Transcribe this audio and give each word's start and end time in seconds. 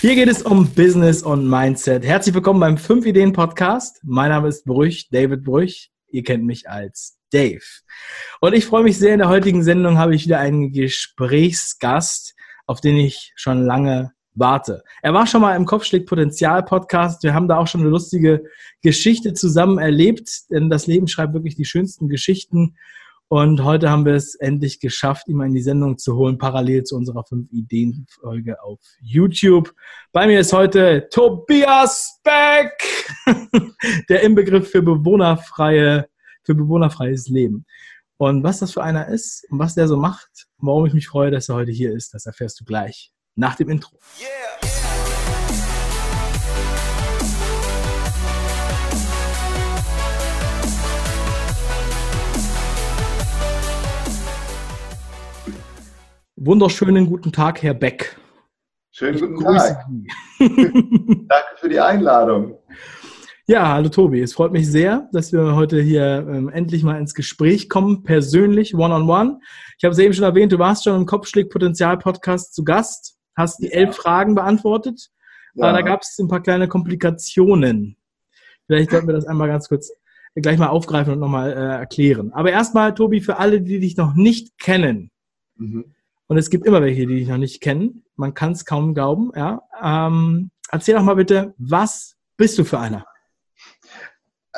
Hier 0.00 0.14
geht 0.14 0.30
es 0.30 0.40
um 0.40 0.66
Business 0.66 1.22
und 1.22 1.46
Mindset. 1.46 2.06
Herzlich 2.06 2.34
willkommen 2.34 2.58
beim 2.58 2.78
5 2.78 3.04
Ideen 3.04 3.34
Podcast. 3.34 4.00
Mein 4.02 4.30
Name 4.30 4.48
ist 4.48 4.64
Brüch, 4.64 5.10
David 5.10 5.44
Brüch. 5.44 5.90
Ihr 6.08 6.22
kennt 6.22 6.42
mich 6.42 6.70
als 6.70 7.18
Dave. 7.30 7.60
Und 8.40 8.54
ich 8.54 8.64
freue 8.64 8.82
mich 8.82 8.96
sehr, 8.96 9.12
in 9.12 9.18
der 9.18 9.28
heutigen 9.28 9.62
Sendung 9.62 9.98
habe 9.98 10.14
ich 10.14 10.24
wieder 10.24 10.38
einen 10.38 10.72
Gesprächsgast, 10.72 12.34
auf 12.64 12.80
den 12.80 12.96
ich 12.96 13.34
schon 13.36 13.66
lange 13.66 14.12
warte. 14.32 14.84
Er 15.02 15.12
war 15.12 15.26
schon 15.26 15.42
mal 15.42 15.54
im 15.54 15.66
Kopfschläg 15.66 16.06
Potenzial 16.06 16.64
Podcast. 16.64 17.22
Wir 17.22 17.34
haben 17.34 17.46
da 17.46 17.58
auch 17.58 17.66
schon 17.66 17.82
eine 17.82 17.90
lustige 17.90 18.44
Geschichte 18.80 19.34
zusammen 19.34 19.76
erlebt, 19.76 20.50
denn 20.50 20.70
das 20.70 20.86
Leben 20.86 21.08
schreibt 21.08 21.34
wirklich 21.34 21.56
die 21.56 21.66
schönsten 21.66 22.08
Geschichten. 22.08 22.74
Und 23.32 23.62
heute 23.62 23.88
haben 23.88 24.04
wir 24.06 24.14
es 24.14 24.34
endlich 24.34 24.80
geschafft, 24.80 25.28
ihn 25.28 25.36
mal 25.36 25.46
in 25.46 25.54
die 25.54 25.62
Sendung 25.62 25.98
zu 25.98 26.16
holen, 26.16 26.36
parallel 26.36 26.82
zu 26.82 26.96
unserer 26.96 27.20
5-Ideen-Folge 27.20 28.60
auf 28.60 28.80
YouTube. 29.00 29.72
Bei 30.10 30.26
mir 30.26 30.40
ist 30.40 30.52
heute 30.52 31.08
Tobias 31.12 32.18
Beck, 32.24 32.72
der 34.08 34.22
Inbegriff 34.22 34.68
für 34.68 34.82
bewohnerfreie, 34.82 36.08
für 36.42 36.56
bewohnerfreies 36.56 37.28
Leben. 37.28 37.66
Und 38.16 38.42
was 38.42 38.58
das 38.58 38.72
für 38.72 38.82
einer 38.82 39.06
ist 39.06 39.46
und 39.48 39.60
was 39.60 39.76
der 39.76 39.86
so 39.86 39.96
macht, 39.96 40.48
warum 40.58 40.86
ich 40.86 40.92
mich 40.92 41.06
freue, 41.06 41.30
dass 41.30 41.48
er 41.48 41.54
heute 41.54 41.70
hier 41.70 41.94
ist, 41.94 42.12
das 42.12 42.26
erfährst 42.26 42.58
du 42.58 42.64
gleich 42.64 43.12
nach 43.36 43.54
dem 43.54 43.68
Intro. 43.68 43.96
Yeah. 44.20 44.79
Wunderschönen 56.42 57.04
guten 57.04 57.32
Tag, 57.32 57.62
Herr 57.62 57.74
Beck. 57.74 58.18
Schönen 58.92 59.14
ich 59.16 59.20
guten 59.20 59.44
Tag. 59.44 59.84
Danke 60.38 61.28
für 61.56 61.68
die 61.68 61.78
Einladung. 61.78 62.56
Ja, 63.46 63.68
hallo 63.68 63.90
Tobi. 63.90 64.22
Es 64.22 64.32
freut 64.32 64.50
mich 64.50 64.66
sehr, 64.66 65.10
dass 65.12 65.34
wir 65.34 65.54
heute 65.54 65.82
hier 65.82 66.26
ähm, 66.26 66.48
endlich 66.48 66.82
mal 66.82 66.98
ins 66.98 67.12
Gespräch 67.12 67.68
kommen, 67.68 68.04
persönlich, 68.04 68.74
one-on-one. 68.74 69.02
-on 69.02 69.34
-one. 69.34 69.38
Ich 69.76 69.84
habe 69.84 69.92
es 69.92 69.98
eben 69.98 70.14
schon 70.14 70.24
erwähnt, 70.24 70.50
du 70.50 70.58
warst 70.58 70.84
schon 70.84 70.96
im 70.96 71.04
Kopfschläg-Potenzial-Podcast 71.04 72.54
zu 72.54 72.64
Gast, 72.64 73.18
hast 73.36 73.58
die 73.58 73.66
ja. 73.66 73.72
elf 73.72 73.96
Fragen 73.96 74.34
beantwortet, 74.34 75.10
ja. 75.56 75.64
aber 75.64 75.76
da 75.76 75.82
gab 75.82 76.00
es 76.00 76.18
ein 76.18 76.28
paar 76.28 76.42
kleine 76.42 76.68
Komplikationen. 76.68 77.98
Vielleicht 78.64 78.92
sollten 78.92 79.08
wir 79.08 79.14
das 79.14 79.26
einmal 79.26 79.48
ganz 79.48 79.68
kurz 79.68 79.92
gleich 80.36 80.56
mal 80.56 80.68
aufgreifen 80.68 81.12
und 81.12 81.18
nochmal 81.18 81.52
äh, 81.52 81.80
erklären. 81.80 82.32
Aber 82.32 82.50
erstmal, 82.50 82.94
Tobi, 82.94 83.20
für 83.20 83.36
alle, 83.36 83.60
die 83.60 83.78
dich 83.78 83.98
noch 83.98 84.14
nicht 84.14 84.58
kennen, 84.58 85.10
mhm. 85.56 85.92
Und 86.30 86.38
es 86.38 86.48
gibt 86.48 86.64
immer 86.64 86.80
welche, 86.80 87.08
die 87.08 87.16
dich 87.16 87.28
noch 87.28 87.38
nicht 87.38 87.60
kennen. 87.60 88.04
Man 88.14 88.34
kann 88.34 88.52
es 88.52 88.64
kaum 88.64 88.94
glauben. 88.94 89.32
Ja. 89.34 89.62
Ähm, 89.82 90.52
erzähl 90.70 90.94
doch 90.94 91.02
mal 91.02 91.16
bitte, 91.16 91.54
was 91.58 92.14
bist 92.36 92.56
du 92.56 92.62
für 92.62 92.78
einer? 92.78 93.04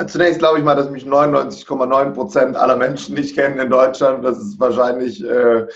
Zunächst 0.07 0.39
glaube 0.39 0.59
ich 0.59 0.65
mal, 0.65 0.75
dass 0.75 0.91
mich 0.91 1.07
99,9 1.07 2.11
Prozent 2.13 2.57
aller 2.57 2.77
Menschen 2.77 3.15
nicht 3.15 3.35
kennen 3.35 3.59
in 3.59 3.71
Deutschland. 3.71 4.23
Das 4.23 4.37
ist 4.37 4.61
wahrscheinlich, 4.61 5.25
äh, 5.25 5.67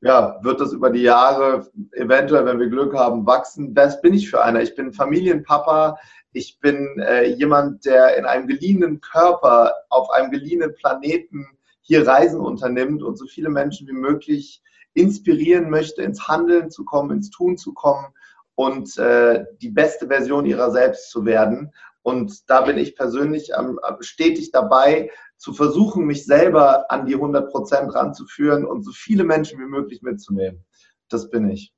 ja, 0.00 0.38
wird 0.42 0.58
das 0.58 0.72
über 0.72 0.88
die 0.88 1.02
Jahre 1.02 1.70
eventuell, 1.92 2.46
wenn 2.46 2.58
wir 2.58 2.70
Glück 2.70 2.94
haben, 2.94 3.26
wachsen. 3.26 3.76
Was 3.76 4.00
bin 4.00 4.14
ich 4.14 4.30
für 4.30 4.42
einer? 4.42 4.62
Ich 4.62 4.74
bin 4.74 4.94
Familienpapa. 4.94 5.98
Ich 6.32 6.60
bin 6.60 6.98
äh, 6.98 7.26
jemand, 7.26 7.84
der 7.84 8.16
in 8.16 8.24
einem 8.24 8.46
geliehenen 8.46 9.02
Körper 9.02 9.74
auf 9.90 10.08
einem 10.12 10.30
geliehenen 10.30 10.74
Planeten 10.74 11.46
hier 11.82 12.06
Reisen 12.06 12.40
unternimmt 12.40 13.02
und 13.02 13.18
so 13.18 13.26
viele 13.26 13.50
Menschen 13.50 13.86
wie 13.86 13.92
möglich 13.92 14.62
inspirieren 14.94 15.70
möchte, 15.70 16.02
ins 16.02 16.28
Handeln 16.28 16.70
zu 16.70 16.84
kommen, 16.84 17.10
ins 17.10 17.30
Tun 17.30 17.56
zu 17.56 17.72
kommen 17.72 18.06
und 18.54 18.96
äh, 18.98 19.44
die 19.60 19.70
beste 19.70 20.08
Version 20.08 20.46
ihrer 20.46 20.70
selbst 20.70 21.10
zu 21.10 21.24
werden. 21.24 21.72
Und 22.02 22.50
da 22.50 22.62
bin 22.62 22.78
ich 22.78 22.96
persönlich 22.96 23.52
ähm, 23.58 23.78
stetig 24.00 24.50
dabei, 24.50 25.10
zu 25.42 25.52
versuchen, 25.52 26.04
mich 26.04 26.24
selber 26.24 26.90
an 26.90 27.04
die 27.04 27.14
100 27.14 27.50
Prozent 27.50 27.92
ranzuführen 27.94 28.64
und 28.64 28.84
so 28.84 28.92
viele 28.92 29.24
Menschen 29.24 29.58
wie 29.58 29.68
möglich 29.68 30.00
mitzunehmen. 30.00 30.64
Das 31.08 31.30
bin 31.30 31.50
ich. 31.50 31.72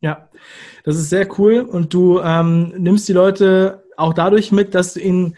Ja, 0.00 0.28
das 0.84 0.96
ist 0.96 1.08
sehr 1.08 1.26
cool. 1.38 1.60
Und 1.60 1.94
du 1.94 2.20
ähm, 2.20 2.74
nimmst 2.76 3.08
die 3.08 3.14
Leute 3.14 3.84
auch 3.96 4.12
dadurch 4.12 4.52
mit, 4.52 4.74
dass 4.74 4.92
du 4.92 5.00
ihnen 5.00 5.36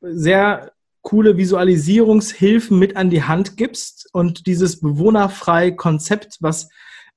sehr 0.00 0.72
coole 1.08 1.38
Visualisierungshilfen 1.38 2.78
mit 2.78 2.94
an 2.94 3.08
die 3.08 3.22
Hand 3.22 3.56
gibst 3.56 4.10
und 4.12 4.46
dieses 4.46 4.78
bewohnerfreie 4.78 5.74
Konzept, 5.74 6.36
was, 6.40 6.68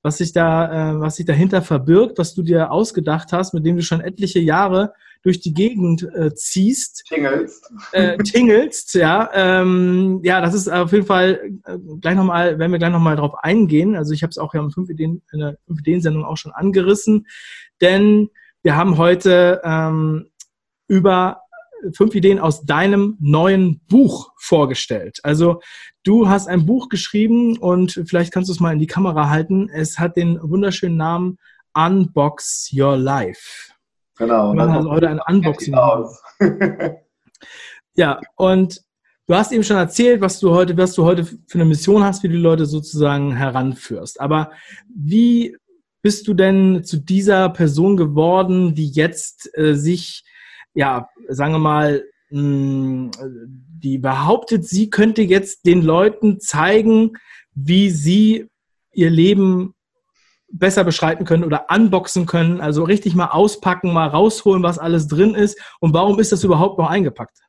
was, 0.02 0.20
sich 0.20 0.32
da, 0.32 0.94
äh, 0.94 1.00
was 1.02 1.18
sich 1.18 1.26
dahinter 1.26 1.62
verbirgt, 1.62 2.18
was 2.18 2.34
du 2.34 2.42
dir 2.42 2.72
ausgedacht 2.72 3.34
hast, 3.34 3.54
mit 3.54 3.66
dem 3.66 3.76
du 3.76 3.84
schon 3.84 4.00
etliche 4.00 4.40
Jahre 4.40 4.94
durch 5.24 5.42
die 5.42 5.54
Gegend 5.54 6.04
äh, 6.16 6.34
ziehst. 6.34 7.04
Tingelst. 7.06 7.70
Äh, 7.92 8.18
tingelst, 8.24 8.94
ja. 8.94 9.30
Ähm, 9.34 10.22
ja, 10.24 10.40
das 10.40 10.54
ist 10.54 10.70
auf 10.70 10.94
jeden 10.94 11.06
Fall 11.06 11.52
äh, 11.66 11.78
gleich 12.00 12.16
nochmal, 12.16 12.60
werden 12.60 12.72
wir 12.72 12.80
gleich 12.80 12.94
nochmal 12.94 13.18
drauf 13.18 13.34
eingehen. 13.44 13.98
Also 13.98 14.14
ich 14.14 14.24
habe 14.24 14.32
es 14.32 14.38
auch 14.38 14.54
ja 14.54 14.62
in, 14.62 14.72
fünf 14.72 14.90
Ideen, 14.90 15.22
in 15.34 15.40
der 15.40 15.58
5 15.68 15.82
Ideen-Sendung 15.82 16.24
auch 16.24 16.38
schon 16.38 16.54
angerissen, 16.54 17.28
denn 17.82 18.30
wir 18.64 18.78
haben 18.78 18.98
heute 18.98 19.60
ähm, 19.66 20.30
über 20.88 21.41
fünf 21.94 22.16
Ideen 22.16 22.40
aus 22.40 22.64
deinem 22.64 23.18
neuen 23.20 23.82
Buch 23.88 24.32
vorgestellt. 24.38 25.20
Also 25.24 25.62
du 26.04 26.30
hast 26.30 26.48
ein 26.48 26.66
Buch 26.66 26.90
geschrieben 26.90 27.58
und 27.58 28.02
vielleicht 28.06 28.32
kannst 28.32 28.50
du 28.50 28.54
es 28.54 28.60
mal 28.60 28.74
in 28.74 28.80
die 28.80 28.88
Kamera 28.88 29.30
halten. 29.30 29.70
Es 29.70 30.00
hat 30.00 30.18
den 30.18 30.40
wunderschönen 30.42 30.98
Namen 30.98 31.38
Unbox 31.74 32.72
Your 32.74 32.98
Life. 32.98 33.72
Genau. 34.18 34.52
Wir 34.52 34.56
machen 34.56 34.76
also 34.76 34.92
heute 34.92 35.10
ein 35.10 35.20
Unboxing. 35.28 35.74
Aus. 35.74 36.22
ja, 37.96 38.20
und 38.36 38.82
du 39.28 39.36
hast 39.36 39.52
eben 39.52 39.64
schon 39.64 39.78
erzählt, 39.78 40.22
was 40.22 40.40
du 40.40 40.52
heute, 40.52 40.78
was 40.78 40.94
du 40.94 41.06
heute 41.06 41.26
für 41.26 41.40
eine 41.56 41.66
Mission 41.66 42.04
hast, 42.04 42.24
wie 42.24 42.28
du 42.28 42.36
die 42.36 42.42
Leute 42.42 42.66
sozusagen 42.66 43.36
heranführst. 43.36 44.20
Aber 44.20 44.52
wie 44.94 45.58
bist 46.02 46.28
du 46.28 46.34
denn 46.34 46.84
zu 46.84 46.98
dieser 46.98 47.50
Person 47.50 47.96
geworden, 47.96 48.76
die 48.76 48.90
jetzt 48.90 49.50
äh, 49.58 49.76
sich 49.76 50.24
ja, 50.74 51.10
sagen 51.28 51.54
wir 51.54 51.60
mal, 51.60 52.04
hm, 52.30 53.12
die 53.20 53.98
behauptet, 53.98 54.66
sie 54.66 54.90
könnte 54.90 55.22
jetzt 55.22 55.66
den 55.66 55.82
Leuten 55.82 56.40
zeigen, 56.40 57.14
wie 57.54 57.90
sie 57.90 58.48
ihr 58.94 59.10
Leben 59.10 59.74
besser 60.52 60.84
beschreiten 60.84 61.26
können 61.26 61.44
oder 61.44 61.68
unboxen 61.70 62.26
können, 62.26 62.62
also 62.62 62.84
richtig 62.84 63.16
mal 63.16 63.28
auspacken, 63.28 63.94
mal 63.94 64.08
rausholen, 64.08 64.64
was 64.64 64.80
alles 64.80 65.08
drin 65.08 65.34
ist 65.34 65.60
und 65.80 65.94
warum 65.94 66.20
ist 66.20 66.32
das 66.32 66.44
überhaupt 66.44 66.78
noch 66.78 66.90
eingepackt? 66.90 67.40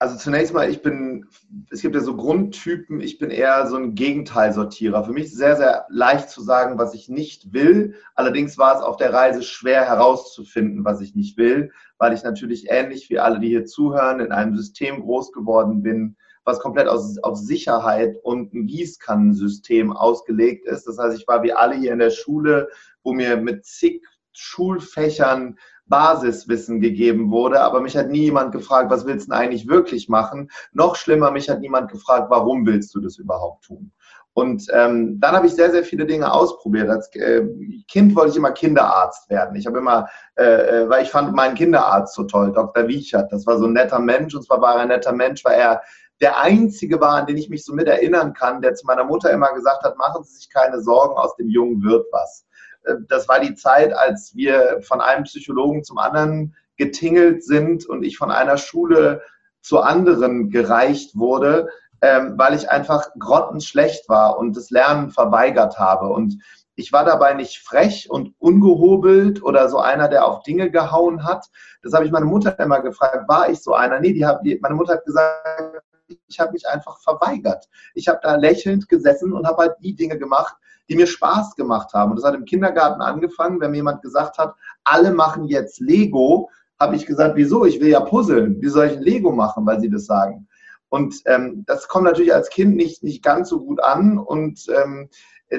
Also 0.00 0.18
zunächst 0.18 0.52
mal, 0.52 0.68
ich 0.68 0.82
bin, 0.82 1.26
es 1.70 1.80
gibt 1.80 1.94
ja 1.94 2.00
so 2.00 2.16
Grundtypen, 2.16 3.00
ich 3.00 3.18
bin 3.18 3.30
eher 3.30 3.66
so 3.68 3.76
ein 3.76 3.94
Gegenteilsortierer. 3.94 5.04
Für 5.04 5.12
mich 5.12 5.26
ist 5.26 5.36
sehr, 5.36 5.56
sehr 5.56 5.86
leicht 5.88 6.30
zu 6.30 6.42
sagen, 6.42 6.78
was 6.78 6.94
ich 6.94 7.08
nicht 7.08 7.52
will. 7.52 7.94
Allerdings 8.14 8.58
war 8.58 8.76
es 8.76 8.82
auf 8.82 8.96
der 8.96 9.12
Reise 9.12 9.42
schwer 9.42 9.86
herauszufinden, 9.86 10.84
was 10.84 11.00
ich 11.00 11.14
nicht 11.14 11.38
will, 11.38 11.70
weil 11.98 12.12
ich 12.12 12.24
natürlich 12.24 12.70
ähnlich 12.70 13.08
wie 13.08 13.20
alle, 13.20 13.38
die 13.38 13.48
hier 13.48 13.66
zuhören, 13.66 14.20
in 14.20 14.32
einem 14.32 14.56
System 14.56 15.00
groß 15.00 15.32
geworden 15.32 15.82
bin, 15.82 16.16
was 16.44 16.58
komplett 16.58 16.88
aus, 16.88 17.16
auf 17.22 17.38
Sicherheit 17.38 18.16
und 18.24 18.52
ein 18.52 18.66
Gießkannensystem 18.66 19.92
ausgelegt 19.92 20.66
ist. 20.66 20.86
Das 20.86 20.98
heißt, 20.98 21.16
ich 21.16 21.28
war 21.28 21.42
wie 21.44 21.52
alle 21.52 21.76
hier 21.76 21.92
in 21.92 22.00
der 22.00 22.10
Schule, 22.10 22.68
wo 23.04 23.12
mir 23.12 23.36
mit 23.36 23.64
zig 23.64 24.02
Schulfächern 24.32 25.56
Basiswissen 25.86 26.80
gegeben 26.80 27.30
wurde, 27.30 27.60
aber 27.60 27.80
mich 27.80 27.96
hat 27.96 28.08
nie 28.08 28.22
jemand 28.22 28.52
gefragt, 28.52 28.90
was 28.90 29.06
willst 29.06 29.28
du 29.28 29.34
eigentlich 29.34 29.68
wirklich 29.68 30.08
machen? 30.08 30.50
Noch 30.72 30.96
schlimmer, 30.96 31.30
mich 31.30 31.50
hat 31.50 31.60
niemand 31.60 31.90
gefragt, 31.90 32.30
warum 32.30 32.66
willst 32.66 32.94
du 32.94 33.00
das 33.00 33.18
überhaupt 33.18 33.64
tun? 33.64 33.92
Und 34.34 34.66
ähm, 34.72 35.20
dann 35.20 35.36
habe 35.36 35.46
ich 35.46 35.54
sehr, 35.54 35.70
sehr 35.70 35.84
viele 35.84 36.06
Dinge 36.06 36.32
ausprobiert. 36.32 36.90
Als 36.90 37.08
äh, 37.14 37.46
Kind 37.86 38.16
wollte 38.16 38.32
ich 38.32 38.36
immer 38.36 38.50
Kinderarzt 38.50 39.30
werden. 39.30 39.54
Ich 39.54 39.64
habe 39.64 39.78
immer, 39.78 40.08
äh, 40.36 40.42
äh, 40.82 40.88
weil 40.88 41.04
ich 41.04 41.10
fand 41.10 41.32
meinen 41.34 41.54
Kinderarzt 41.54 42.14
so 42.14 42.24
toll, 42.24 42.52
Dr. 42.52 42.88
Wiechert. 42.88 43.30
Das 43.30 43.46
war 43.46 43.58
so 43.58 43.66
ein 43.66 43.74
netter 43.74 44.00
Mensch 44.00 44.34
und 44.34 44.42
zwar 44.42 44.60
war 44.60 44.74
er 44.74 44.80
ein 44.82 44.88
netter 44.88 45.12
Mensch, 45.12 45.44
weil 45.44 45.60
er 45.60 45.82
der 46.20 46.40
einzige 46.40 47.00
war, 47.00 47.16
an 47.16 47.26
den 47.26 47.36
ich 47.36 47.48
mich 47.48 47.64
so 47.64 47.74
mit 47.74 47.86
erinnern 47.86 48.34
kann, 48.34 48.60
der 48.60 48.74
zu 48.74 48.86
meiner 48.86 49.04
Mutter 49.04 49.30
immer 49.30 49.52
gesagt 49.52 49.84
hat, 49.84 49.96
machen 49.98 50.24
Sie 50.24 50.34
sich 50.34 50.50
keine 50.50 50.80
Sorgen, 50.80 51.16
aus 51.16 51.36
dem 51.36 51.48
Jungen 51.48 51.82
wird 51.82 52.06
was. 52.10 52.44
Äh, 52.84 52.94
das 53.08 53.28
war 53.28 53.40
die 53.40 53.54
Zeit, 53.54 53.92
als 53.92 54.34
wir 54.34 54.80
von 54.82 55.00
einem 55.00 55.24
Psychologen 55.24 55.84
zum 55.84 55.98
anderen 55.98 56.54
getingelt 56.76 57.44
sind 57.44 57.86
und 57.86 58.02
ich 58.02 58.16
von 58.16 58.30
einer 58.30 58.56
Schule 58.56 59.22
zur 59.60 59.86
anderen 59.86 60.50
gereicht 60.50 61.16
wurde, 61.16 61.68
ähm, 62.02 62.34
weil 62.36 62.54
ich 62.54 62.70
einfach 62.70 63.08
grottenschlecht 63.18 64.08
war 64.08 64.38
und 64.38 64.56
das 64.56 64.70
Lernen 64.70 65.10
verweigert 65.10 65.78
habe. 65.78 66.08
Und 66.08 66.38
ich 66.76 66.92
war 66.92 67.04
dabei 67.04 67.34
nicht 67.34 67.58
frech 67.58 68.10
und 68.10 68.34
ungehobelt 68.38 69.42
oder 69.42 69.68
so 69.68 69.78
einer, 69.78 70.08
der 70.08 70.26
auf 70.26 70.42
Dinge 70.42 70.70
gehauen 70.70 71.24
hat. 71.24 71.46
Das 71.82 71.92
habe 71.92 72.04
ich 72.04 72.10
meine 72.10 72.26
Mutter 72.26 72.58
immer 72.58 72.80
gefragt, 72.80 73.28
war 73.28 73.48
ich 73.48 73.62
so 73.62 73.74
einer? 73.74 74.00
Nee, 74.00 74.12
die 74.12 74.26
hab, 74.26 74.42
die, 74.42 74.58
meine 74.60 74.74
Mutter 74.74 74.94
hat 74.94 75.04
gesagt, 75.04 75.82
ich 76.26 76.38
habe 76.40 76.52
mich 76.52 76.68
einfach 76.68 76.98
verweigert. 77.00 77.68
Ich 77.94 78.08
habe 78.08 78.20
da 78.22 78.34
lächelnd 78.36 78.88
gesessen 78.88 79.32
und 79.32 79.46
habe 79.46 79.62
halt 79.62 79.76
die 79.80 79.94
Dinge 79.94 80.18
gemacht, 80.18 80.56
die 80.88 80.96
mir 80.96 81.06
Spaß 81.06 81.56
gemacht 81.56 81.92
haben. 81.94 82.10
Und 82.10 82.16
das 82.16 82.24
hat 82.24 82.34
im 82.34 82.44
Kindergarten 82.44 83.00
angefangen, 83.00 83.60
wenn 83.60 83.70
mir 83.70 83.78
jemand 83.78 84.02
gesagt 84.02 84.38
hat, 84.38 84.54
alle 84.84 85.12
machen 85.12 85.44
jetzt 85.44 85.80
Lego, 85.80 86.50
habe 86.78 86.96
ich 86.96 87.06
gesagt, 87.06 87.36
wieso? 87.36 87.64
Ich 87.64 87.80
will 87.80 87.88
ja 87.88 88.00
puzzeln. 88.00 88.60
Wie 88.60 88.68
soll 88.68 88.86
ich 88.86 88.96
ein 88.96 89.02
Lego 89.02 89.32
machen, 89.32 89.64
weil 89.64 89.80
sie 89.80 89.90
das 89.90 90.06
sagen? 90.06 90.48
Und 90.88 91.22
ähm, 91.26 91.64
das 91.66 91.88
kommt 91.88 92.04
natürlich 92.04 92.34
als 92.34 92.50
Kind 92.50 92.76
nicht, 92.76 93.02
nicht 93.02 93.22
ganz 93.22 93.48
so 93.48 93.64
gut 93.64 93.82
an. 93.82 94.18
Und 94.18 94.66
ähm, 94.68 95.08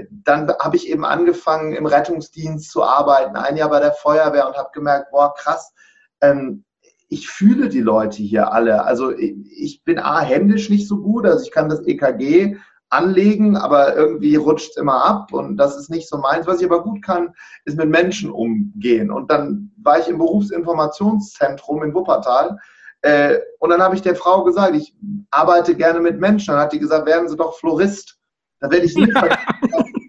dann 0.10 0.52
habe 0.60 0.76
ich 0.76 0.90
eben 0.90 1.06
angefangen, 1.06 1.74
im 1.74 1.86
Rettungsdienst 1.86 2.70
zu 2.70 2.84
arbeiten, 2.84 3.36
ein 3.36 3.58
Jahr 3.58 3.70
bei 3.70 3.80
der 3.80 3.94
Feuerwehr 3.94 4.48
und 4.48 4.56
habe 4.56 4.70
gemerkt, 4.74 5.12
boah, 5.12 5.34
krass, 5.34 5.74
ähm, 6.22 6.64
ich 7.08 7.30
fühle 7.30 7.70
die 7.70 7.82
Leute 7.82 8.18
hier 8.24 8.52
alle. 8.52 8.84
Also 8.84 9.12
ich 9.12 9.84
bin 9.84 10.00
A, 10.00 10.22
händisch 10.22 10.70
nicht 10.70 10.88
so 10.88 10.98
gut, 10.98 11.26
also 11.26 11.44
ich 11.44 11.52
kann 11.52 11.70
das 11.70 11.86
EKG 11.86 12.58
anlegen, 12.96 13.58
aber 13.58 13.96
irgendwie 13.96 14.36
rutscht 14.36 14.72
es 14.72 14.78
immer 14.78 15.06
ab 15.06 15.34
und 15.34 15.58
das 15.58 15.78
ist 15.78 15.90
nicht 15.90 16.08
so 16.08 16.18
meins. 16.18 16.48
Was 16.48 16.60
ich 16.60 16.66
aber 16.66 16.84
gut 16.84 17.04
kann, 17.04 17.34
ist 17.66 17.78
mit 17.78 17.90
Menschen 17.90 18.32
umgehen. 18.32 19.12
Und 19.12 19.32
dann 19.32 19.72
war 19.82 20.00
ich 20.00 20.08
im 20.08 20.18
Berufsinformationszentrum 20.18 21.84
in 21.84 21.94
Wuppertal 21.94 22.58
äh, 23.06 23.40
und 23.60 23.70
dann 23.70 23.84
habe 23.84 23.94
ich 23.94 24.02
der 24.02 24.16
Frau 24.16 24.44
gesagt, 24.44 24.76
ich 24.76 24.96
arbeite 25.30 25.76
gerne 25.76 26.00
mit 26.00 26.20
Menschen. 26.20 26.54
Dann 26.54 26.62
hat 26.64 26.74
die 26.74 26.80
gesagt, 26.80 27.06
werden 27.06 27.28
Sie 27.28 27.38
doch 27.38 27.56
Florist. 27.60 28.18
Da 28.60 28.72
werde 28.72 28.88
ich 28.88 28.96
nie 28.96 29.12
vergessen. 29.12 29.38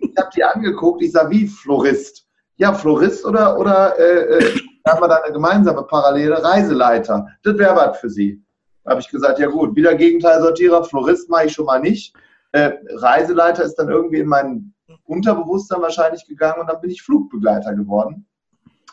ich 0.00 0.16
habe 0.16 0.30
die 0.34 0.42
angeguckt, 0.42 1.02
ich 1.02 1.12
sage, 1.12 1.30
wie 1.30 1.46
Florist? 1.46 2.26
Ja, 2.56 2.72
Florist 2.72 3.26
oder, 3.26 3.58
oder 3.58 3.98
äh, 3.98 4.38
äh, 4.38 4.60
haben 4.88 5.02
wir 5.02 5.08
da 5.08 5.16
eine 5.16 5.32
gemeinsame 5.34 5.82
Parallele, 5.82 6.42
Reiseleiter. 6.42 7.26
Das 7.42 7.58
wäre 7.58 7.76
was 7.76 7.98
für 7.98 8.08
Sie. 8.08 8.42
Da 8.82 8.92
habe 8.92 9.00
ich 9.02 9.10
gesagt, 9.10 9.40
ja 9.40 9.48
gut, 9.48 9.76
wieder 9.76 9.94
Gegenteilsortierer, 9.94 10.82
Florist 10.84 11.28
mache 11.28 11.46
ich 11.46 11.52
schon 11.52 11.66
mal 11.66 11.80
nicht. 11.80 12.14
Äh, 12.52 12.72
Reiseleiter 12.94 13.64
ist 13.64 13.74
dann 13.76 13.88
irgendwie 13.88 14.20
in 14.20 14.28
mein 14.28 14.74
Unterbewusstsein 15.04 15.82
wahrscheinlich 15.82 16.26
gegangen 16.26 16.60
und 16.60 16.68
dann 16.68 16.80
bin 16.80 16.90
ich 16.90 17.02
Flugbegleiter 17.02 17.74
geworden 17.74 18.26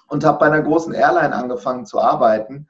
und 0.07 0.25
habe 0.25 0.39
bei 0.39 0.45
einer 0.47 0.61
großen 0.61 0.93
Airline 0.93 1.33
angefangen 1.33 1.85
zu 1.85 1.99
arbeiten 1.99 2.67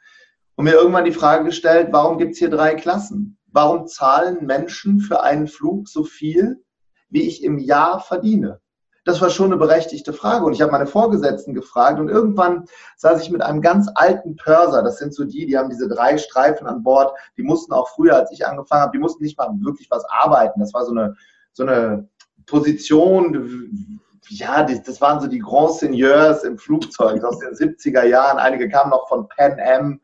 und 0.56 0.66
mir 0.66 0.74
irgendwann 0.74 1.06
die 1.06 1.12
Frage 1.12 1.46
gestellt, 1.46 1.90
warum 1.92 2.18
gibt 2.18 2.34
es 2.34 2.40
hier 2.40 2.50
drei 2.50 2.76
Klassen? 2.76 3.38
Warum 3.48 3.88
zahlen 3.88 4.46
Menschen 4.46 5.00
für 5.00 5.22
einen 5.22 5.48
Flug 5.48 5.88
so 5.88 6.04
viel, 6.04 6.64
wie 7.10 7.24
ich 7.24 7.44
im 7.44 7.60
Jahr 7.60 8.00
verdiene? 8.00 8.60
Das 9.06 9.22
war 9.22 9.30
schon 9.30 9.48
eine 9.48 9.58
berechtigte 9.58 10.14
Frage. 10.14 10.46
Und 10.46 10.54
ich 10.54 10.62
habe 10.62 10.72
meine 10.72 10.88
Vorgesetzten 10.88 11.54
gefragt 11.54 12.00
und 12.00 12.10
irgendwann 12.10 12.66
saß 12.98 13.22
ich 13.22 13.30
mit 13.30 13.42
einem 13.42 13.62
ganz 13.62 13.90
alten 13.96 14.36
Pörser. 14.36 14.82
Das 14.82 14.98
sind 14.98 15.14
so 15.14 15.26
die, 15.26 15.46
die 15.46 15.58
haben 15.58 15.70
diese 15.70 15.90
drei 15.90 16.18
Streifen 16.18 16.68
an 16.68 16.84
Bord. 16.84 17.18
Die 17.38 17.44
mussten 17.44 17.74
auch 17.74 17.90
früher, 17.90 18.16
als 18.16 18.32
ich 18.32 18.48
angefangen 18.48 18.82
habe, 18.82 18.92
die 18.94 19.02
mussten 19.02 19.24
nicht 19.24 19.38
mal 19.38 19.50
wirklich 19.60 19.92
was 19.92 20.06
arbeiten. 20.06 20.60
Das 20.60 20.74
war 20.74 20.86
so 20.86 20.92
eine, 20.92 21.16
so 21.52 21.64
eine 21.64 22.08
Position, 22.46 24.00
ja, 24.30 24.64
das 24.64 25.02
waren 25.02 25.20
so 25.20 25.28
die 25.28 25.40
Grand 25.40 25.74
Seigneurs 25.74 26.44
im 26.44 26.58
Flugzeug 26.58 27.24
aus 27.24 27.40
den 27.40 27.54
70er 27.54 28.06
Jahren. 28.06 28.38
Einige 28.38 28.70
kamen 28.70 28.90
noch 28.90 29.08
von 29.08 29.28
Pan 29.28 29.60
Am. 29.60 30.00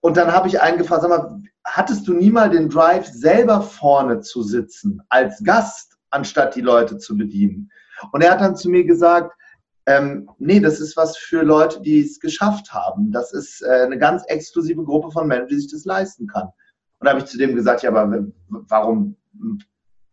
Und 0.00 0.16
dann 0.16 0.32
habe 0.32 0.48
ich 0.48 0.60
einen 0.60 0.82
sag 0.84 1.08
mal, 1.08 1.40
hattest 1.64 2.06
du 2.06 2.12
nie 2.12 2.30
mal 2.30 2.50
den 2.50 2.68
Drive, 2.68 3.06
selber 3.06 3.62
vorne 3.62 4.20
zu 4.20 4.42
sitzen 4.42 5.02
als 5.08 5.42
Gast, 5.42 5.96
anstatt 6.10 6.54
die 6.54 6.60
Leute 6.60 6.98
zu 6.98 7.16
bedienen? 7.16 7.70
Und 8.12 8.22
er 8.22 8.32
hat 8.32 8.40
dann 8.40 8.56
zu 8.56 8.68
mir 8.68 8.84
gesagt, 8.84 9.32
ähm, 9.86 10.30
nee, 10.38 10.60
das 10.60 10.80
ist 10.80 10.96
was 10.96 11.16
für 11.16 11.42
Leute, 11.42 11.80
die 11.82 12.00
es 12.00 12.18
geschafft 12.18 12.72
haben. 12.72 13.12
Das 13.12 13.32
ist 13.32 13.62
äh, 13.62 13.82
eine 13.82 13.98
ganz 13.98 14.24
exklusive 14.26 14.82
Gruppe 14.82 15.10
von 15.10 15.28
Menschen, 15.28 15.48
die 15.48 15.60
sich 15.60 15.70
das 15.70 15.84
leisten 15.84 16.26
kann. 16.26 16.48
Und 16.98 17.06
da 17.06 17.10
habe 17.10 17.20
ich 17.20 17.26
zu 17.26 17.36
dem 17.36 17.54
gesagt, 17.54 17.82
ja, 17.82 17.90
aber 17.90 18.24
warum 18.48 19.16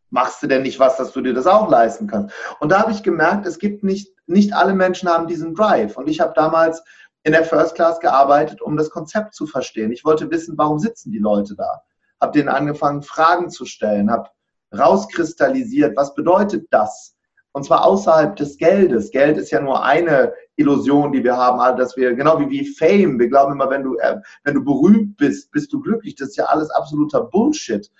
machst 0.10 0.44
du 0.44 0.48
denn 0.48 0.64
nicht 0.64 0.80
was, 0.80 0.98
dass 0.98 1.14
du 1.14 1.22
dir 1.22 1.34
das 1.34 1.48
auch 1.48 1.70
leisten 1.70 2.08
kannst? 2.08 2.36
Und 2.60 2.72
da 2.72 2.82
habe 2.82 2.92
ich 2.92 3.02
gemerkt, 3.02 3.46
es 3.46 3.60
gibt 3.60 3.84
nicht, 3.84 4.14
nicht 4.28 4.54
alle 4.54 4.74
Menschen 4.74 5.08
haben 5.08 5.28
diesen 5.28 5.56
Drive. 5.56 5.96
Und 5.96 6.10
ich 6.10 6.20
habe 6.20 6.34
damals 6.36 6.84
in 7.24 7.32
der 7.32 7.46
First 7.46 7.76
Class 7.76 8.00
gearbeitet, 8.00 8.62
um 8.62 8.76
das 8.76 8.90
Konzept 8.90 9.36
zu 9.36 9.46
verstehen. 9.46 9.92
Ich 9.92 10.04
wollte 10.04 10.30
wissen, 10.32 10.58
warum 10.58 10.80
sitzen 10.80 11.12
die 11.12 11.20
Leute 11.20 11.56
da? 11.56 11.82
Habe 12.20 12.34
denen 12.34 12.50
angefangen, 12.50 13.04
Fragen 13.04 13.50
zu 13.50 13.66
stellen, 13.66 14.12
habe 14.12 14.30
rauskristallisiert, 14.78 15.96
was 15.96 16.14
bedeutet 16.14 16.68
das? 16.72 17.16
Und 17.54 17.66
zwar 17.66 17.86
außerhalb 17.86 18.36
des 18.36 18.58
Geldes. 18.58 19.12
Geld 19.12 19.38
ist 19.38 19.52
ja 19.52 19.62
nur 19.62 19.84
eine 19.84 20.34
Illusion, 20.56 21.12
die 21.12 21.24
wir 21.24 21.36
haben, 21.36 21.60
also 21.60 21.78
dass 21.78 21.98
wir, 21.98 22.14
genau 22.14 22.40
wie, 22.40 22.50
wie 22.50 22.66
Fame, 22.66 23.20
wir 23.20 23.28
glauben 23.28 23.54
immer, 23.54 23.70
wenn 23.70 23.84
du, 23.84 23.98
äh, 23.98 24.22
wenn 24.44 24.56
du 24.56 24.64
berühmt 24.64 25.18
bist, 25.18 25.52
bist 25.52 25.74
du 25.74 25.82
glücklich. 25.82 26.16
Das 26.16 26.30
ist 26.30 26.38
ja 26.38 26.46
alles 26.46 26.70
absoluter 26.70 27.24
Bullshit. 27.24 27.92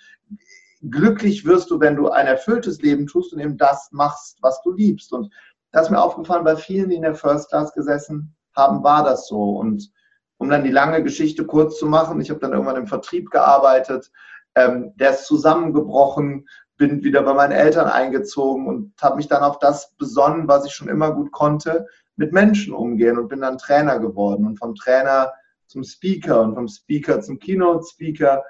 Glücklich 0.90 1.44
wirst 1.44 1.70
du, 1.70 1.80
wenn 1.80 1.96
du 1.96 2.08
ein 2.08 2.26
erfülltes 2.26 2.80
Leben 2.80 3.06
tust 3.06 3.32
und 3.32 3.40
eben 3.40 3.56
das 3.56 3.90
machst, 3.92 4.38
was 4.40 4.60
du 4.62 4.72
liebst. 4.72 5.12
Und 5.12 5.32
das 5.70 5.86
ist 5.86 5.90
mir 5.90 6.02
aufgefallen, 6.02 6.44
bei 6.44 6.56
vielen, 6.56 6.88
die 6.88 6.96
in 6.96 7.02
der 7.02 7.14
First 7.14 7.50
Class 7.50 7.72
gesessen 7.74 8.34
haben, 8.56 8.82
war 8.82 9.04
das 9.04 9.28
so. 9.28 9.58
Und 9.58 9.92
um 10.38 10.48
dann 10.48 10.64
die 10.64 10.70
lange 10.70 11.02
Geschichte 11.02 11.46
kurz 11.46 11.78
zu 11.78 11.86
machen, 11.86 12.20
ich 12.20 12.30
habe 12.30 12.40
dann 12.40 12.52
irgendwann 12.52 12.76
im 12.76 12.86
Vertrieb 12.86 13.30
gearbeitet, 13.30 14.10
ähm, 14.54 14.92
der 14.96 15.10
ist 15.10 15.26
zusammengebrochen, 15.26 16.46
bin 16.76 17.04
wieder 17.04 17.22
bei 17.22 17.34
meinen 17.34 17.52
Eltern 17.52 17.86
eingezogen 17.86 18.66
und 18.66 18.92
habe 19.00 19.16
mich 19.16 19.28
dann 19.28 19.42
auf 19.42 19.58
das 19.58 19.94
besonnen, 19.96 20.48
was 20.48 20.66
ich 20.66 20.72
schon 20.72 20.88
immer 20.88 21.12
gut 21.12 21.32
konnte, 21.32 21.86
mit 22.16 22.32
Menschen 22.32 22.74
umgehen 22.74 23.18
und 23.18 23.28
bin 23.28 23.40
dann 23.40 23.58
Trainer 23.58 23.98
geworden 23.98 24.46
und 24.46 24.58
vom 24.58 24.74
Trainer 24.74 25.32
zum 25.66 25.84
Speaker 25.84 26.42
und 26.42 26.54
vom 26.54 26.68
Speaker 26.68 27.20
zum 27.20 27.38
Keynote-Speaker 27.38 28.42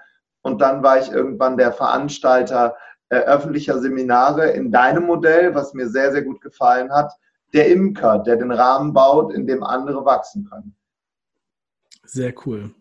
und 0.43 0.61
dann 0.61 0.83
war 0.83 0.99
ich 0.99 1.11
irgendwann 1.11 1.57
der 1.57 1.73
Veranstalter 1.73 2.77
äh, 3.09 3.17
öffentlicher 3.17 3.79
Seminare 3.79 4.51
in 4.51 4.73
deinem 4.73 5.05
Modell, 5.05 5.55
was 5.55 5.75
mir 5.75 5.89
sehr, 5.89 6.13
sehr 6.13 6.23
gut 6.23 6.41
gefallen 6.41 6.91
hat, 6.93 7.13
der 7.53 7.69
Imker, 7.69 8.19
der 8.19 8.37
den 8.37 8.51
Rahmen 8.51 8.93
baut, 8.93 9.33
in 9.33 9.47
dem 9.47 9.63
andere 9.63 10.05
wachsen 10.05 10.49
können. 10.51 10.75
Sehr 12.05 12.35
cool. 12.45 12.75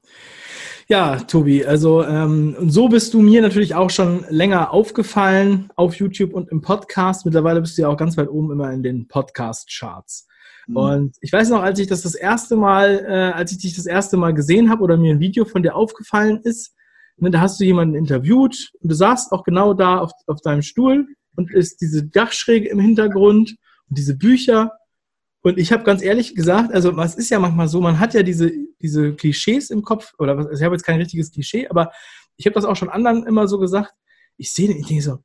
Ja, 0.92 1.16
Tobi, 1.16 1.64
also 1.66 2.04
ähm, 2.04 2.54
so 2.68 2.90
bist 2.90 3.14
du 3.14 3.22
mir 3.22 3.42
natürlich 3.42 3.76
auch 3.76 3.90
schon 3.90 4.26
länger 4.28 4.74
aufgefallen 4.74 5.70
auf 5.78 5.96
YouTube 5.96 6.34
und 6.34 6.50
im 6.50 6.60
Podcast. 6.60 7.24
Mittlerweile 7.24 7.62
bist 7.62 7.78
du 7.78 7.84
ja 7.84 7.88
auch 7.88 7.96
ganz 7.96 8.18
weit 8.18 8.28
oben 8.28 8.52
immer 8.52 8.74
in 8.74 8.84
den 8.84 9.08
Podcast-Charts. 9.08 10.28
Mhm. 10.68 10.76
Und 10.76 11.16
ich 11.22 11.32
weiß 11.32 11.50
noch, 11.50 11.62
als 11.62 11.80
ich 11.80 11.88
das 11.88 12.02
das 12.02 12.14
erste 12.14 12.58
Mal, 12.58 13.06
äh, 13.08 13.32
als 13.32 13.54
ich 13.54 13.60
dich 13.60 13.74
das 13.74 13.86
erste 13.86 14.18
Mal 14.18 14.34
gesehen 14.34 14.70
habe 14.70 14.84
oder 14.84 14.98
mir 14.98 15.14
ein 15.14 15.22
Video 15.22 15.46
von 15.46 15.64
dir 15.64 15.78
aufgefallen 15.78 16.42
ist, 16.44 16.74
ne, 17.16 17.32
da 17.32 17.40
hast 17.40 17.58
du 17.62 17.64
jemanden 17.64 17.96
interviewt 17.96 18.74
und 18.82 18.92
du 18.92 18.96
saßt 18.96 19.32
auch 19.32 19.46
genau 19.46 19.74
da 19.74 20.00
auf, 20.00 20.12
auf 20.28 20.42
deinem 20.42 20.62
Stuhl 20.62 21.08
und 21.38 21.54
ist 21.54 21.80
diese 21.80 22.04
Dachschräge 22.04 22.68
im 22.68 22.82
Hintergrund 22.82 23.56
und 23.88 23.98
diese 23.98 24.18
Bücher 24.18 24.74
und 25.44 25.58
ich 25.58 25.72
habe 25.72 25.84
ganz 25.84 26.02
ehrlich 26.02 26.36
gesagt, 26.36 26.74
also 26.74 26.96
was 26.96 27.16
ist 27.16 27.30
ja 27.30 27.40
manchmal 27.40 27.68
so, 27.68 27.82
man 27.82 28.00
hat 28.00 28.14
ja 28.14 28.24
diese, 28.24 28.52
diese 28.82 29.14
Klischees 29.14 29.70
im 29.70 29.82
Kopf, 29.82 30.14
oder 30.20 30.38
was, 30.38 30.48
also 30.48 30.60
ich 30.60 30.66
habe 30.66 30.76
jetzt 30.76 30.86
kein 30.86 31.00
richtiges 31.00 31.32
Klischee, 31.32 31.68
aber 31.68 31.92
ich 32.38 32.46
habe 32.46 32.54
das 32.54 32.66
auch 32.66 32.76
schon 32.76 32.90
anderen 32.90 33.26
immer 33.26 33.48
so 33.48 33.60
gesagt. 33.60 33.94
Ich 34.38 34.52
sehe 34.54 34.68
den, 34.68 34.78
ich 34.78 34.88
denke 34.88 35.04
so, 35.04 35.18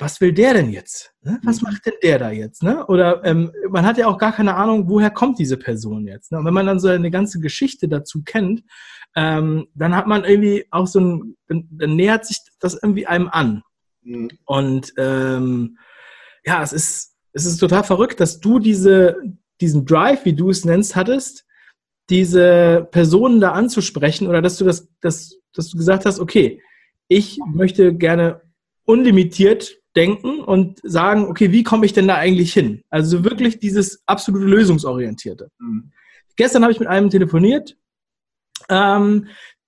was 0.00 0.20
will 0.20 0.32
der 0.32 0.54
denn 0.54 0.70
jetzt? 0.70 1.12
Ne? 1.22 1.38
Was 1.44 1.60
mhm. 1.60 1.68
macht 1.68 1.86
denn 1.86 1.94
der 2.02 2.18
da 2.18 2.30
jetzt? 2.30 2.62
Ne? 2.62 2.86
Oder 2.86 3.24
ähm, 3.24 3.52
man 3.68 3.84
hat 3.84 3.98
ja 3.98 4.06
auch 4.06 4.16
gar 4.16 4.32
keine 4.32 4.54
Ahnung, 4.54 4.88
woher 4.88 5.10
kommt 5.10 5.38
diese 5.38 5.56
Person 5.56 6.06
jetzt. 6.06 6.32
Ne? 6.32 6.38
Und 6.38 6.46
wenn 6.46 6.54
man 6.54 6.66
dann 6.66 6.80
so 6.80 6.88
eine 6.88 7.10
ganze 7.10 7.38
Geschichte 7.38 7.86
dazu 7.86 8.22
kennt, 8.24 8.62
ähm, 9.14 9.66
dann 9.74 9.94
hat 9.94 10.06
man 10.06 10.24
irgendwie 10.24 10.66
auch 10.70 10.86
so 10.86 11.00
ein, 11.00 11.36
dann, 11.48 11.68
dann 11.70 11.96
nähert 11.96 12.24
sich 12.24 12.38
das 12.60 12.78
irgendwie 12.82 13.06
einem 13.06 13.28
an. 13.28 13.62
Mhm. 14.02 14.30
Und 14.46 14.92
ähm, 14.96 15.78
ja, 16.44 16.62
es 16.62 16.72
ist, 16.72 17.16
es 17.32 17.46
ist 17.46 17.58
total 17.58 17.84
verrückt, 17.84 18.20
dass 18.20 18.40
du 18.40 18.58
diese, 18.58 19.16
diesen 19.60 19.84
Drive, 19.84 20.24
wie 20.24 20.32
du 20.32 20.50
es 20.50 20.64
nennst, 20.64 20.96
hattest, 20.96 21.46
diese 22.08 22.88
Personen 22.90 23.40
da 23.40 23.52
anzusprechen 23.52 24.26
oder 24.26 24.42
dass 24.42 24.56
du 24.58 24.64
das, 24.64 24.88
dass, 25.00 25.38
dass 25.52 25.70
du 25.70 25.76
gesagt 25.76 26.06
hast, 26.06 26.18
okay, 26.18 26.60
ich 27.08 27.38
möchte 27.46 27.94
gerne 27.94 28.40
unlimitiert 28.84 29.78
denken 29.96 30.40
und 30.40 30.80
sagen, 30.82 31.26
okay, 31.26 31.52
wie 31.52 31.64
komme 31.64 31.86
ich 31.86 31.92
denn 31.92 32.08
da 32.08 32.16
eigentlich 32.16 32.52
hin? 32.52 32.82
Also 32.90 33.24
wirklich 33.24 33.58
dieses 33.58 34.02
absolute 34.06 34.46
Lösungsorientierte. 34.46 35.50
Mhm. 35.58 35.92
Gestern 36.36 36.62
habe 36.62 36.72
ich 36.72 36.80
mit 36.80 36.88
einem 36.88 37.10
telefoniert 37.10 37.76
ähm, 38.68 39.26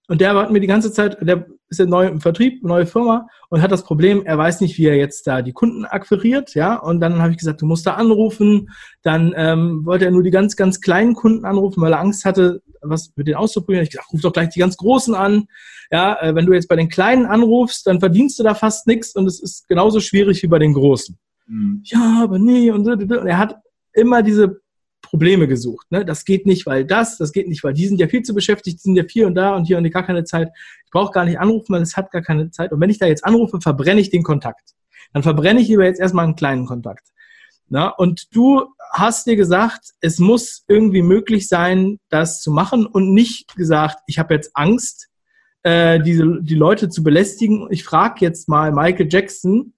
und 0.08 0.20
der 0.20 0.34
hat 0.34 0.50
mir 0.50 0.60
die 0.60 0.66
ganze 0.66 0.92
Zeit, 0.92 1.18
der 1.20 1.46
ist 1.72 1.78
ja 1.78 1.86
neu 1.86 2.06
im 2.06 2.20
Vertrieb, 2.20 2.62
neue 2.62 2.86
Firma 2.86 3.26
und 3.48 3.62
hat 3.62 3.72
das 3.72 3.82
Problem, 3.82 4.22
er 4.24 4.38
weiß 4.38 4.60
nicht, 4.60 4.78
wie 4.78 4.86
er 4.86 4.96
jetzt 4.96 5.26
da 5.26 5.42
die 5.42 5.52
Kunden 5.52 5.84
akquiriert, 5.84 6.54
ja. 6.54 6.76
Und 6.76 7.00
dann 7.00 7.20
habe 7.20 7.32
ich 7.32 7.38
gesagt, 7.38 7.62
du 7.62 7.66
musst 7.66 7.86
da 7.86 7.94
anrufen. 7.94 8.70
Dann 9.02 9.34
ähm, 9.36 9.84
wollte 9.84 10.04
er 10.04 10.10
nur 10.10 10.22
die 10.22 10.30
ganz, 10.30 10.54
ganz 10.54 10.80
kleinen 10.80 11.14
Kunden 11.14 11.44
anrufen, 11.44 11.82
weil 11.82 11.92
er 11.92 12.00
Angst 12.00 12.24
hatte, 12.24 12.62
was 12.82 13.12
mit 13.16 13.26
denen 13.26 13.36
auszuprobieren. 13.36 13.84
Ich 13.84 13.90
gesagt, 13.90 14.12
ruf 14.12 14.20
doch 14.20 14.32
gleich 14.32 14.50
die 14.50 14.60
ganz 14.60 14.76
Großen 14.76 15.14
an. 15.14 15.46
Ja, 15.90 16.20
äh, 16.20 16.34
wenn 16.34 16.46
du 16.46 16.52
jetzt 16.52 16.68
bei 16.68 16.76
den 16.76 16.88
Kleinen 16.88 17.26
anrufst, 17.26 17.86
dann 17.86 18.00
verdienst 18.00 18.38
du 18.38 18.42
da 18.42 18.54
fast 18.54 18.86
nichts 18.86 19.16
und 19.16 19.26
es 19.26 19.40
ist 19.42 19.66
genauso 19.68 20.00
schwierig 20.00 20.42
wie 20.42 20.48
bei 20.48 20.58
den 20.58 20.74
Großen. 20.74 21.18
Mhm. 21.46 21.80
Ja, 21.84 22.20
aber 22.22 22.38
nee. 22.38 22.70
Und, 22.70 22.86
und 22.86 23.10
er 23.10 23.38
hat 23.38 23.56
immer 23.92 24.22
diese 24.22 24.61
Probleme 25.12 25.46
gesucht. 25.46 25.86
Ne? 25.90 26.06
Das 26.06 26.24
geht 26.24 26.46
nicht, 26.46 26.64
weil 26.64 26.86
das, 26.86 27.18
das 27.18 27.32
geht 27.32 27.46
nicht, 27.46 27.62
weil 27.62 27.74
die 27.74 27.86
sind 27.86 28.00
ja 28.00 28.08
viel 28.08 28.22
zu 28.22 28.34
beschäftigt, 28.34 28.78
die 28.78 28.82
sind 28.82 28.96
ja 28.96 29.04
hier 29.06 29.26
und 29.26 29.34
da 29.34 29.54
und 29.54 29.66
hier 29.66 29.76
und 29.76 29.88
gar 29.90 30.06
keine 30.06 30.24
Zeit. 30.24 30.48
Ich 30.86 30.90
brauche 30.90 31.12
gar 31.12 31.26
nicht 31.26 31.38
anrufen, 31.38 31.74
weil 31.74 31.82
es 31.82 31.98
hat 31.98 32.10
gar 32.10 32.22
keine 32.22 32.50
Zeit. 32.50 32.72
Und 32.72 32.80
wenn 32.80 32.88
ich 32.88 32.98
da 32.98 33.04
jetzt 33.04 33.22
anrufe, 33.22 33.60
verbrenne 33.60 34.00
ich 34.00 34.08
den 34.08 34.22
Kontakt. 34.22 34.70
dann 35.12 35.22
verbrenne 35.22 35.60
ich 35.60 35.68
lieber 35.68 35.84
jetzt 35.84 36.00
erstmal 36.00 36.24
einen 36.24 36.34
kleinen 36.34 36.64
Kontakt. 36.64 37.08
Na, 37.68 37.88
und 37.88 38.34
du 38.34 38.64
hast 38.90 39.26
dir 39.26 39.36
gesagt, 39.36 39.90
es 40.00 40.18
muss 40.18 40.64
irgendwie 40.66 41.02
möglich 41.02 41.46
sein, 41.46 41.98
das 42.08 42.40
zu 42.40 42.50
machen 42.50 42.86
und 42.86 43.12
nicht 43.12 43.54
gesagt, 43.54 43.98
ich 44.06 44.18
habe 44.18 44.32
jetzt 44.32 44.52
Angst, 44.54 45.08
äh, 45.62 46.00
diese, 46.00 46.40
die 46.40 46.54
Leute 46.54 46.88
zu 46.88 47.02
belästigen. 47.02 47.66
Ich 47.70 47.84
frage 47.84 48.16
jetzt 48.20 48.48
mal 48.48 48.72
Michael 48.72 49.08
Jackson, 49.10 49.74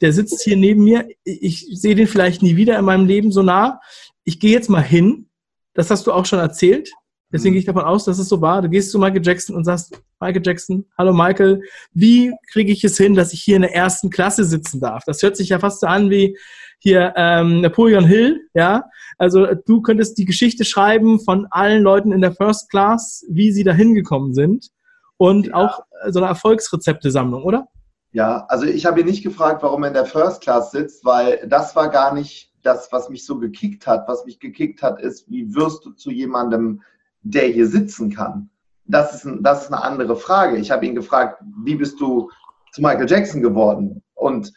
der 0.00 0.12
sitzt 0.12 0.42
hier 0.42 0.56
neben 0.56 0.84
mir. 0.84 1.08
Ich 1.24 1.66
sehe 1.72 1.94
den 1.94 2.06
vielleicht 2.06 2.42
nie 2.42 2.56
wieder 2.56 2.78
in 2.78 2.84
meinem 2.84 3.06
Leben 3.06 3.32
so 3.32 3.42
nah. 3.42 3.80
Ich 4.28 4.40
gehe 4.40 4.52
jetzt 4.52 4.68
mal 4.68 4.82
hin. 4.82 5.30
Das 5.72 5.90
hast 5.90 6.06
du 6.06 6.12
auch 6.12 6.26
schon 6.26 6.38
erzählt. 6.38 6.90
Deswegen 7.32 7.54
gehe 7.54 7.60
ich 7.60 7.64
davon 7.64 7.84
aus, 7.84 8.04
dass 8.04 8.18
es 8.18 8.28
so 8.28 8.42
war. 8.42 8.60
Du 8.60 8.68
gehst 8.68 8.90
zu 8.90 8.98
Michael 8.98 9.24
Jackson 9.24 9.56
und 9.56 9.64
sagst, 9.64 10.02
Michael 10.20 10.42
Jackson, 10.44 10.84
hallo 10.98 11.14
Michael, 11.14 11.62
wie 11.94 12.34
kriege 12.52 12.70
ich 12.70 12.84
es 12.84 12.98
hin, 12.98 13.14
dass 13.14 13.32
ich 13.32 13.40
hier 13.40 13.56
in 13.56 13.62
der 13.62 13.74
ersten 13.74 14.10
Klasse 14.10 14.44
sitzen 14.44 14.82
darf? 14.82 15.02
Das 15.06 15.22
hört 15.22 15.34
sich 15.34 15.48
ja 15.48 15.58
fast 15.58 15.80
so 15.80 15.86
an 15.86 16.10
wie 16.10 16.36
hier 16.78 17.14
ähm, 17.16 17.62
Napoleon 17.62 18.04
Hill, 18.04 18.38
ja. 18.52 18.84
Also 19.16 19.46
du 19.64 19.80
könntest 19.80 20.18
die 20.18 20.26
Geschichte 20.26 20.66
schreiben 20.66 21.20
von 21.20 21.46
allen 21.50 21.82
Leuten 21.82 22.12
in 22.12 22.20
der 22.20 22.32
First 22.32 22.68
Class, 22.68 23.24
wie 23.30 23.50
sie 23.50 23.64
da 23.64 23.72
hingekommen 23.72 24.34
sind 24.34 24.68
und 25.16 25.46
ja. 25.46 25.54
auch 25.54 25.80
so 26.10 26.18
eine 26.18 26.28
Erfolgsrezeptesammlung, 26.28 27.44
oder? 27.44 27.66
Ja, 28.12 28.44
also 28.50 28.66
ich 28.66 28.84
habe 28.84 29.00
ihn 29.00 29.06
nicht 29.06 29.22
gefragt, 29.22 29.62
warum 29.62 29.84
er 29.84 29.88
in 29.88 29.94
der 29.94 30.04
First 30.04 30.42
Class 30.42 30.70
sitzt, 30.70 31.02
weil 31.06 31.46
das 31.48 31.74
war 31.74 31.88
gar 31.88 32.12
nicht 32.12 32.47
das, 32.62 32.92
was 32.92 33.08
mich 33.08 33.24
so 33.24 33.38
gekickt 33.38 33.86
hat. 33.86 34.08
Was 34.08 34.24
mich 34.24 34.40
gekickt 34.40 34.82
hat, 34.82 35.00
ist, 35.00 35.30
wie 35.30 35.54
wirst 35.54 35.84
du 35.84 35.90
zu 35.90 36.10
jemandem, 36.10 36.82
der 37.22 37.46
hier 37.48 37.66
sitzen 37.66 38.10
kann? 38.10 38.50
Das 38.84 39.14
ist, 39.14 39.24
ein, 39.24 39.42
das 39.42 39.64
ist 39.64 39.72
eine 39.72 39.82
andere 39.82 40.16
Frage. 40.16 40.56
Ich 40.56 40.70
habe 40.70 40.86
ihn 40.86 40.94
gefragt, 40.94 41.42
wie 41.64 41.74
bist 41.76 42.00
du 42.00 42.30
zu 42.72 42.80
Michael 42.80 43.08
Jackson 43.08 43.42
geworden? 43.42 44.02
Und 44.14 44.52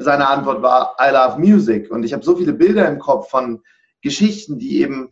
seine 0.00 0.28
Antwort 0.28 0.62
war, 0.62 0.96
I 1.00 1.12
love 1.12 1.38
music. 1.38 1.90
Und 1.90 2.02
ich 2.02 2.12
habe 2.12 2.24
so 2.24 2.36
viele 2.36 2.52
Bilder 2.52 2.88
im 2.88 2.98
Kopf 2.98 3.30
von 3.30 3.62
Geschichten, 4.02 4.58
die 4.58 4.80
eben 4.80 5.10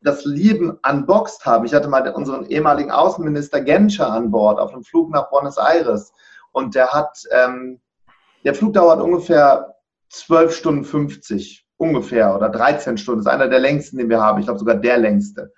das 0.00 0.24
Leben 0.24 0.78
unboxed 0.88 1.44
haben. 1.44 1.64
Ich 1.64 1.74
hatte 1.74 1.88
mal 1.88 2.08
unseren 2.10 2.46
ehemaligen 2.46 2.90
Außenminister 2.90 3.60
Genscher 3.60 4.10
an 4.10 4.30
Bord 4.30 4.58
auf 4.58 4.72
einem 4.72 4.82
Flug 4.82 5.10
nach 5.10 5.30
Buenos 5.30 5.58
Aires. 5.58 6.12
Und 6.50 6.74
der 6.74 6.88
hat, 6.88 7.22
ähm, 7.30 7.80
der 8.44 8.54
Flug 8.54 8.72
dauert 8.72 9.00
ungefähr 9.00 9.76
12 10.12 10.54
Stunden 10.54 10.84
50, 10.84 11.66
ungefähr, 11.76 12.36
oder 12.36 12.48
13 12.48 12.98
Stunden. 12.98 13.24
Das 13.24 13.32
ist 13.32 13.40
einer 13.40 13.48
der 13.48 13.60
längsten, 13.60 13.98
den 13.98 14.08
wir 14.08 14.20
haben. 14.20 14.38
Ich 14.38 14.46
glaube 14.46 14.58
sogar 14.58 14.76
der 14.76 14.98
längste. 14.98 15.52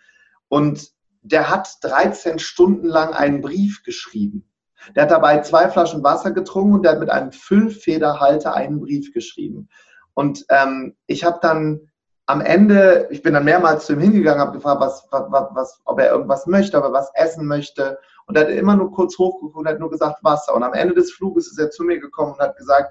Und 0.49 0.89
der 1.23 1.51
hat 1.51 1.69
13 1.83 2.39
Stunden 2.39 2.87
lang 2.87 3.13
einen 3.13 3.41
Brief 3.41 3.83
geschrieben. 3.83 4.49
Der 4.95 5.05
hat 5.05 5.11
dabei 5.11 5.41
zwei 5.41 5.69
Flaschen 5.69 6.05
Wasser 6.05 6.31
getrunken 6.31 6.75
und 6.75 6.83
der 6.83 6.93
hat 6.93 7.01
mit 7.01 7.11
einem 7.11 7.33
Füllfederhalter 7.33 8.55
einen 8.55 8.81
Brief 8.81 9.13
geschrieben. 9.13 9.69
Und 10.13 10.45
ähm, 10.51 10.97
ich 11.07 11.25
habe 11.25 11.39
dann 11.43 11.91
am 12.27 12.41
Ende, 12.41 13.09
ich 13.11 13.23
bin 13.23 13.35
dann 13.35 13.45
mehrmals 13.45 13.87
zu 13.87 13.95
ihm 13.95 14.01
hingegangen, 14.01 14.41
habe 14.41 14.53
gefragt, 14.53 14.81
was, 14.81 15.07
was, 15.11 15.49
was, 15.53 15.81
ob 15.85 15.99
er 15.99 16.13
irgendwas 16.13 16.47
möchte, 16.47 16.79
ob 16.79 16.85
er 16.85 16.93
was 16.93 17.11
essen 17.15 17.47
möchte. 17.47 17.99
Und 18.27 18.37
er 18.37 18.45
hat 18.45 18.51
immer 18.51 18.77
nur 18.77 18.93
kurz 18.93 19.19
hochgeguckt 19.19 19.57
und 19.57 19.69
hat 19.69 19.81
nur 19.81 19.91
gesagt 19.91 20.23
Wasser. 20.23 20.55
Und 20.55 20.63
am 20.63 20.75
Ende 20.75 20.95
des 20.95 21.13
Fluges 21.13 21.49
ist 21.51 21.59
er 21.59 21.71
zu 21.71 21.85
mir 21.85 21.99
gekommen 21.99 22.33
und 22.35 22.41
hat 22.41 22.57
gesagt, 22.57 22.91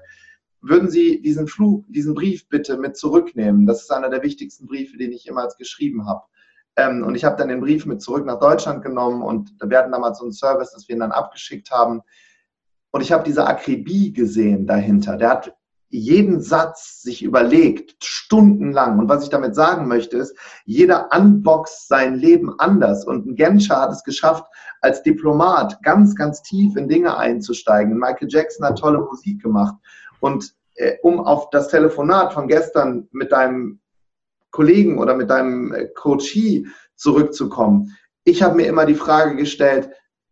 würden 0.64 0.90
Sie 0.90 1.20
diesen 1.20 1.46
Flug, 1.46 1.84
diesen 1.88 2.14
Brief 2.14 2.48
bitte 2.48 2.76
mit 2.76 2.96
zurücknehmen? 2.96 3.66
Das 3.66 3.82
ist 3.82 3.90
einer 3.90 4.08
der 4.08 4.22
wichtigsten 4.22 4.66
Briefe, 4.66 4.96
den 4.96 5.12
ich 5.12 5.24
jemals 5.24 5.56
geschrieben 5.56 6.06
habe. 6.06 6.22
Ähm, 6.76 7.04
und 7.04 7.14
ich 7.14 7.24
habe 7.24 7.36
dann 7.36 7.48
den 7.48 7.60
Brief 7.60 7.86
mit 7.86 8.02
zurück 8.02 8.26
nach 8.26 8.40
Deutschland 8.40 8.82
genommen 8.82 9.22
und 9.22 9.54
wir 9.62 9.78
hatten 9.78 9.92
damals 9.92 10.18
so 10.18 10.24
einen 10.24 10.32
Service, 10.32 10.72
dass 10.72 10.88
wir 10.88 10.96
ihn 10.96 11.00
dann 11.00 11.12
abgeschickt 11.12 11.70
haben. 11.70 12.02
Und 12.90 13.00
ich 13.00 13.12
habe 13.12 13.24
diese 13.24 13.46
Akribie 13.46 14.12
gesehen 14.12 14.66
dahinter. 14.66 15.16
Der 15.16 15.30
hat 15.30 15.54
jeden 15.90 16.40
Satz 16.40 17.02
sich 17.02 17.22
überlegt, 17.22 18.04
stundenlang. 18.04 18.98
Und 18.98 19.08
was 19.08 19.22
ich 19.22 19.30
damit 19.30 19.54
sagen 19.54 19.86
möchte, 19.86 20.16
ist, 20.16 20.36
jeder 20.64 21.08
unboxt 21.16 21.86
sein 21.86 22.16
Leben 22.16 22.58
anders. 22.58 23.06
Und 23.06 23.26
ein 23.26 23.36
Genscher 23.36 23.80
hat 23.80 23.92
es 23.92 24.02
geschafft, 24.02 24.44
als 24.80 25.02
Diplomat 25.04 25.80
ganz, 25.82 26.16
ganz 26.16 26.42
tief 26.42 26.76
in 26.76 26.88
Dinge 26.88 27.16
einzusteigen. 27.16 27.96
Michael 27.96 28.28
Jackson 28.28 28.66
hat 28.66 28.78
tolle 28.78 29.00
Musik 29.00 29.40
gemacht. 29.40 29.76
Und 30.24 30.54
äh, 30.76 30.96
um 31.02 31.20
auf 31.20 31.50
das 31.50 31.68
Telefonat 31.68 32.32
von 32.32 32.48
gestern 32.48 33.08
mit 33.12 33.30
deinem 33.30 33.80
Kollegen 34.52 34.98
oder 34.98 35.14
mit 35.14 35.28
deinem 35.28 35.74
äh, 35.74 35.88
Coachie 35.88 36.66
zurückzukommen. 36.94 37.94
Ich 38.24 38.42
habe 38.42 38.56
mir 38.56 38.66
immer 38.66 38.86
die 38.86 38.94
Frage 38.94 39.36
gestellt, 39.36 39.90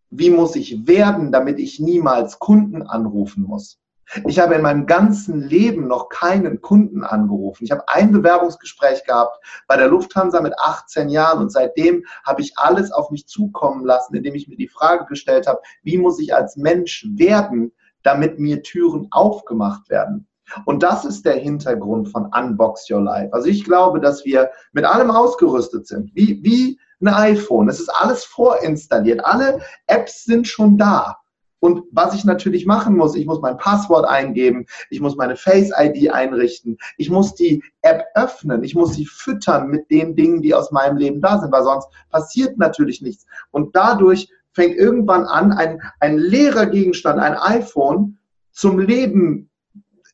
wie 0.09 0.31
muss 0.31 0.57
ich 0.57 0.87
werden, 0.87 1.31
damit 1.31 1.59
ich 1.59 1.79
niemals 1.79 2.39
Kunden 2.39 2.81
anrufen 2.81 3.43
muss? 3.43 3.81
Ich 4.27 4.39
habe 4.39 4.55
in 4.55 4.63
meinem 4.63 4.87
ganzen 4.87 5.43
Leben 5.43 5.89
noch 5.89 6.09
keinen 6.09 6.63
Kunden 6.63 7.05
angerufen. 7.05 7.65
Ich 7.65 7.71
habe 7.71 7.87
ein 7.89 8.13
Bewerbungsgespräch 8.13 9.05
gehabt 9.05 9.45
bei 9.69 9.77
der 9.77 9.89
Lufthansa 9.89 10.41
mit 10.41 10.59
18 10.59 11.11
Jahren 11.11 11.43
und 11.43 11.53
seitdem 11.53 12.03
habe 12.25 12.41
ich 12.41 12.55
alles 12.57 12.93
auf 12.93 13.11
mich 13.11 13.27
zukommen 13.27 13.85
lassen, 13.85 14.15
indem 14.15 14.37
ich 14.37 14.49
mir 14.49 14.57
die 14.57 14.69
Frage 14.69 15.05
gestellt 15.05 15.47
habe, 15.47 15.61
wie 15.83 15.99
muss 15.99 16.19
ich 16.19 16.35
als 16.35 16.57
Mensch 16.57 17.07
werden, 17.15 17.73
damit 18.03 18.39
mir 18.39 18.63
Türen 18.63 19.09
aufgemacht 19.11 19.89
werden. 19.91 20.27
Und 20.65 20.83
das 20.83 21.05
ist 21.05 21.25
der 21.25 21.37
Hintergrund 21.37 22.09
von 22.09 22.27
Unbox 22.27 22.91
Your 22.91 23.03
Life. 23.03 23.33
Also 23.33 23.49
ich 23.49 23.65
glaube, 23.65 24.01
dass 24.01 24.25
wir 24.25 24.51
mit 24.73 24.85
allem 24.85 25.11
ausgerüstet 25.11 25.87
sind, 25.87 26.11
wie, 26.15 26.43
wie 26.43 26.79
ein 27.01 27.09
iPhone. 27.09 27.69
Es 27.69 27.81
ist 27.81 27.89
alles 27.89 28.25
vorinstalliert. 28.25 29.25
Alle 29.25 29.61
Apps 29.87 30.25
sind 30.25 30.47
schon 30.47 30.77
da. 30.77 31.17
Und 31.63 31.85
was 31.93 32.13
ich 32.15 32.25
natürlich 32.25 32.67
machen 32.67 32.97
muss, 32.97 33.15
ich 33.15 33.25
muss 33.25 33.41
mein 33.41 33.57
Passwort 33.57 34.05
eingeben, 34.05 34.67
ich 34.91 35.01
muss 35.01 35.15
meine 35.15 35.37
Face-ID 35.37 36.11
einrichten, 36.11 36.77
ich 36.97 37.09
muss 37.09 37.37
die 37.37 37.63
App 37.83 38.05
öffnen, 38.17 38.65
ich 38.65 38.75
muss 38.75 38.95
sie 38.95 39.07
füttern 39.07 39.69
mit 39.69 39.89
den 39.89 40.17
Dingen, 40.17 40.43
die 40.43 40.55
aus 40.55 40.73
meinem 40.73 40.97
Leben 40.97 41.21
da 41.21 41.39
sind, 41.39 41.53
weil 41.53 41.63
sonst 41.63 41.87
passiert 42.11 42.59
natürlich 42.59 43.01
nichts. 43.01 43.27
Und 43.53 43.77
dadurch 43.77 44.29
fängt 44.53 44.77
irgendwann 44.77 45.25
an, 45.25 45.53
ein, 45.53 45.81
ein 46.01 46.19
leerer 46.19 46.67
Gegenstand, 46.67 47.21
ein 47.21 47.37
iPhone, 47.37 48.19
zum 48.53 48.79
Leben 48.79 49.51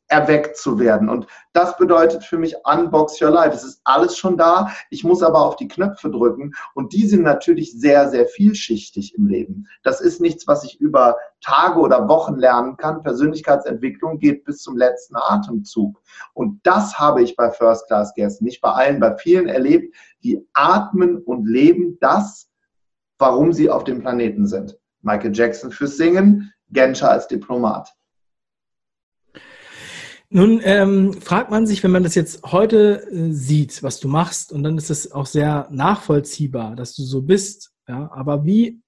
erweckt 0.09 0.57
zu 0.57 0.78
werden. 0.78 1.09
Und 1.09 1.26
das 1.52 1.76
bedeutet 1.76 2.25
für 2.25 2.38
mich 2.38 2.54
Unbox 2.64 3.21
Your 3.21 3.30
Life. 3.30 3.54
Es 3.54 3.64
ist 3.64 3.80
alles 3.85 4.16
schon 4.16 4.37
da. 4.38 4.71
Ich 4.90 5.04
muss 5.04 5.23
aber 5.23 5.40
auf 5.40 5.57
die 5.57 5.68
Knöpfe 5.68 6.11
drücken. 6.11 6.52
Und 6.75 6.95
die 6.95 7.07
sind 7.07 7.23
natürlich 7.23 7.78
sehr, 7.78 8.09
sehr 8.09 8.26
vielschichtig 8.26 9.14
im 9.16 9.26
Leben. 9.26 9.66
Das 9.83 10.00
ist 10.00 10.21
nichts, 10.21 10.47
was 10.47 10.64
ich 10.64 10.80
über 10.80 11.16
Tage 11.42 11.78
oder 11.78 12.09
Wochen 12.09 12.37
lernen 12.37 12.76
kann. 12.78 13.02
Persönlichkeitsentwicklung 13.02 14.18
geht 14.18 14.45
bis 14.45 14.62
zum 14.62 14.76
letzten 14.78 15.16
Atemzug. 15.16 16.00
Und 16.33 16.61
das 16.62 16.99
habe 16.99 17.23
ich 17.23 17.37
bei 17.37 17.50
First 17.50 17.87
Class 17.87 18.14
Guests, 18.14 18.40
nicht 18.40 18.62
bei 18.62 18.71
allen, 18.71 19.00
bei 19.00 19.14
vielen 19.16 19.47
erlebt, 19.47 19.95
die 20.25 20.40
atmen 20.54 21.18
und 21.18 21.47
leben 21.47 21.99
das, 22.00 22.49
warum 23.19 23.53
sie 23.53 23.71
auf 23.71 23.85
dem 23.85 24.01
Planeten 24.01 24.47
sind. 24.47 24.79
Michael 25.03 25.35
Jackson 25.35 25.71
fürs 25.71 25.97
Singen, 25.97 26.53
Genscher 26.71 27.11
als 27.11 27.29
Diplomat. 27.29 27.95
Nun 30.31 30.61
ähm, 30.63 31.15
fragt 31.15 31.51
man 31.51 31.67
sich, 31.67 31.83
wenn 31.83 31.91
man 31.91 32.03
das 32.03 32.15
jetzt 32.15 32.43
heute 32.45 33.03
äh, 33.11 33.33
sieht, 33.33 33.83
was 33.83 33.99
du 33.99 34.09
machst, 34.09 34.53
und 34.53 34.63
dann 34.63 34.77
ist 34.77 34.91
es 34.91 35.11
auch 35.11 35.25
sehr 35.25 35.67
nachvollziehbar, 35.71 36.77
dass 36.77 36.95
du 36.95 37.03
so 37.03 37.23
bist. 37.23 37.73
Ja, 37.89 38.11
aber 38.13 38.45
wie 38.45 38.83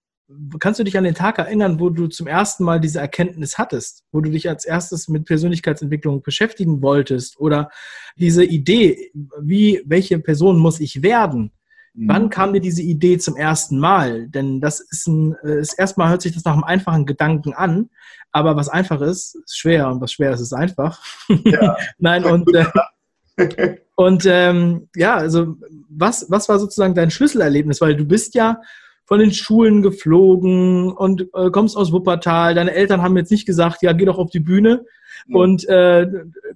kannst 0.59 0.79
du 0.79 0.85
dich 0.85 0.97
an 0.99 1.05
den 1.05 1.15
Tag 1.15 1.39
erinnern, 1.39 1.81
wo 1.81 1.91
du 1.91 2.07
zum 2.07 2.27
ersten 2.27 2.65
Mal 2.65 2.79
diese 2.79 3.01
Erkenntnis 3.01 3.59
hattest, 3.59 4.05
wo 4.13 4.21
du 4.21 4.31
dich 4.31 4.49
als 4.49 4.65
erstes 4.65 5.09
mit 5.09 5.25
Persönlichkeitsentwicklung 5.25 6.23
beschäftigen 6.23 6.83
wolltest 6.83 7.41
oder 7.41 7.71
diese 8.17 8.45
Idee, 8.45 9.11
wie 9.41 9.83
welche 9.87 10.19
Person 10.19 10.59
muss 10.59 10.79
ich 10.79 11.03
werden? 11.03 11.53
Mhm. 12.01 12.09
Wann 12.09 12.31
kam 12.31 12.55
dir 12.55 12.61
diese 12.61 12.83
Idee 12.83 13.19
zum 13.19 13.37
ersten 13.37 13.79
Mal? 13.79 14.29
Denn 14.29 14.61
das 14.61 14.81
ist 14.81 15.07
ein, 15.07 15.37
äh, 15.45 15.61
ist 15.61 15.79
erstmal 15.79 16.09
hört 16.09 16.23
sich 16.23 16.33
das 16.33 16.45
nach 16.45 16.55
einem 16.55 16.65
einfachen 16.65 17.05
Gedanken 17.05 17.53
an, 17.53 17.91
aber 18.33 18.57
was 18.57 18.69
einfach 18.71 19.03
ist, 19.03 19.35
ist 19.35 19.59
schwer 19.59 19.89
und 19.91 20.01
was 20.01 20.13
schwer 20.13 20.33
ist, 20.33 20.41
ist 20.41 20.55
einfach. 20.55 21.03
Ja. 21.45 21.77
Nein, 21.99 22.25
und, 22.25 22.49
äh, 22.55 23.77
und 23.97 24.25
ähm, 24.27 24.89
ja, 24.97 25.17
also 25.17 25.57
was, 25.91 26.31
was 26.31 26.49
war 26.49 26.59
sozusagen 26.59 26.95
dein 26.95 27.11
Schlüsselerlebnis? 27.11 27.83
Weil 27.83 27.97
du 27.97 28.07
bist 28.07 28.35
ja 28.35 28.61
von 29.05 29.19
den 29.19 29.33
Schulen 29.33 29.83
geflogen 29.83 30.93
und 30.93 31.29
äh, 31.35 31.51
kommst 31.51 31.77
aus 31.77 31.93
Wuppertal. 31.93 32.55
Deine 32.55 32.73
Eltern 32.73 33.03
haben 33.03 33.17
jetzt 33.17 33.31
nicht 33.33 33.45
gesagt, 33.45 33.83
ja, 33.83 33.93
geh 33.93 34.07
doch 34.07 34.19
auf 34.19 34.31
die 34.31 34.41
Bühne. 34.41 34.87
Ja. 35.27 35.37
Und 35.37 35.69
äh, 35.69 36.07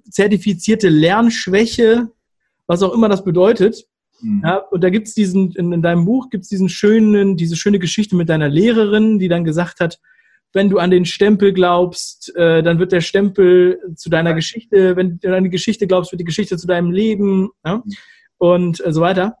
zertifizierte 0.09 0.89
Lernschwäche, 0.89 2.07
was 2.65 2.81
auch 2.81 2.93
immer 2.93 3.09
das 3.09 3.23
bedeutet. 3.23 3.85
Mhm. 4.21 4.41
Ja, 4.43 4.57
und 4.57 4.83
da 4.83 4.89
gibt 4.89 5.07
es 5.07 5.13
diesen, 5.13 5.51
in, 5.53 5.71
in, 5.71 5.81
deinem 5.81 6.05
Buch 6.05 6.29
gibt 6.29 6.43
es 6.43 6.49
diesen 6.49 6.69
schönen, 6.69 7.37
diese 7.37 7.55
schöne 7.55 7.79
Geschichte 7.79 8.15
mit 8.15 8.29
deiner 8.29 8.49
Lehrerin, 8.49 9.19
die 9.19 9.27
dann 9.27 9.43
gesagt 9.43 9.79
hat, 9.79 9.99
wenn 10.53 10.69
du 10.69 10.79
an 10.79 10.89
den 10.89 11.05
Stempel 11.05 11.51
glaubst, 11.53 12.33
äh, 12.35 12.63
dann 12.63 12.79
wird 12.79 12.93
der 12.93 13.01
Stempel 13.01 13.79
zu 13.95 14.09
deiner 14.09 14.29
ja. 14.29 14.35
Geschichte, 14.37 14.95
wenn 14.95 15.19
du 15.19 15.35
an 15.35 15.43
die 15.43 15.49
Geschichte 15.49 15.85
glaubst, 15.85 16.11
wird 16.11 16.21
die 16.21 16.25
Geschichte 16.25 16.57
zu 16.57 16.65
deinem 16.65 16.91
Leben 16.91 17.49
ja? 17.65 17.77
Mhm. 17.77 17.83
und 18.37 18.85
äh, 18.85 18.93
so 18.93 19.01
weiter. 19.01 19.37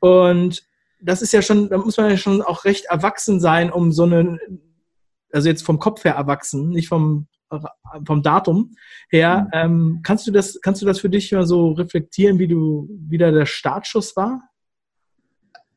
Und 0.00 0.62
das 1.00 1.22
ist 1.22 1.32
ja 1.32 1.40
schon, 1.42 1.68
da 1.68 1.78
muss 1.78 1.96
man 1.96 2.10
ja 2.10 2.16
schon 2.16 2.42
auch 2.42 2.64
recht 2.64 2.86
erwachsen 2.86 3.40
sein, 3.40 3.72
um 3.72 3.92
so 3.92 4.04
eine, 4.04 4.38
also 5.32 5.48
jetzt 5.48 5.62
vom 5.62 5.78
Kopf 5.78 6.04
her 6.04 6.14
erwachsen, 6.14 6.68
nicht 6.68 6.88
vom 6.88 7.28
vom 8.04 8.22
Datum 8.22 8.76
her. 9.10 9.44
Mhm. 9.44 9.50
Ähm, 9.52 10.00
kannst 10.02 10.26
du 10.26 10.32
das, 10.32 10.60
kannst 10.60 10.82
du 10.82 10.86
das 10.86 11.00
für 11.00 11.08
dich 11.08 11.32
mal 11.32 11.46
so 11.46 11.72
reflektieren, 11.72 12.38
wie 12.38 12.48
du 12.48 12.88
wieder 12.90 13.32
der 13.32 13.46
Startschuss 13.46 14.16
war? 14.16 14.42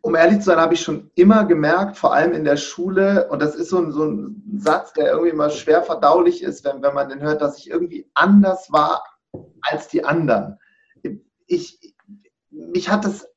Um 0.02 0.16
ehrlich 0.16 0.40
zu 0.40 0.46
sein, 0.46 0.60
habe 0.60 0.74
ich 0.74 0.82
schon 0.82 1.12
immer 1.16 1.46
gemerkt, 1.46 1.98
vor 1.98 2.14
allem 2.14 2.32
in 2.34 2.46
der 2.46 2.56
Schule, 2.56 3.28
und 3.30 3.42
das 3.42 3.56
ist 3.56 3.70
so 3.70 3.80
ein, 3.80 3.92
so 3.92 4.06
ein 4.06 4.42
Satz, 4.58 4.94
der 4.94 5.12
irgendwie 5.12 5.32
immer 5.32 5.50
schwer 5.50 5.84
verdaulich 5.84 6.42
ist, 6.42 6.64
wenn, 6.64 6.82
wenn 6.82 6.94
man 6.94 7.10
den 7.10 7.22
hört, 7.22 7.42
dass 7.42 7.58
ich 7.58 7.70
irgendwie 7.70 8.10
anders 8.14 8.72
war 8.72 9.04
als 9.62 9.90
die 9.90 10.06
anderen. 10.06 10.58
Ich, 11.48 11.80
mich 12.50 12.90
hat 12.90 13.04
das 13.04 13.28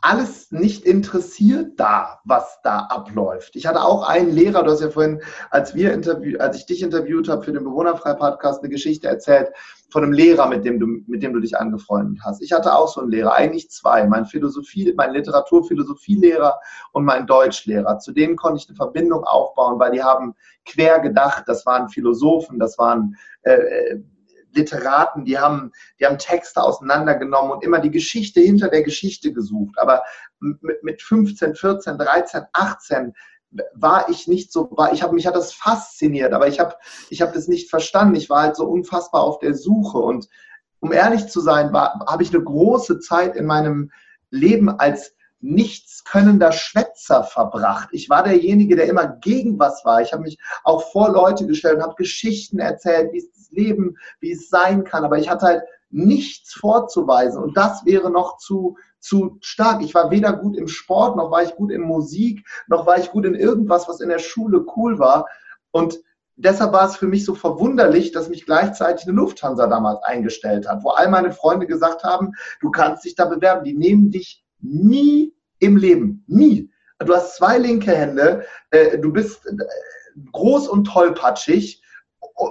alles 0.00 0.50
nicht 0.50 0.84
interessiert 0.84 1.78
da, 1.78 2.20
was 2.24 2.60
da 2.62 2.80
abläuft. 2.90 3.54
Ich 3.54 3.66
hatte 3.66 3.82
auch 3.82 4.08
einen 4.08 4.30
Lehrer, 4.30 4.64
du 4.64 4.72
hast 4.72 4.80
ja 4.80 4.90
vorhin, 4.90 5.22
als 5.50 5.74
wir 5.74 5.92
interview, 5.92 6.38
als 6.38 6.56
ich 6.56 6.66
dich 6.66 6.82
interviewt 6.82 7.28
habe 7.28 7.44
für 7.44 7.52
den 7.52 7.64
Bewohnerfrei-Podcast, 7.64 8.60
eine 8.60 8.68
Geschichte 8.68 9.06
erzählt 9.06 9.52
von 9.90 10.02
einem 10.02 10.12
Lehrer, 10.12 10.48
mit 10.48 10.64
dem 10.64 10.80
du, 10.80 10.86
mit 11.06 11.22
dem 11.22 11.34
du 11.34 11.40
dich 11.40 11.56
angefreundet 11.56 12.18
hast. 12.24 12.42
Ich 12.42 12.52
hatte 12.52 12.74
auch 12.74 12.88
so 12.88 13.00
einen 13.00 13.10
Lehrer, 13.10 13.34
eigentlich 13.34 13.70
zwei, 13.70 14.06
mein 14.06 14.24
Philosophie, 14.24 14.92
mein 14.96 15.12
Literatur-Philosophielehrer 15.12 16.58
und 16.92 17.04
mein 17.04 17.26
Deutschlehrer. 17.26 17.98
Zu 17.98 18.12
denen 18.12 18.36
konnte 18.36 18.58
ich 18.58 18.68
eine 18.68 18.76
Verbindung 18.76 19.22
aufbauen, 19.24 19.78
weil 19.78 19.92
die 19.92 20.02
haben 20.02 20.34
quer 20.64 21.00
gedacht, 21.00 21.44
das 21.46 21.64
waren 21.66 21.88
Philosophen, 21.88 22.58
das 22.58 22.78
waren 22.78 23.16
äh, 23.42 23.96
Literaten, 24.54 25.24
die 25.24 25.38
haben, 25.38 25.72
die 25.98 26.06
haben 26.06 26.18
Texte 26.18 26.62
auseinandergenommen 26.62 27.52
und 27.52 27.64
immer 27.64 27.80
die 27.80 27.90
Geschichte 27.90 28.40
hinter 28.40 28.68
der 28.68 28.82
Geschichte 28.82 29.32
gesucht. 29.32 29.78
Aber 29.78 30.02
mit, 30.40 30.82
mit 30.82 31.02
15, 31.02 31.54
14, 31.54 31.98
13, 31.98 32.42
18 32.52 33.14
war 33.74 34.08
ich 34.08 34.28
nicht 34.28 34.52
so, 34.52 34.70
war, 34.72 34.92
ich 34.92 35.02
habe 35.02 35.14
mich 35.14 35.26
hat 35.26 35.36
das 35.36 35.52
fasziniert, 35.52 36.32
aber 36.32 36.48
ich 36.48 36.58
habe 36.58 36.74
ich 37.10 37.20
habe 37.20 37.32
das 37.32 37.48
nicht 37.48 37.68
verstanden. 37.68 38.14
Ich 38.14 38.30
war 38.30 38.42
halt 38.42 38.56
so 38.56 38.66
unfassbar 38.66 39.22
auf 39.22 39.38
der 39.40 39.54
Suche 39.54 39.98
und 39.98 40.28
um 40.80 40.92
ehrlich 40.92 41.28
zu 41.28 41.40
sein, 41.40 41.72
habe 41.72 42.22
ich 42.22 42.34
eine 42.34 42.42
große 42.42 42.98
Zeit 42.98 43.36
in 43.36 43.46
meinem 43.46 43.92
Leben 44.30 44.68
als 44.68 45.14
nichtskönnender 45.42 46.52
Schwätzer 46.52 47.24
verbracht. 47.24 47.88
Ich 47.92 48.08
war 48.08 48.22
derjenige, 48.22 48.76
der 48.76 48.88
immer 48.88 49.06
gegen 49.06 49.58
was 49.58 49.84
war. 49.84 50.00
Ich 50.00 50.12
habe 50.12 50.22
mich 50.22 50.38
auch 50.64 50.90
vor 50.90 51.10
Leute 51.10 51.46
gestellt 51.46 51.76
und 51.76 51.82
habe 51.82 51.96
Geschichten 51.96 52.58
erzählt, 52.58 53.12
wie 53.12 53.18
es 53.18 53.32
das 53.32 53.50
Leben, 53.50 53.96
wie 54.20 54.32
es 54.32 54.48
sein 54.48 54.84
kann. 54.84 55.04
Aber 55.04 55.18
ich 55.18 55.28
hatte 55.28 55.46
halt 55.46 55.62
nichts 55.90 56.54
vorzuweisen 56.54 57.42
und 57.42 57.56
das 57.56 57.84
wäre 57.84 58.10
noch 58.10 58.38
zu, 58.38 58.78
zu 58.98 59.36
stark. 59.40 59.82
Ich 59.82 59.94
war 59.94 60.10
weder 60.10 60.32
gut 60.32 60.56
im 60.56 60.68
Sport, 60.68 61.16
noch 61.16 61.30
war 61.30 61.42
ich 61.42 61.54
gut 61.54 61.70
in 61.70 61.82
Musik, 61.82 62.46
noch 62.66 62.86
war 62.86 62.98
ich 62.98 63.10
gut 63.10 63.26
in 63.26 63.34
irgendwas, 63.34 63.88
was 63.88 64.00
in 64.00 64.08
der 64.08 64.18
Schule 64.18 64.64
cool 64.76 64.98
war. 64.98 65.26
Und 65.70 66.00
deshalb 66.36 66.72
war 66.72 66.86
es 66.86 66.96
für 66.96 67.08
mich 67.08 67.24
so 67.24 67.34
verwunderlich, 67.34 68.12
dass 68.12 68.28
mich 68.28 68.46
gleichzeitig 68.46 69.06
eine 69.06 69.16
Lufthansa 69.16 69.66
damals 69.66 70.02
eingestellt 70.02 70.68
hat, 70.68 70.82
wo 70.82 70.90
all 70.90 71.08
meine 71.08 71.32
Freunde 71.32 71.66
gesagt 71.66 72.04
haben, 72.04 72.32
du 72.60 72.70
kannst 72.70 73.04
dich 73.04 73.14
da 73.14 73.26
bewerben, 73.26 73.64
die 73.64 73.74
nehmen 73.74 74.10
dich 74.10 74.41
Nie 74.62 75.34
im 75.58 75.76
Leben. 75.76 76.24
Nie. 76.26 76.70
Du 76.98 77.14
hast 77.14 77.36
zwei 77.36 77.58
linke 77.58 77.92
Hände, 77.92 78.44
äh, 78.70 78.98
du 78.98 79.12
bist 79.12 79.46
äh, 79.46 79.52
groß 80.32 80.68
und 80.68 80.84
tollpatschig 80.84 81.82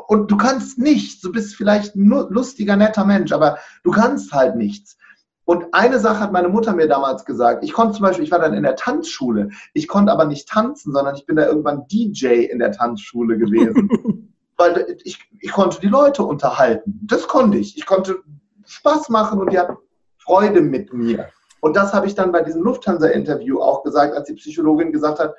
und 0.07 0.29
du 0.29 0.37
kannst 0.37 0.77
nichts. 0.77 1.21
Du 1.21 1.31
bist 1.31 1.55
vielleicht 1.55 1.95
ein 1.95 2.07
lustiger, 2.29 2.75
netter 2.75 3.05
Mensch, 3.05 3.31
aber 3.31 3.57
du 3.83 3.91
kannst 3.91 4.31
halt 4.33 4.55
nichts. 4.55 4.97
Und 5.45 5.73
eine 5.73 5.99
Sache 5.99 6.19
hat 6.19 6.31
meine 6.31 6.49
Mutter 6.49 6.73
mir 6.73 6.87
damals 6.87 7.25
gesagt. 7.25 7.63
Ich 7.63 7.73
konnte 7.73 7.95
zum 7.95 8.03
Beispiel, 8.03 8.23
ich 8.23 8.31
war 8.31 8.39
dann 8.39 8.53
in 8.53 8.63
der 8.63 8.75
Tanzschule. 8.75 9.49
Ich 9.73 9.87
konnte 9.87 10.11
aber 10.11 10.25
nicht 10.25 10.47
tanzen, 10.47 10.93
sondern 10.93 11.15
ich 11.15 11.25
bin 11.25 11.35
da 11.35 11.45
irgendwann 11.45 11.87
DJ 11.87 12.45
in 12.45 12.59
der 12.59 12.71
Tanzschule 12.71 13.37
gewesen. 13.37 14.33
Weil 14.57 14.97
ich, 15.03 15.19
ich 15.39 15.51
konnte 15.51 15.81
die 15.81 15.87
Leute 15.87 16.23
unterhalten. 16.23 16.99
Das 17.03 17.27
konnte 17.27 17.57
ich. 17.57 17.77
Ich 17.77 17.85
konnte 17.85 18.19
Spaß 18.65 19.09
machen 19.09 19.39
und 19.39 19.51
die 19.51 19.59
hatten 19.59 19.77
Freude 20.19 20.61
mit 20.61 20.93
mir. 20.93 21.29
Und 21.61 21.75
das 21.75 21.93
habe 21.93 22.07
ich 22.07 22.15
dann 22.15 22.31
bei 22.31 22.41
diesem 22.41 22.63
Lufthansa-Interview 22.63 23.61
auch 23.61 23.83
gesagt, 23.83 24.15
als 24.15 24.27
die 24.27 24.33
Psychologin 24.33 24.91
gesagt 24.91 25.19
hat, 25.19 25.35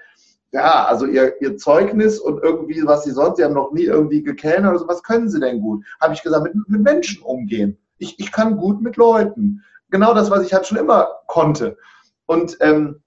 ja, 0.53 0.85
also 0.85 1.07
ihr, 1.07 1.41
ihr 1.41 1.57
Zeugnis 1.57 2.19
und 2.19 2.43
irgendwie, 2.43 2.83
was 2.85 3.05
Sie 3.05 3.11
sonst, 3.11 3.37
Sie 3.37 3.45
haben 3.45 3.55
noch 3.55 3.73
nie 3.73 3.85
irgendwie 3.85 4.23
gekellnert 4.23 4.71
oder 4.71 4.79
so, 4.81 4.89
was 4.89 5.03
können 5.03 5.29
Sie 5.29 5.41
denn 5.41 5.61
gut? 5.61 5.85
Habe 6.01 6.15
ich 6.15 6.23
gesagt, 6.23 6.45
mit, 6.45 6.55
mit 6.69 6.83
Menschen 6.83 7.23
umgehen. 7.23 7.79
Ich, 7.99 8.19
ich 8.19 8.33
kann 8.33 8.57
gut 8.57 8.83
mit 8.83 8.97
Leuten. 8.97 9.65
Genau 9.91 10.15
das, 10.15 10.31
was 10.31 10.45
ich 10.45 10.53
halt 10.53 10.67
schon 10.67 10.79
immer 10.79 11.09
konnte. 11.27 11.77
Und 12.27 12.57
ähm, 12.61 13.03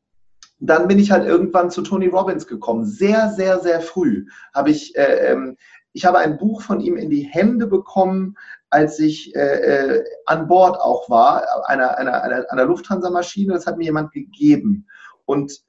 dann 0.59 0.87
bin 0.87 0.99
ich 0.99 1.11
halt 1.11 1.27
irgendwann 1.27 1.69
zu 1.69 1.81
Tony 1.81 2.07
Robbins 2.07 2.47
gekommen. 2.47 2.85
Sehr, 2.85 3.29
sehr, 3.29 3.59
sehr 3.59 3.81
früh 3.81 4.25
habe 4.53 4.71
ich, 4.71 4.95
äh, 4.95 5.31
ähm, 5.31 5.57
ich 5.93 6.05
habe 6.05 6.17
ein 6.17 6.37
Buch 6.37 6.61
von 6.61 6.79
ihm 6.79 6.97
in 6.97 7.09
die 7.09 7.23
Hände 7.23 7.67
bekommen, 7.67 8.37
als 8.69 8.99
ich 8.99 9.35
äh, 9.35 9.39
äh, 9.39 10.05
an 10.25 10.47
Bord 10.47 10.79
auch 10.79 11.09
war, 11.09 11.67
einer, 11.67 11.97
einer, 11.97 12.23
einer, 12.23 12.45
einer 12.49 12.65
Lufthansa-Maschine, 12.65 13.53
das 13.53 13.67
hat 13.67 13.77
mir 13.77 13.85
jemand 13.85 14.11
gegeben. 14.11 14.87
Und 15.25 15.61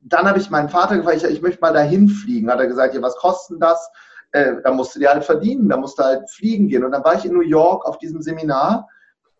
dann 0.00 0.26
habe 0.26 0.38
ich 0.38 0.50
meinen 0.50 0.68
Vater 0.68 0.96
gefragt, 0.96 1.18
ich, 1.18 1.24
ich 1.24 1.42
möchte 1.42 1.60
mal 1.60 1.72
dahin 1.72 2.08
fliegen. 2.08 2.50
Hat 2.50 2.60
er 2.60 2.66
gesagt, 2.66 2.94
ja, 2.94 3.02
was 3.02 3.16
kostet 3.16 3.62
das? 3.62 3.90
Äh, 4.32 4.56
da 4.62 4.72
musst 4.72 4.94
du 4.94 4.98
dir 4.98 5.10
halt 5.10 5.24
verdienen, 5.24 5.68
da 5.68 5.76
musst 5.76 5.98
du 5.98 6.02
halt 6.02 6.28
fliegen 6.30 6.68
gehen. 6.68 6.84
Und 6.84 6.92
dann 6.92 7.04
war 7.04 7.14
ich 7.14 7.24
in 7.24 7.32
New 7.32 7.40
York 7.42 7.84
auf 7.84 7.98
diesem 7.98 8.22
Seminar 8.22 8.88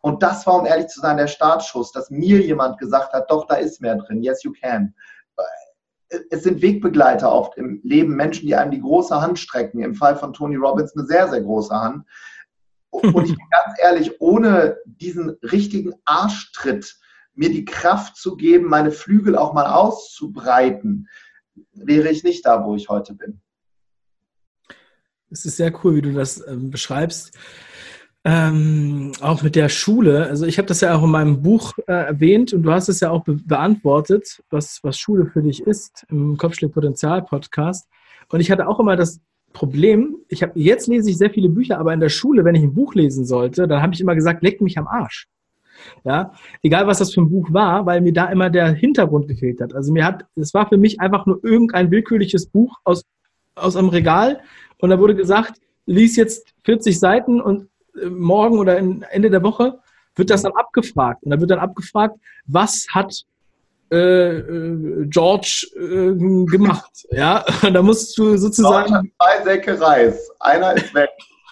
und 0.01 0.23
das 0.23 0.47
war, 0.47 0.61
um 0.61 0.67
ehrlich 0.67 0.89
zu 0.89 1.01
sein, 1.01 1.17
der 1.17 1.27
Startschuss, 1.27 1.93
dass 1.93 2.11
mir 2.11 2.41
jemand 2.41 2.79
gesagt 2.79 3.13
hat, 3.13 3.31
doch, 3.31 3.47
da 3.47 3.57
ist 3.57 3.81
mehr 3.81 3.97
drin, 3.97 4.23
yes, 4.23 4.43
you 4.43 4.53
can. 4.53 4.95
Es 6.31 6.45
sind 6.45 6.63
Wegbegleiter 6.63 7.31
oft 7.31 7.59
im 7.59 7.81
Leben, 7.83 8.17
Menschen, 8.17 8.47
die 8.47 8.55
einem 8.55 8.71
die 8.71 8.81
große 8.81 9.21
Hand 9.21 9.39
strecken. 9.39 9.83
Im 9.83 9.95
Fall 9.95 10.17
von 10.17 10.33
Tony 10.33 10.57
Robbins 10.57 10.97
eine 10.97 11.05
sehr, 11.05 11.29
sehr 11.29 11.43
große 11.43 11.75
Hand. 11.75 12.07
Und 12.91 13.25
ich 13.25 13.37
bin 13.37 13.47
ganz 13.51 13.79
ehrlich, 13.81 14.21
ohne 14.21 14.79
diesen 14.85 15.31
richtigen 15.43 15.95
Arschtritt, 16.05 16.99
mir 17.35 17.51
die 17.51 17.65
Kraft 17.65 18.17
zu 18.17 18.37
geben, 18.37 18.69
meine 18.69 18.91
Flügel 18.91 19.37
auch 19.37 19.53
mal 19.53 19.67
auszubreiten, 19.67 21.09
wäre 21.73 22.09
ich 22.09 22.25
nicht 22.25 22.45
da, 22.45 22.65
wo 22.65 22.75
ich 22.75 22.89
heute 22.89 23.15
bin. 23.15 23.41
Es 25.31 25.45
ist 25.45 25.57
sehr 25.57 25.73
cool, 25.85 25.97
wie 25.97 26.03
du 26.03 26.13
das 26.13 26.45
ähm, 26.47 26.71
beschreibst. 26.71 27.37
Ähm, 28.25 29.13
auch 29.21 29.43
mit 29.43 29.55
der 29.55 29.69
Schule. 29.69 30.27
Also 30.27 30.47
ich 30.47 30.59
habe 30.59 30.67
das 30.67 30.81
ja 30.81 30.97
auch 30.97 31.05
in 31.05 31.11
meinem 31.11 31.41
Buch 31.43 31.75
äh, 31.87 31.93
erwähnt 31.93 32.53
und 32.53 32.63
du 32.63 32.73
hast 32.73 32.89
es 32.89 33.01
ja 33.01 33.11
auch 33.11 33.25
be 33.25 33.35
beantwortet, 33.35 34.43
was, 34.51 34.81
was 34.83 34.99
Schule 34.99 35.27
für 35.27 35.43
dich 35.43 35.61
ist 35.63 36.05
im 36.09 36.37
Kopfschlägpotenzial-Podcast. 36.37 37.89
Und 38.29 38.41
ich 38.41 38.51
hatte 38.51 38.67
auch 38.67 38.81
immer 38.81 38.97
das 38.97 39.21
Problem, 39.53 40.17
ich 40.29 40.43
habe 40.43 40.53
jetzt 40.55 40.87
lese 40.89 41.11
ich 41.11 41.19
sehr 41.19 41.31
viele 41.31 41.49
Bücher, 41.49 41.79
aber 41.79 41.93
in 41.93 42.01
der 42.01 42.09
Schule, 42.09 42.45
wenn 42.45 42.55
ich 42.55 42.63
ein 42.63 42.75
Buch 42.75 42.95
lesen 42.95 43.25
sollte, 43.25 43.67
dann 43.67 43.83
habe 43.83 43.95
ich 43.95 44.01
immer 44.01 44.15
gesagt, 44.15 44.43
leck 44.43 44.61
mich 44.61 44.79
am 44.79 44.87
Arsch. 44.87 45.29
Ja, 46.05 46.33
egal 46.63 46.87
was 46.87 46.99
das 46.99 47.15
für 47.15 47.21
ein 47.21 47.31
Buch 47.31 47.53
war, 47.53 47.87
weil 47.87 48.01
mir 48.01 48.13
da 48.13 48.27
immer 48.27 48.51
der 48.51 48.73
Hintergrund 48.73 49.29
gefehlt 49.29 49.61
hat. 49.61 49.75
Also 49.75 49.93
mir 49.93 50.05
hat, 50.05 50.25
es 50.35 50.53
war 50.53 50.69
für 50.69 50.77
mich 50.77 51.01
einfach 51.01 51.25
nur 51.27 51.43
irgendein 51.45 51.91
willkürliches 51.91 52.47
Buch 52.47 52.77
aus, 52.85 53.05
aus 53.55 53.77
einem 53.77 53.89
Regal 53.89 54.41
und 54.79 54.91
da 54.91 54.99
wurde 54.99 55.15
gesagt, 55.15 55.61
lies 55.87 56.17
jetzt 56.17 56.55
40 56.65 56.99
Seiten 56.99 57.41
und 57.41 57.69
äh, 58.01 58.07
morgen 58.07 58.59
oder 58.59 58.77
Ende 58.77 59.31
der 59.31 59.43
Woche 59.43 59.79
wird 60.17 60.31
das 60.31 60.43
dann 60.43 60.53
abgefragt. 60.53 61.23
Und 61.23 61.31
da 61.31 61.41
wird 61.41 61.51
dann 61.51 61.61
abgefragt, 61.61 62.17
was 62.47 62.87
hat 62.91 63.25
äh, 63.91 64.39
äh, 64.39 65.07
George 65.07 65.67
äh, 65.77 66.15
gemacht. 66.47 67.07
Ja, 67.11 67.45
da 67.73 67.83
musst 67.83 68.17
du 68.19 68.37
sozusagen. 68.37 69.13
Zwei 69.17 69.45
Säcke 69.45 69.81
Reis. 69.81 70.31
Einer 70.41 70.77
ist 70.77 70.95
weg. 70.95 71.11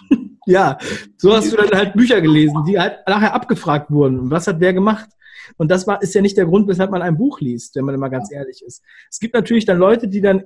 ja, 0.45 0.77
so 1.17 1.33
hast 1.35 1.51
du 1.51 1.57
dann 1.57 1.71
halt 1.71 1.93
Bücher 1.93 2.21
gelesen, 2.21 2.63
die 2.67 2.79
halt 2.79 2.99
nachher 3.07 3.33
abgefragt 3.33 3.89
wurden. 3.89 4.29
Was 4.29 4.47
hat 4.47 4.59
wer 4.59 4.73
gemacht? 4.73 5.09
Und 5.57 5.71
das 5.71 5.87
war, 5.87 6.01
ist 6.01 6.13
ja 6.13 6.21
nicht 6.21 6.37
der 6.37 6.45
Grund, 6.45 6.67
weshalb 6.67 6.91
man 6.91 7.01
ein 7.01 7.17
Buch 7.17 7.39
liest, 7.39 7.75
wenn 7.75 7.85
man 7.85 7.95
immer 7.95 8.09
ganz 8.09 8.31
ehrlich 8.31 8.61
ist. 8.65 8.83
Es 9.09 9.19
gibt 9.19 9.33
natürlich 9.33 9.65
dann 9.65 9.77
Leute, 9.77 10.07
die 10.07 10.21
dann 10.21 10.43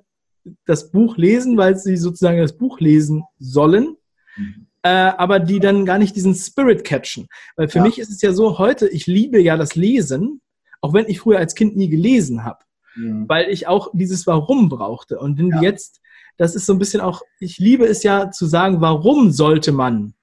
das 0.65 0.91
Buch 0.91 1.17
lesen, 1.17 1.57
weil 1.57 1.75
sie 1.75 1.97
sozusagen 1.97 2.39
das 2.39 2.57
Buch 2.57 2.79
lesen 2.79 3.23
sollen, 3.39 3.97
mhm. 4.37 4.67
äh, 4.83 4.89
aber 4.89 5.39
die 5.39 5.59
dann 5.59 5.85
gar 5.85 5.97
nicht 5.97 6.15
diesen 6.15 6.35
Spirit 6.35 6.83
catchen. 6.83 7.27
Weil 7.55 7.67
für 7.67 7.79
ja. 7.79 7.83
mich 7.83 7.99
ist 7.99 8.09
es 8.09 8.21
ja 8.21 8.33
so, 8.33 8.57
heute, 8.57 8.87
ich 8.87 9.07
liebe 9.07 9.41
ja 9.41 9.57
das 9.57 9.75
Lesen, 9.75 10.41
auch 10.81 10.93
wenn 10.93 11.07
ich 11.07 11.19
früher 11.19 11.37
als 11.37 11.55
Kind 11.55 11.77
nie 11.77 11.89
gelesen 11.89 12.43
habe, 12.43 12.59
mhm. 12.95 13.29
weil 13.29 13.49
ich 13.49 13.67
auch 13.67 13.89
dieses 13.93 14.27
Warum 14.27 14.67
brauchte. 14.67 15.19
Und 15.19 15.37
wenn 15.37 15.49
ja. 15.49 15.61
jetzt, 15.61 16.01
das 16.37 16.55
ist 16.55 16.65
so 16.65 16.73
ein 16.73 16.79
bisschen 16.79 17.01
auch, 17.01 17.21
ich 17.39 17.59
liebe 17.59 17.85
es 17.85 18.03
ja 18.03 18.31
zu 18.31 18.47
sagen, 18.47 18.81
warum 18.81 19.31
sollte 19.31 19.71
man 19.71 20.15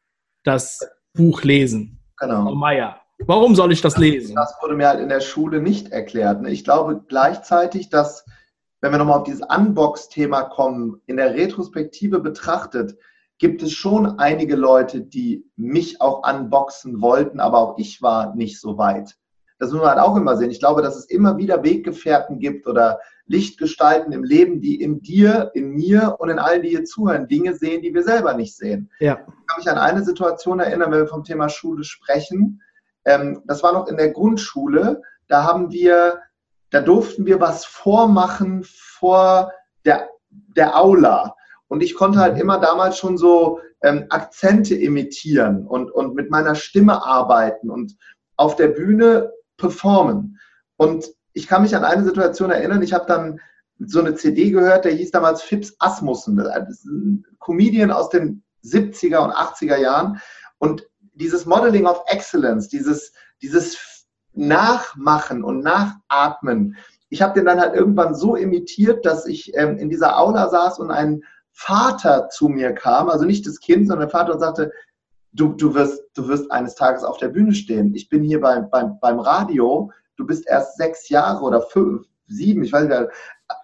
das 0.45 0.81
Buch 1.15 1.43
lesen? 1.43 2.01
Genau. 2.19 2.43
Frau 2.43 2.55
Meier. 2.55 3.01
Warum 3.27 3.57
soll 3.57 3.73
ich 3.73 3.81
das 3.81 3.97
lesen? 3.97 4.37
Das 4.37 4.55
wurde 4.63 4.77
mir 4.77 4.89
halt 4.89 5.01
in 5.01 5.09
der 5.09 5.21
Schule 5.21 5.61
nicht 5.61 5.91
erklärt. 5.91 6.47
Ich 6.47 6.63
glaube 6.63 7.03
gleichzeitig, 7.09 7.89
dass, 7.89 8.25
wenn 8.81 8.93
wir 8.93 8.99
nochmal 8.99 9.19
auf 9.19 9.25
dieses 9.25 9.43
Unbox-Thema 9.43 10.43
kommen, 10.45 11.01
in 11.07 11.17
der 11.17 11.35
Retrospektive 11.35 12.21
betrachtet, 12.21 12.97
gibt 13.39 13.63
es 13.63 13.73
schon 13.73 14.19
einige 14.19 14.55
Leute, 14.55 15.01
die 15.01 15.45
mich 15.57 16.01
auch 16.01 16.29
unboxen 16.29 17.01
wollten, 17.01 17.41
aber 17.41 17.59
auch 17.59 17.79
ich 17.79 18.03
war 18.03 18.35
nicht 18.35 18.61
so 18.61 18.79
weit 18.79 19.17
das 19.59 19.73
muss 19.73 19.81
man 19.81 19.91
halt 19.91 20.01
auch 20.01 20.17
immer 20.17 20.37
sehen. 20.37 20.51
Ich 20.51 20.61
glaube, 20.61 20.83
dass 20.83 20.97
es 20.97 21.07
immer 21.07 21.37
wieder 21.37 21.63
Weggefährten 21.63 22.39
gibt 22.39 22.67
oder 22.67 23.01
Lichtgestalten 23.27 24.13
im 24.13 24.25
Leben, 24.25 24.61
die 24.61 24.81
in 24.81 25.03
dir, 25.03 25.51
in 25.55 25.71
mir 25.71 26.17
und 26.19 26.31
in 26.31 26.39
allen, 26.39 26.63
die 26.63 26.71
hier 26.71 26.85
zuhören, 26.85 27.29
Dinge 27.29 27.55
sehen, 27.55 27.83
die 27.83 27.93
wir 27.93 28.03
selber 28.03 28.35
nicht 28.35 28.57
sehen. 28.57 28.91
Ja. 29.01 29.19
Ich 29.21 29.47
kann 29.47 29.59
mich 29.59 29.71
an 29.71 29.79
eine 29.79 30.03
Situation 30.03 30.61
erinnern, 30.61 30.91
wenn 30.91 31.01
wir 31.01 31.09
vom 31.09 31.25
Thema 31.25 31.49
Schule 31.49 31.85
sprechen. 31.85 32.63
Ähm, 33.05 33.43
das 33.47 33.63
war 33.63 33.73
noch 33.73 33.89
in 33.89 33.97
der 33.97 34.11
Grundschule. 34.11 35.03
Da 35.29 35.45
haben 35.45 35.71
wir, 35.73 36.21
da 36.71 36.81
durften 36.81 37.27
wir 37.27 37.41
was 37.41 37.65
vormachen 37.65 38.65
vor 38.65 39.53
der, 39.85 40.09
der 40.31 40.79
Aula. 40.79 41.35
Und 41.69 41.83
ich 41.83 41.95
konnte 41.95 42.19
halt 42.19 42.39
immer 42.39 42.59
damals 42.59 42.97
schon 42.97 43.19
so 43.19 43.61
ähm, 43.83 44.07
Akzente 44.09 44.75
imitieren 44.75 45.67
und, 45.67 45.91
und 45.91 46.15
mit 46.15 46.31
meiner 46.31 46.55
Stimme 46.55 47.05
arbeiten 47.05 47.71
und 47.71 47.97
auf 48.37 48.57
der 48.57 48.69
Bühne 48.69 49.33
performen. 49.59 50.39
Und 50.77 51.11
ich 51.35 51.47
kann 51.47 51.63
mich 51.63 51.77
an 51.77 51.85
eine 51.85 52.05
Situation 52.05 52.51
erinnern, 52.51 52.83
ich 52.83 52.95
habe 52.95 53.07
dann 53.07 53.41
so 53.79 54.01
eine 54.01 54.15
CD 54.15 54.51
gehört, 54.51 54.85
der 54.85 54.93
hieß 54.93 55.11
damals 55.11 55.43
Fips 55.43 55.75
Asmussen. 55.79 56.37
Das 56.37 56.69
ist 56.69 56.87
ein 56.87 57.25
Comedian 57.39 57.91
aus 57.91 58.09
den 58.09 58.43
70er 58.65 59.19
und 59.19 59.33
80er 59.33 59.77
Jahren. 59.77 60.21
Und 60.59 60.89
dieses 61.15 61.47
Modeling 61.47 61.87
of 61.87 62.03
Excellence, 62.07 62.69
dieses, 62.69 63.13
dieses 63.43 64.07
Nachmachen 64.33 65.45
und 65.45 65.61
Nachatmen, 65.61 66.77
ich 67.11 67.23
habe 67.23 67.35
den 67.35 67.47
dann 67.47 67.61
halt 67.61 67.75
irgendwann 67.75 68.15
so 68.15 68.37
imitiert, 68.37 69.07
dass 69.07 69.27
ich 69.27 69.57
ähm, 69.57 69.79
in 69.79 69.89
dieser 69.89 70.19
Aula 70.19 70.49
saß 70.49 70.79
und 70.79 70.91
ein 70.91 71.23
Vater 71.53 72.29
zu 72.29 72.49
mir 72.49 72.73
kam, 72.73 73.09
also 73.09 73.25
nicht 73.25 73.47
das 73.47 73.61
Kind, 73.61 73.89
sondern 73.89 74.09
der 74.09 74.19
Vater 74.19 74.35
und 74.35 74.41
sagte, 74.41 74.73
du, 75.33 75.55
du, 75.55 75.75
wirst, 75.75 76.03
du 76.15 76.29
wirst 76.29 76.51
eines 76.51 76.75
Tages 76.75 77.05
auf 77.05 77.19
der 77.19 77.29
Bühne 77.29 77.55
stehen. 77.55 77.95
Ich 77.95 78.09
bin 78.09 78.23
hier 78.23 78.41
beim, 78.41 78.71
beim, 78.71 78.99
beim 79.01 79.19
Radio, 79.21 79.91
du 80.17 80.27
bist 80.27 80.47
erst 80.49 80.77
sechs 80.77 81.09
Jahre 81.09 81.43
oder 81.43 81.63
fünf, 81.63 82.07
sieben, 82.27 82.63
ich 82.63 82.73
weiß 82.73 82.89
nicht. 82.89 83.11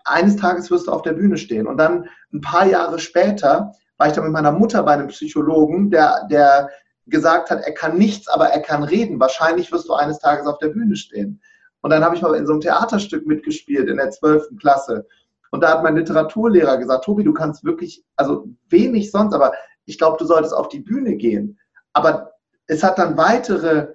Eines 0.05 0.37
Tages 0.37 0.71
wirst 0.71 0.87
du 0.87 0.93
auf 0.93 1.03
der 1.03 1.13
Bühne 1.13 1.37
stehen. 1.37 1.67
Und 1.67 1.77
dann 1.77 2.09
ein 2.33 2.41
paar 2.41 2.67
Jahre 2.67 2.99
später 2.99 3.73
war 3.99 4.07
ich 4.07 4.13
dann 4.15 4.25
mit 4.25 4.33
meiner 4.33 4.53
Mutter 4.53 4.83
bei 4.83 4.93
einem 4.93 5.09
Psychologen, 5.09 5.91
der, 5.91 6.27
der 6.31 6.71
gesagt 7.07 7.51
hat, 7.51 7.63
er 7.63 7.75
kann 7.75 7.99
nichts, 7.99 8.29
aber 8.29 8.49
er 8.49 8.61
kann 8.61 8.83
reden. 8.83 9.21
Wahrscheinlich 9.21 9.71
wirst 9.73 9.89
du 9.89 9.93
eines 9.93 10.19
Tages 10.19 10.47
auf 10.47 10.59
der 10.59 10.69
Bühne 10.69 10.97
stehen. 10.97 11.41
Und 11.83 11.91
dann 11.91 12.03
habe 12.03 12.17
ich 12.17 12.23
mal 12.23 12.35
in 12.35 12.47
so 12.47 12.53
einem 12.53 12.63
Theaterstück 12.63 13.27
mitgespielt 13.27 13.89
in 13.91 13.99
der 13.99 14.11
zwölften 14.11 14.57
Klasse. 14.57 15.07
Und 15.51 15.63
da 15.63 15.71
hat 15.71 15.83
mein 15.83 15.97
Literaturlehrer 15.97 16.79
gesagt, 16.79 17.05
Tobi, 17.05 17.25
du 17.25 17.35
kannst 17.35 17.63
wirklich, 17.63 18.03
also 18.17 18.49
wenig 18.71 19.11
sonst, 19.11 19.35
aber 19.35 19.53
ich 19.87 19.99
glaube, 19.99 20.17
du 20.19 20.25
solltest 20.25 20.55
auf 20.55 20.69
die 20.69 20.81
Bühne 20.81 21.17
gehen. 21.17 21.59
Aber 21.93 22.33
es 22.67 22.83
hat 22.83 22.99
dann 22.99 23.17
weitere 23.17 23.95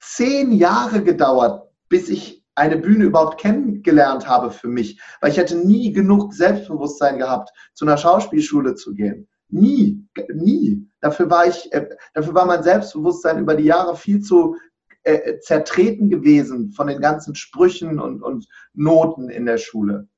zehn 0.00 0.52
Jahre 0.52 1.02
gedauert, 1.02 1.68
bis 1.88 2.08
ich 2.08 2.44
eine 2.54 2.76
Bühne 2.76 3.04
überhaupt 3.04 3.40
kennengelernt 3.40 4.28
habe 4.28 4.50
für 4.50 4.68
mich, 4.68 5.00
weil 5.20 5.30
ich 5.30 5.38
hätte 5.38 5.56
nie 5.56 5.92
genug 5.92 6.34
Selbstbewusstsein 6.34 7.18
gehabt, 7.18 7.50
zu 7.74 7.84
einer 7.84 7.96
Schauspielschule 7.96 8.74
zu 8.74 8.94
gehen. 8.94 9.28
Nie, 9.48 10.04
nie. 10.34 10.86
Dafür 11.00 11.30
war 11.30 11.46
ich, 11.46 11.72
äh, 11.72 11.88
dafür 12.14 12.34
war 12.34 12.46
mein 12.46 12.62
Selbstbewusstsein 12.62 13.38
über 13.38 13.54
die 13.54 13.64
Jahre 13.64 13.96
viel 13.96 14.20
zu 14.20 14.56
äh, 15.04 15.38
zertreten 15.38 16.10
gewesen 16.10 16.72
von 16.72 16.88
den 16.88 17.00
ganzen 17.00 17.34
Sprüchen 17.34 18.00
und, 18.00 18.22
und 18.22 18.46
Noten 18.74 19.30
in 19.30 19.46
der 19.46 19.58
Schule. 19.58 20.08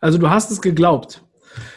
Also 0.00 0.16
du 0.18 0.30
hast 0.30 0.50
es 0.50 0.62
geglaubt. 0.62 1.24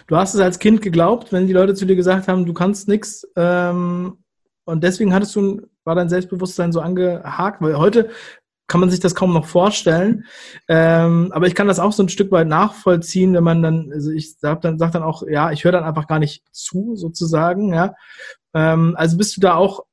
Du 0.07 0.15
hast 0.17 0.33
es 0.33 0.39
als 0.39 0.59
Kind 0.59 0.81
geglaubt, 0.81 1.31
wenn 1.31 1.47
die 1.47 1.53
Leute 1.53 1.73
zu 1.73 1.85
dir 1.85 1.95
gesagt 1.95 2.27
haben, 2.27 2.45
du 2.45 2.53
kannst 2.53 2.87
nichts. 2.87 3.27
Ähm, 3.35 4.17
und 4.65 4.83
deswegen 4.83 5.13
hattest 5.13 5.35
du, 5.35 5.61
war 5.83 5.95
dein 5.95 6.09
Selbstbewusstsein 6.09 6.71
so 6.71 6.81
angehakt, 6.81 7.61
weil 7.61 7.77
heute 7.77 8.09
kann 8.67 8.81
man 8.81 8.89
sich 8.89 8.99
das 8.99 9.15
kaum 9.15 9.33
noch 9.33 9.45
vorstellen. 9.45 10.25
Ähm, 10.67 11.31
aber 11.31 11.47
ich 11.47 11.55
kann 11.55 11.67
das 11.67 11.79
auch 11.79 11.93
so 11.93 12.03
ein 12.03 12.09
Stück 12.09 12.31
weit 12.31 12.47
nachvollziehen, 12.47 13.33
wenn 13.33 13.43
man 13.43 13.63
dann, 13.63 13.91
also 13.93 14.11
ich 14.11 14.37
sag 14.37 14.61
dann, 14.61 14.77
sag 14.77 14.91
dann 14.91 15.03
auch, 15.03 15.23
ja, 15.25 15.51
ich 15.51 15.63
höre 15.63 15.71
dann 15.71 15.85
einfach 15.85 16.07
gar 16.07 16.19
nicht 16.19 16.43
zu, 16.51 16.95
sozusagen, 16.95 17.73
ja. 17.73 17.95
Ähm, 18.53 18.93
also 18.97 19.17
bist 19.17 19.37
du 19.37 19.41
da 19.41 19.55
auch 19.55 19.85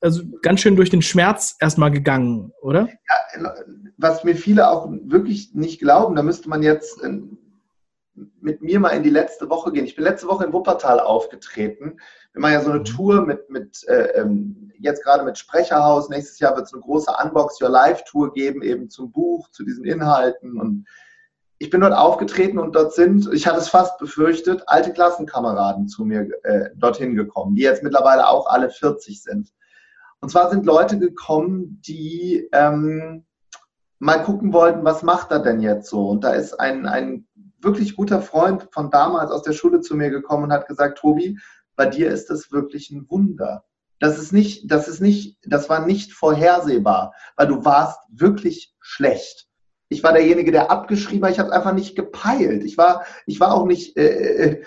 also 0.00 0.22
ganz 0.42 0.60
schön 0.60 0.76
durch 0.76 0.90
den 0.90 1.02
Schmerz 1.02 1.56
erstmal 1.60 1.90
gegangen, 1.90 2.52
oder? 2.60 2.88
Ja, 3.36 3.54
was 3.98 4.24
mir 4.24 4.34
viele 4.34 4.68
auch 4.68 4.90
wirklich 5.04 5.54
nicht 5.54 5.78
glauben, 5.78 6.16
da 6.16 6.22
müsste 6.22 6.48
man 6.48 6.62
jetzt 6.62 7.02
mit 8.14 8.62
mir 8.62 8.78
mal 8.78 8.90
in 8.90 9.02
die 9.02 9.10
letzte 9.10 9.48
Woche 9.48 9.72
gehen. 9.72 9.84
Ich 9.84 9.96
bin 9.96 10.04
letzte 10.04 10.28
Woche 10.28 10.44
in 10.44 10.52
Wuppertal 10.52 11.00
aufgetreten. 11.00 11.98
Wir 12.32 12.40
machen 12.40 12.52
ja 12.52 12.60
so 12.60 12.70
eine 12.70 12.80
mhm. 12.80 12.84
Tour 12.84 13.22
mit, 13.22 13.48
mit 13.48 13.86
äh, 13.88 14.20
ähm, 14.20 14.70
jetzt 14.78 15.02
gerade 15.02 15.24
mit 15.24 15.38
Sprecherhaus. 15.38 16.08
Nächstes 16.08 16.38
Jahr 16.38 16.54
wird 16.56 16.66
es 16.66 16.74
eine 16.74 16.82
große 16.82 17.12
Unbox 17.22 17.60
Your 17.60 17.70
Life 17.70 18.04
Tour 18.06 18.32
geben, 18.32 18.62
eben 18.62 18.90
zum 18.90 19.12
Buch, 19.12 19.48
zu 19.50 19.64
diesen 19.64 19.84
Inhalten. 19.84 20.60
Und 20.60 20.86
ich 21.58 21.70
bin 21.70 21.80
dort 21.80 21.94
aufgetreten 21.94 22.58
und 22.58 22.74
dort 22.74 22.92
sind, 22.92 23.32
ich 23.32 23.46
hatte 23.46 23.58
es 23.58 23.68
fast 23.68 23.98
befürchtet, 23.98 24.62
alte 24.66 24.92
Klassenkameraden 24.92 25.88
zu 25.88 26.04
mir 26.04 26.28
äh, 26.42 26.70
dorthin 26.74 27.14
gekommen, 27.14 27.54
die 27.54 27.62
jetzt 27.62 27.82
mittlerweile 27.82 28.28
auch 28.28 28.46
alle 28.46 28.68
40 28.68 29.22
sind. 29.22 29.52
Und 30.20 30.28
zwar 30.28 30.50
sind 30.50 30.66
Leute 30.66 30.98
gekommen, 30.98 31.80
die 31.86 32.48
ähm, 32.52 33.24
mal 34.02 34.22
gucken 34.24 34.52
wollten, 34.52 34.84
was 34.84 35.04
macht 35.04 35.30
er 35.30 35.38
denn 35.38 35.60
jetzt 35.60 35.88
so? 35.88 36.08
Und 36.08 36.24
da 36.24 36.32
ist 36.32 36.58
ein, 36.58 36.86
ein 36.86 37.24
wirklich 37.62 37.96
guter 37.96 38.22
Freund 38.22 38.68
von 38.70 38.90
damals 38.90 39.30
aus 39.30 39.42
der 39.42 39.52
Schule 39.52 39.80
zu 39.80 39.96
mir 39.96 40.10
gekommen 40.10 40.44
und 40.44 40.52
hat 40.52 40.66
gesagt, 40.66 40.98
Tobi, 40.98 41.38
bei 41.76 41.86
dir 41.86 42.10
ist 42.10 42.30
das 42.30 42.52
wirklich 42.52 42.90
ein 42.90 43.06
Wunder. 43.08 43.64
Das 43.98 44.18
ist 44.18 44.32
nicht, 44.32 44.70
das 44.70 44.88
ist 44.88 45.00
nicht, 45.00 45.38
das 45.44 45.68
war 45.68 45.86
nicht 45.86 46.12
vorhersehbar, 46.12 47.14
weil 47.36 47.46
du 47.46 47.64
warst 47.64 48.00
wirklich 48.10 48.74
schlecht. 48.80 49.48
Ich 49.88 50.02
war 50.02 50.12
derjenige, 50.12 50.50
der 50.50 50.70
abgeschrieben 50.70 51.24
hat. 51.24 51.32
Ich 51.32 51.38
habe 51.38 51.50
es 51.50 51.54
einfach 51.54 51.74
nicht 51.74 51.94
gepeilt. 51.94 52.64
Ich 52.64 52.76
war, 52.78 53.04
ich 53.26 53.38
war 53.38 53.54
auch 53.54 53.66
nicht 53.66 53.96
äh, 53.96 54.08
äh, 54.08 54.64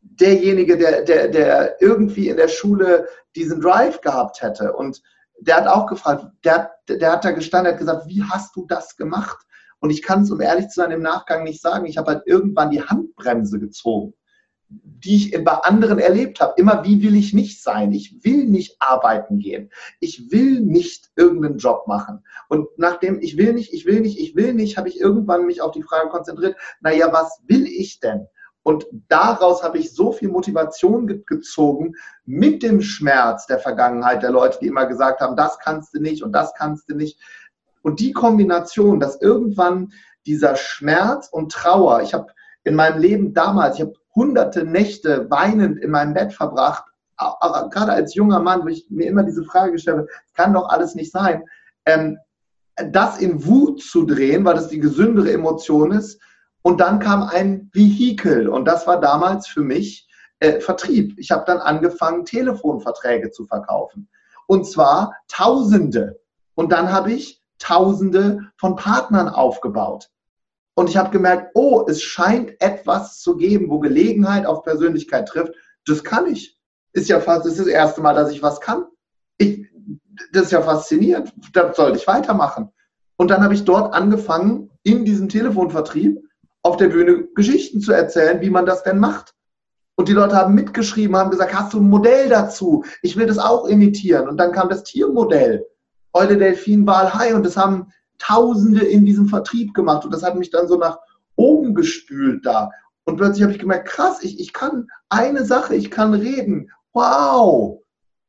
derjenige, 0.00 0.78
der, 0.78 1.02
der, 1.02 1.28
der 1.28 1.82
irgendwie 1.82 2.28
in 2.28 2.36
der 2.36 2.48
Schule 2.48 3.08
diesen 3.34 3.60
Drive 3.60 4.00
gehabt 4.00 4.40
hätte. 4.40 4.72
Und 4.72 5.02
der 5.40 5.56
hat 5.56 5.66
auch 5.66 5.86
gefragt, 5.86 6.26
der, 6.44 6.70
der 6.88 7.12
hat 7.12 7.24
da 7.24 7.32
gestanden, 7.32 7.72
hat 7.72 7.78
gesagt, 7.78 8.06
wie 8.06 8.22
hast 8.22 8.54
du 8.56 8.66
das 8.66 8.96
gemacht? 8.96 9.44
Und 9.84 9.90
ich 9.90 10.00
kann 10.00 10.22
es, 10.22 10.30
um 10.30 10.40
ehrlich 10.40 10.68
zu 10.68 10.80
sein, 10.80 10.92
im 10.92 11.02
Nachgang 11.02 11.44
nicht 11.44 11.60
sagen. 11.60 11.84
Ich 11.84 11.98
habe 11.98 12.12
halt 12.12 12.22
irgendwann 12.24 12.70
die 12.70 12.80
Handbremse 12.80 13.60
gezogen, 13.60 14.14
die 14.70 15.16
ich 15.16 15.44
bei 15.44 15.52
anderen 15.52 15.98
erlebt 15.98 16.40
habe. 16.40 16.54
Immer, 16.56 16.82
wie 16.86 17.02
will 17.02 17.14
ich 17.14 17.34
nicht 17.34 17.62
sein? 17.62 17.92
Ich 17.92 18.24
will 18.24 18.46
nicht 18.46 18.76
arbeiten 18.80 19.40
gehen. 19.40 19.70
Ich 20.00 20.32
will 20.32 20.60
nicht 20.60 21.10
irgendeinen 21.16 21.58
Job 21.58 21.86
machen. 21.86 22.24
Und 22.48 22.66
nachdem 22.78 23.20
ich 23.20 23.36
will 23.36 23.52
nicht, 23.52 23.74
ich 23.74 23.84
will 23.84 24.00
nicht, 24.00 24.18
ich 24.18 24.34
will 24.34 24.54
nicht, 24.54 24.78
habe 24.78 24.88
ich 24.88 24.98
irgendwann 24.98 25.44
mich 25.44 25.60
auf 25.60 25.72
die 25.72 25.82
Frage 25.82 26.08
konzentriert, 26.08 26.56
naja, 26.80 27.12
was 27.12 27.42
will 27.46 27.66
ich 27.66 28.00
denn? 28.00 28.26
Und 28.62 28.86
daraus 29.08 29.62
habe 29.62 29.76
ich 29.76 29.92
so 29.92 30.12
viel 30.12 30.30
Motivation 30.30 31.06
ge 31.06 31.22
gezogen 31.26 31.92
mit 32.24 32.62
dem 32.62 32.80
Schmerz 32.80 33.46
der 33.46 33.58
Vergangenheit 33.58 34.22
der 34.22 34.30
Leute, 34.30 34.56
die 34.62 34.68
immer 34.68 34.86
gesagt 34.86 35.20
haben, 35.20 35.36
das 35.36 35.58
kannst 35.58 35.92
du 35.92 36.00
nicht 36.00 36.22
und 36.22 36.32
das 36.32 36.54
kannst 36.54 36.88
du 36.88 36.94
nicht. 36.94 37.20
Und 37.84 38.00
die 38.00 38.12
Kombination, 38.12 38.98
dass 38.98 39.20
irgendwann 39.20 39.92
dieser 40.24 40.56
Schmerz 40.56 41.28
und 41.30 41.52
Trauer, 41.52 42.00
ich 42.00 42.14
habe 42.14 42.28
in 42.64 42.74
meinem 42.74 42.98
Leben 42.98 43.34
damals, 43.34 43.76
ich 43.76 43.82
habe 43.82 43.92
hunderte 44.14 44.64
Nächte 44.64 45.30
weinend 45.30 45.78
in 45.78 45.90
meinem 45.90 46.14
Bett 46.14 46.32
verbracht, 46.32 46.84
aber 47.16 47.68
gerade 47.68 47.92
als 47.92 48.14
junger 48.14 48.40
Mann, 48.40 48.62
wo 48.64 48.68
ich 48.68 48.86
mir 48.88 49.06
immer 49.06 49.22
diese 49.22 49.44
Frage 49.44 49.72
gestellt 49.72 49.98
habe, 49.98 50.08
kann 50.34 50.54
doch 50.54 50.70
alles 50.70 50.94
nicht 50.94 51.12
sein, 51.12 51.44
ähm, 51.84 52.16
das 52.90 53.18
in 53.18 53.44
Wut 53.44 53.82
zu 53.82 54.06
drehen, 54.06 54.46
weil 54.46 54.54
das 54.54 54.68
die 54.68 54.80
gesündere 54.80 55.30
Emotion 55.30 55.92
ist. 55.92 56.20
Und 56.62 56.80
dann 56.80 57.00
kam 57.00 57.22
ein 57.22 57.68
Vehikel 57.74 58.48
und 58.48 58.64
das 58.64 58.86
war 58.86 58.98
damals 58.98 59.46
für 59.46 59.60
mich 59.60 60.08
äh, 60.40 60.58
Vertrieb. 60.58 61.18
Ich 61.18 61.30
habe 61.30 61.44
dann 61.46 61.58
angefangen, 61.58 62.24
Telefonverträge 62.24 63.30
zu 63.30 63.44
verkaufen. 63.44 64.08
Und 64.46 64.66
zwar 64.66 65.14
Tausende. 65.28 66.18
Und 66.54 66.72
dann 66.72 66.90
habe 66.90 67.12
ich 67.12 67.43
Tausende 67.58 68.50
von 68.56 68.76
Partnern 68.76 69.28
aufgebaut. 69.28 70.10
Und 70.74 70.90
ich 70.90 70.96
habe 70.96 71.10
gemerkt, 71.10 71.52
oh, 71.54 71.84
es 71.88 72.02
scheint 72.02 72.60
etwas 72.60 73.20
zu 73.20 73.36
geben, 73.36 73.70
wo 73.70 73.78
Gelegenheit 73.78 74.44
auf 74.44 74.62
Persönlichkeit 74.62 75.28
trifft. 75.28 75.54
Das 75.86 76.02
kann 76.02 76.26
ich. 76.26 76.58
Ist 76.92 77.08
ja 77.08 77.20
fast, 77.20 77.44
das 77.44 77.52
ist 77.52 77.60
das 77.60 77.66
erste 77.68 78.00
Mal, 78.00 78.14
dass 78.14 78.30
ich 78.30 78.42
was 78.42 78.60
kann. 78.60 78.84
Ich, 79.38 79.66
das 80.32 80.44
ist 80.44 80.52
ja 80.52 80.62
faszinierend. 80.62 81.32
Da 81.52 81.72
sollte 81.74 81.98
ich 81.98 82.06
weitermachen. 82.06 82.70
Und 83.16 83.30
dann 83.30 83.42
habe 83.42 83.54
ich 83.54 83.64
dort 83.64 83.94
angefangen, 83.94 84.70
in 84.82 85.04
diesem 85.04 85.28
Telefonvertrieb 85.28 86.20
auf 86.62 86.76
der 86.76 86.88
Bühne 86.88 87.28
Geschichten 87.34 87.80
zu 87.80 87.92
erzählen, 87.92 88.40
wie 88.40 88.50
man 88.50 88.66
das 88.66 88.82
denn 88.82 88.98
macht. 88.98 89.34
Und 89.96 90.08
die 90.08 90.12
Leute 90.12 90.34
haben 90.34 90.54
mitgeschrieben, 90.54 91.16
haben 91.16 91.30
gesagt, 91.30 91.54
hast 91.54 91.72
du 91.72 91.78
ein 91.78 91.88
Modell 91.88 92.28
dazu? 92.28 92.84
Ich 93.02 93.16
will 93.16 93.26
das 93.26 93.38
auch 93.38 93.66
imitieren. 93.66 94.28
Und 94.28 94.38
dann 94.38 94.50
kam 94.50 94.68
das 94.68 94.82
Tiermodell. 94.82 95.66
Eule, 96.14 96.38
Delfin, 96.38 96.86
Wal, 96.86 97.12
Hai 97.12 97.34
und 97.34 97.44
das 97.44 97.56
haben 97.56 97.88
Tausende 98.18 98.84
in 98.84 99.04
diesem 99.04 99.28
Vertrieb 99.28 99.74
gemacht 99.74 100.04
und 100.04 100.14
das 100.14 100.22
hat 100.22 100.36
mich 100.36 100.50
dann 100.50 100.68
so 100.68 100.76
nach 100.78 100.98
oben 101.36 101.74
gespült 101.74 102.46
da. 102.46 102.70
Und 103.04 103.16
plötzlich 103.16 103.42
habe 103.42 103.52
ich 103.52 103.58
gemerkt, 103.58 103.88
krass, 103.88 104.22
ich, 104.22 104.40
ich 104.40 104.52
kann 104.52 104.86
eine 105.08 105.44
Sache, 105.44 105.74
ich 105.74 105.90
kann 105.90 106.14
reden. 106.14 106.70
Wow! 106.92 107.82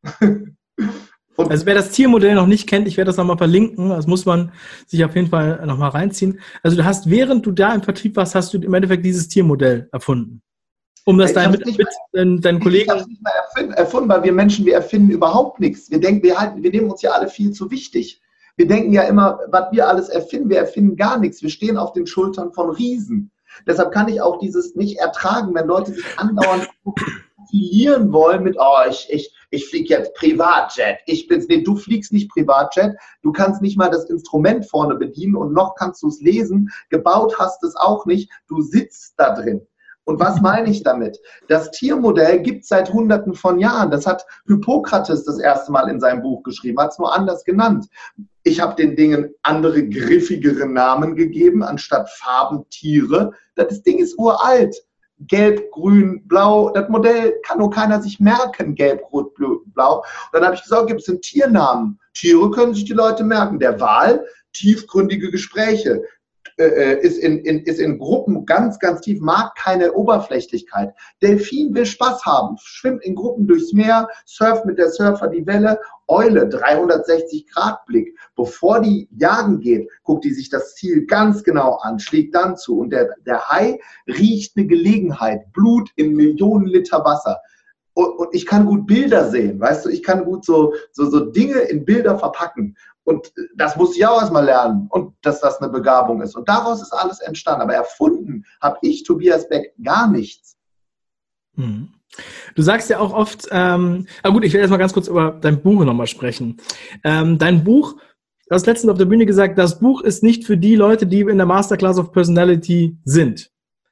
Und 1.37 1.51
also 1.51 1.65
wer 1.65 1.75
das 1.75 1.91
Tiermodell 1.91 2.35
noch 2.35 2.47
nicht 2.47 2.67
kennt, 2.67 2.87
ich 2.87 2.95
werde 2.95 3.09
das 3.09 3.17
nochmal 3.17 3.37
verlinken. 3.37 3.89
Das 3.89 4.07
muss 4.07 4.25
man 4.25 4.53
sich 4.87 5.03
auf 5.03 5.15
jeden 5.15 5.27
Fall 5.27 5.65
nochmal 5.65 5.89
reinziehen. 5.89 6.39
Also 6.63 6.77
du 6.77 6.85
hast, 6.85 7.09
während 7.09 7.45
du 7.45 7.51
da 7.51 7.73
im 7.73 7.83
Vertrieb 7.83 8.15
warst, 8.15 8.35
hast 8.35 8.53
du 8.53 8.57
im 8.57 8.73
Endeffekt 8.73 9.05
dieses 9.05 9.27
Tiermodell 9.27 9.89
erfunden. 9.91 10.41
Um 11.07 11.19
das 11.19 11.33
deinen 11.33 11.51
mit, 11.51 11.65
mit 11.65 11.87
deinen, 12.13 12.41
deinen 12.41 12.59
Kollegen. 12.59 12.85
Ich 12.85 12.89
habe 12.89 13.01
es 13.01 13.07
nicht 13.07 13.21
mal 13.21 13.73
erfunden, 13.75 14.09
weil 14.09 14.23
wir 14.23 14.33
Menschen, 14.33 14.65
wir 14.65 14.73
erfinden 14.73 15.11
überhaupt 15.11 15.59
nichts. 15.59 15.89
Wir 15.91 15.99
denken, 15.99 16.23
wir, 16.23 16.39
halten, 16.39 16.63
wir 16.63 16.71
nehmen 16.71 16.89
uns 16.89 17.03
ja 17.03 17.11
alle 17.11 17.27
viel 17.27 17.51
zu 17.51 17.69
wichtig. 17.69 18.21
Wir 18.57 18.67
denken 18.67 18.91
ja 18.91 19.03
immer, 19.03 19.39
was 19.49 19.71
wir 19.71 19.87
alles 19.87 20.09
erfinden, 20.09 20.49
wir 20.49 20.57
erfinden 20.57 20.95
gar 20.95 21.19
nichts. 21.19 21.43
Wir 21.43 21.49
stehen 21.49 21.77
auf 21.77 21.93
den 21.93 22.07
Schultern 22.07 22.53
von 22.53 22.71
Riesen. 22.71 23.31
Deshalb 23.67 23.91
kann 23.91 24.07
ich 24.07 24.19
auch 24.19 24.39
dieses 24.39 24.75
nicht 24.75 24.97
ertragen, 24.97 25.53
wenn 25.53 25.67
Leute 25.67 25.93
sich 25.93 26.05
andauernd 26.17 26.67
profilieren 26.83 28.11
wollen 28.11 28.43
mit, 28.43 28.55
oh, 28.59 28.89
ich, 28.89 29.07
ich, 29.11 29.31
ich 29.51 29.67
fliege 29.67 29.93
jetzt 29.93 30.13
Privatjet. 30.15 30.97
Ich 31.05 31.27
bin's, 31.27 31.47
nee, 31.47 31.61
du 31.61 31.75
fliegst 31.75 32.11
nicht 32.13 32.31
Privatjet. 32.31 32.95
Du 33.21 33.31
kannst 33.31 33.61
nicht 33.61 33.77
mal 33.77 33.89
das 33.89 34.09
Instrument 34.09 34.65
vorne 34.65 34.95
bedienen 34.95 35.35
und 35.35 35.53
noch 35.53 35.75
kannst 35.75 36.01
du 36.01 36.07
es 36.07 36.19
lesen. 36.21 36.69
Gebaut 36.89 37.37
hast 37.37 37.63
es 37.63 37.75
auch 37.75 38.05
nicht. 38.07 38.31
Du 38.47 38.61
sitzt 38.61 39.13
da 39.17 39.35
drin. 39.35 39.61
Und 40.05 40.19
was 40.19 40.39
meine 40.39 40.69
ich 40.69 40.83
damit? 40.83 41.19
Das 41.47 41.71
Tiermodell 41.71 42.41
gibt 42.41 42.63
es 42.63 42.69
seit 42.69 42.93
Hunderten 42.93 43.33
von 43.33 43.59
Jahren. 43.59 43.91
Das 43.91 44.05
hat 44.05 44.25
Hippokrates 44.47 45.25
das 45.25 45.39
erste 45.39 45.71
Mal 45.71 45.89
in 45.89 45.99
seinem 45.99 46.21
Buch 46.21 46.43
geschrieben, 46.43 46.79
hat 46.79 46.91
es 46.91 46.99
nur 46.99 47.13
anders 47.13 47.43
genannt. 47.43 47.87
Ich 48.43 48.61
habe 48.61 48.75
den 48.75 48.95
Dingen 48.95 49.33
andere, 49.41 49.83
griffigere 49.87 50.67
Namen 50.67 51.15
gegeben, 51.15 51.63
anstatt 51.63 52.09
Farben, 52.09 52.69
Tiere. 52.69 53.31
Das 53.55 53.81
Ding 53.81 53.97
ist 53.97 54.17
uralt. 54.17 54.75
Gelb, 55.19 55.71
Grün, 55.71 56.27
Blau. 56.27 56.69
Das 56.71 56.89
Modell 56.89 57.33
kann 57.43 57.59
nur 57.59 57.71
keiner 57.71 58.01
sich 58.01 58.19
merken, 58.19 58.75
Gelb, 58.75 59.01
Rot, 59.11 59.33
Blau. 59.33 59.97
Und 59.97 60.05
dann 60.33 60.43
habe 60.43 60.55
ich 60.55 60.63
gesagt, 60.63 60.87
gibt 60.87 61.01
es 61.01 61.09
einen 61.09 61.21
Tiernamen. 61.21 61.99
Tiere 62.13 62.51
können 62.51 62.73
sich 62.73 62.85
die 62.85 62.93
Leute 62.93 63.23
merken. 63.23 63.57
Der 63.57 63.79
Wal, 63.79 64.25
tiefgründige 64.53 65.31
Gespräche. 65.31 66.03
Äh, 66.57 66.63
äh, 66.67 67.01
ist, 67.01 67.17
in, 67.17 67.39
in, 67.39 67.63
ist 67.63 67.79
in 67.79 67.99
Gruppen 67.99 68.45
ganz, 68.45 68.79
ganz 68.79 69.01
tief, 69.01 69.19
mag 69.19 69.55
keine 69.55 69.91
Oberflächlichkeit. 69.91 70.93
Delfin 71.21 71.75
will 71.75 71.85
Spaß 71.85 72.25
haben, 72.25 72.55
schwimmt 72.61 73.03
in 73.03 73.13
Gruppen 73.13 73.45
durchs 73.45 73.73
Meer, 73.73 74.07
surft 74.25 74.63
mit 74.65 74.77
der 74.77 74.89
Surfer 74.89 75.27
die 75.27 75.45
Welle. 75.45 75.77
Eule, 76.07 76.47
360 76.47 77.47
Grad 77.51 77.85
Blick. 77.87 78.15
Bevor 78.35 78.79
die 78.79 79.09
jagen 79.17 79.59
geht, 79.59 79.89
guckt 80.03 80.23
die 80.23 80.33
sich 80.33 80.49
das 80.49 80.75
Ziel 80.75 81.05
ganz 81.07 81.43
genau 81.43 81.79
an, 81.81 81.99
schlägt 81.99 82.35
dann 82.35 82.55
zu. 82.55 82.79
Und 82.79 82.91
der, 82.91 83.09
der 83.25 83.49
Hai 83.49 83.79
riecht 84.07 84.55
eine 84.55 84.67
Gelegenheit, 84.67 85.51
Blut 85.51 85.89
in 85.95 86.13
Millionen 86.13 86.67
Liter 86.67 87.03
Wasser. 87.03 87.41
Und 87.95 88.27
ich 88.33 88.45
kann 88.45 88.65
gut 88.65 88.87
Bilder 88.87 89.29
sehen, 89.29 89.59
weißt 89.59 89.85
du, 89.85 89.89
ich 89.89 90.03
kann 90.03 90.25
gut 90.25 90.43
so, 90.43 90.73
so, 90.91 91.09
so 91.09 91.31
Dinge 91.31 91.59
in 91.59 91.85
Bilder 91.85 92.19
verpacken. 92.19 92.75
Und 93.05 93.31
das 93.55 93.75
musste 93.75 93.97
ich 93.97 94.05
auch 94.05 94.19
erstmal 94.19 94.45
lernen 94.45 94.87
und 94.89 95.13
dass 95.21 95.39
das 95.39 95.61
eine 95.61 95.71
Begabung 95.71 96.21
ist. 96.21 96.35
Und 96.35 96.49
daraus 96.49 96.81
ist 96.81 96.91
alles 96.91 97.19
entstanden. 97.21 97.61
Aber 97.61 97.73
erfunden 97.73 98.45
habe 98.61 98.77
ich, 98.81 99.03
Tobias 99.03 99.47
Beck, 99.47 99.73
gar 99.81 100.09
nichts. 100.09 100.57
Hm. 101.55 101.89
Du 102.55 102.61
sagst 102.61 102.89
ja 102.89 102.99
auch 102.99 103.13
oft, 103.13 103.47
ähm, 103.51 104.07
ah 104.23 104.29
gut, 104.29 104.43
ich 104.43 104.53
werde 104.53 104.61
erstmal 104.61 104.79
ganz 104.79 104.93
kurz 104.93 105.07
über 105.07 105.37
dein 105.39 105.61
Buch 105.61 105.83
nochmal 105.83 106.07
sprechen. 106.07 106.57
Ähm, 107.03 107.37
dein 107.37 107.63
Buch, 107.63 107.95
du 108.47 108.55
hast 108.55 108.65
letztens 108.65 108.91
auf 108.91 108.97
der 108.97 109.05
Bühne 109.05 109.25
gesagt, 109.25 109.57
das 109.57 109.79
Buch 109.79 110.01
ist 110.01 110.23
nicht 110.23 110.45
für 110.45 110.57
die 110.57 110.75
Leute, 110.75 111.05
die 111.05 111.21
in 111.21 111.37
der 111.37 111.45
Masterclass 111.45 111.99
of 111.99 112.11
Personality 112.11 112.97
sind. 113.03 113.51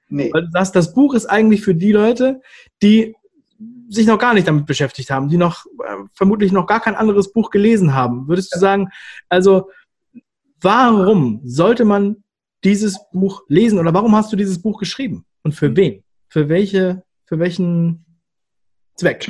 Nee. 0.09 0.31
Weil 0.33 0.43
du 0.43 0.51
sagst, 0.51 0.75
das 0.75 0.93
Buch 0.93 1.13
ist 1.13 1.25
eigentlich 1.27 1.61
für 1.61 1.75
die 1.75 1.91
Leute, 1.91 2.41
die 2.81 3.15
sich 3.89 4.05
noch 4.07 4.19
gar 4.19 4.33
nicht 4.33 4.47
damit 4.47 4.65
beschäftigt 4.65 5.09
haben, 5.09 5.29
die 5.29 5.37
noch 5.37 5.65
äh, 5.65 6.03
vermutlich 6.13 6.51
noch 6.51 6.67
gar 6.67 6.79
kein 6.79 6.95
anderes 6.95 7.31
Buch 7.31 7.49
gelesen 7.49 7.93
haben, 7.93 8.27
würdest 8.27 8.53
du 8.53 8.59
sagen, 8.59 8.89
also 9.29 9.69
warum 10.61 11.41
sollte 11.43 11.85
man 11.85 12.23
dieses 12.63 12.99
Buch 13.11 13.43
lesen 13.47 13.79
oder 13.79 13.93
warum 13.93 14.15
hast 14.15 14.31
du 14.31 14.35
dieses 14.35 14.61
Buch 14.61 14.79
geschrieben 14.79 15.25
und 15.43 15.53
für 15.53 15.75
wen? 15.75 16.03
Für 16.29 16.49
welche, 16.49 17.03
für 17.25 17.39
welchen 17.39 18.05
Zweck? 18.95 19.29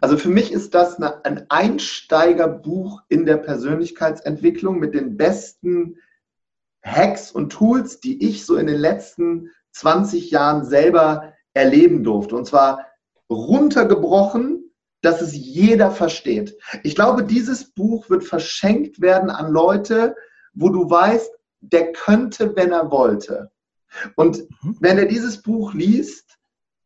Also 0.00 0.16
für 0.16 0.28
mich 0.28 0.52
ist 0.52 0.74
das 0.74 0.96
eine, 0.96 1.24
ein 1.24 1.46
Einsteigerbuch 1.48 3.02
in 3.08 3.26
der 3.26 3.36
Persönlichkeitsentwicklung 3.36 4.78
mit 4.78 4.94
den 4.94 5.16
besten 5.16 5.96
Hacks 6.82 7.30
und 7.30 7.50
Tools, 7.50 8.00
die 8.00 8.26
ich 8.26 8.46
so 8.46 8.56
in 8.56 8.66
den 8.66 8.78
letzten 8.78 9.50
20 9.72 10.30
Jahren 10.30 10.64
selber 10.64 11.34
erleben 11.52 12.04
durfte. 12.04 12.36
Und 12.36 12.46
zwar 12.46 12.86
runtergebrochen, 13.30 14.70
dass 15.02 15.22
es 15.22 15.34
jeder 15.34 15.90
versteht. 15.90 16.56
Ich 16.82 16.94
glaube, 16.94 17.24
dieses 17.24 17.72
Buch 17.72 18.10
wird 18.10 18.24
verschenkt 18.24 19.00
werden 19.00 19.30
an 19.30 19.50
Leute, 19.50 20.14
wo 20.52 20.68
du 20.68 20.90
weißt, 20.90 21.30
der 21.60 21.92
könnte, 21.92 22.54
wenn 22.56 22.72
er 22.72 22.90
wollte. 22.90 23.50
Und 24.16 24.38
mhm. 24.62 24.76
wenn 24.80 24.98
er 24.98 25.06
dieses 25.06 25.42
Buch 25.42 25.74
liest, 25.74 26.38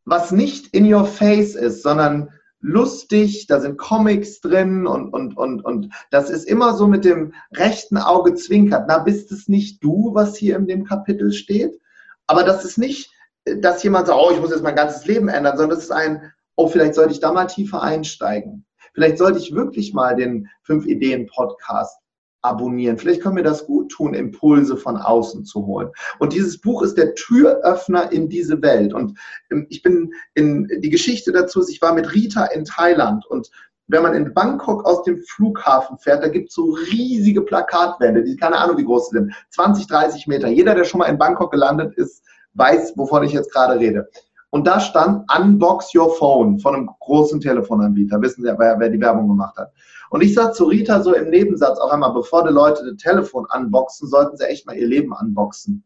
was 0.05 0.33
nicht 0.33 0.69
in 0.75 0.93
your 0.93 1.07
face 1.07 1.55
ist, 1.55 1.83
sondern 1.83 2.31
lustig, 2.61 3.47
da 3.47 3.61
sind 3.61 3.79
Comics 3.79 4.41
drin 4.41 4.87
und, 4.87 5.13
und, 5.13 5.37
und, 5.37 5.65
und 5.65 5.93
das 6.11 6.31
ist 6.31 6.45
immer 6.45 6.75
so 6.75 6.87
mit 6.87 7.05
dem 7.05 7.35
rechten 7.53 7.99
Auge 7.99 8.35
zwinkert. 8.35 8.87
Na, 8.89 8.99
bist 8.99 9.33
es 9.33 9.49
nicht 9.49 9.83
du, 9.83 10.15
was 10.15 10.37
hier 10.37 10.57
in 10.57 10.67
dem 10.67 10.85
Kapitel 10.85 11.33
steht? 11.33 11.79
Aber 12.27 12.43
das 12.43 12.65
ist 12.65 12.79
nicht, 12.79 13.11
dass 13.45 13.83
jemand 13.83 14.07
sagt, 14.07 14.19
oh, 14.19 14.31
ich 14.33 14.41
muss 14.41 14.51
jetzt 14.51 14.63
mein 14.63 14.77
ganzes 14.77 15.05
Leben 15.05 15.29
ändern, 15.29 15.59
sondern 15.59 15.77
das 15.77 15.85
ist 15.85 15.93
ein, 15.93 16.33
oh, 16.57 16.69
vielleicht 16.69 16.95
sollte 16.95 17.13
ich 17.13 17.21
da 17.21 17.33
mal 17.33 17.47
tiefer 17.47 17.83
einsteigen. 17.83 18.65
Vielleicht 18.95 19.19
sollte 19.19 19.39
ich 19.39 19.55
wirklich 19.55 19.93
mal 19.93 20.15
den 20.15 20.49
fünf 20.63 20.87
Ideen 20.87 21.27
Podcast 21.27 21.99
abonnieren. 22.43 22.99
Vielleicht 22.99 23.23
können 23.23 23.37
wir 23.37 23.43
das 23.43 23.67
gut 23.67 23.91
tun, 23.91 24.15
Impulse 24.15 24.77
von 24.77 24.97
außen 24.97 25.45
zu 25.45 25.67
holen. 25.67 25.89
Und 26.19 26.33
dieses 26.33 26.61
Buch 26.61 26.83
ist 26.83 26.97
der 26.97 27.15
Türöffner 27.15 28.13
in 28.13 28.29
diese 28.29 28.61
Welt. 28.63 28.93
Und 28.93 29.19
ähm, 29.51 29.67
ich 29.71 29.83
bin 29.83 30.13
in 30.35 30.69
die 30.81 30.91
Geschichte 30.91 31.33
dazu, 31.33 31.67
ich 31.67 31.81
war 31.81 31.95
mit 31.95 32.13
Rita 32.15 32.45
in 32.47 32.65
Thailand 32.65 33.27
und 33.27 33.51
wenn 33.87 34.03
man 34.03 34.15
in 34.15 34.33
Bangkok 34.33 34.87
aus 34.87 35.03
dem 35.03 35.19
Flughafen 35.19 35.99
fährt, 35.99 36.23
da 36.23 36.29
gibt 36.29 36.49
es 36.49 36.55
so 36.55 36.71
riesige 36.91 37.43
Plakatwände, 37.43 38.25
die 38.25 38.37
keine 38.37 38.57
Ahnung, 38.57 38.79
wie 38.79 38.85
groß 38.85 39.11
sie 39.11 39.19
sind, 39.19 39.35
20, 39.51 39.87
30 39.87 40.27
Meter. 40.27 40.49
Jeder, 40.49 40.75
der 40.75 40.85
schon 40.85 41.01
mal 41.01 41.07
in 41.07 41.19
Bangkok 41.19 41.51
gelandet 41.51 41.95
ist, 41.97 42.25
weiß, 42.55 42.95
wovon 42.97 43.25
ich 43.25 43.33
jetzt 43.33 43.53
gerade 43.53 43.79
rede. 43.79 44.09
Und 44.55 44.69
da 44.69 44.79
stand 44.79 45.29
Unbox 45.37 45.93
Your 45.97 46.15
Phone 46.15 46.61
von 46.61 46.77
einem 46.77 46.89
großen 47.01 47.41
Telefonanbieter. 47.41 48.23
Wissen 48.23 48.45
Sie, 48.45 48.55
wer, 48.57 48.79
wer 48.79 48.89
die 48.89 49.01
Werbung 49.01 49.27
gemacht 49.27 49.57
hat. 49.57 49.73
Und 50.11 50.23
ich 50.23 50.33
sage 50.33 50.53
zu 50.53 50.67
Rita 50.67 51.03
so 51.03 51.13
im 51.13 51.29
Nebensatz 51.29 51.77
auch 51.81 51.91
einmal, 51.91 52.13
bevor 52.13 52.47
die 52.47 52.53
Leute 52.53 52.85
das 52.85 53.03
Telefon 53.03 53.49
unboxen, 53.53 54.07
sollten 54.09 54.37
sie 54.37 54.45
echt 54.45 54.65
mal 54.65 54.77
ihr 54.77 54.87
Leben 54.87 55.13
unboxen. 55.13 55.83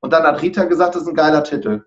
Und 0.00 0.12
dann 0.12 0.24
hat 0.24 0.42
Rita 0.42 0.64
gesagt, 0.64 0.94
das 0.94 1.04
ist 1.04 1.08
ein 1.08 1.14
geiler 1.14 1.42
Titel. 1.42 1.84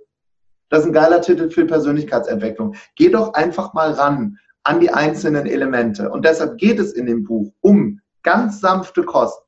Das 0.70 0.80
ist 0.80 0.88
ein 0.88 0.94
geiler 0.94 1.22
Titel 1.22 1.52
für 1.52 1.68
Persönlichkeitsentwicklung. 1.68 2.74
Geh 2.96 3.10
doch 3.10 3.36
einfach 3.36 3.76
mal 3.76 3.92
ran 3.92 4.40
an 4.64 4.80
die 4.80 4.90
einzelnen 4.90 5.46
Elemente. 5.46 6.10
Und 6.10 6.26
deshalb 6.26 6.58
geht 6.58 6.80
es 6.80 6.94
in 6.94 7.06
dem 7.06 7.24
Buch 7.24 7.54
um 7.62 8.02
ganz 8.24 8.62
sanfte 8.62 9.04
Kost. 9.04 9.44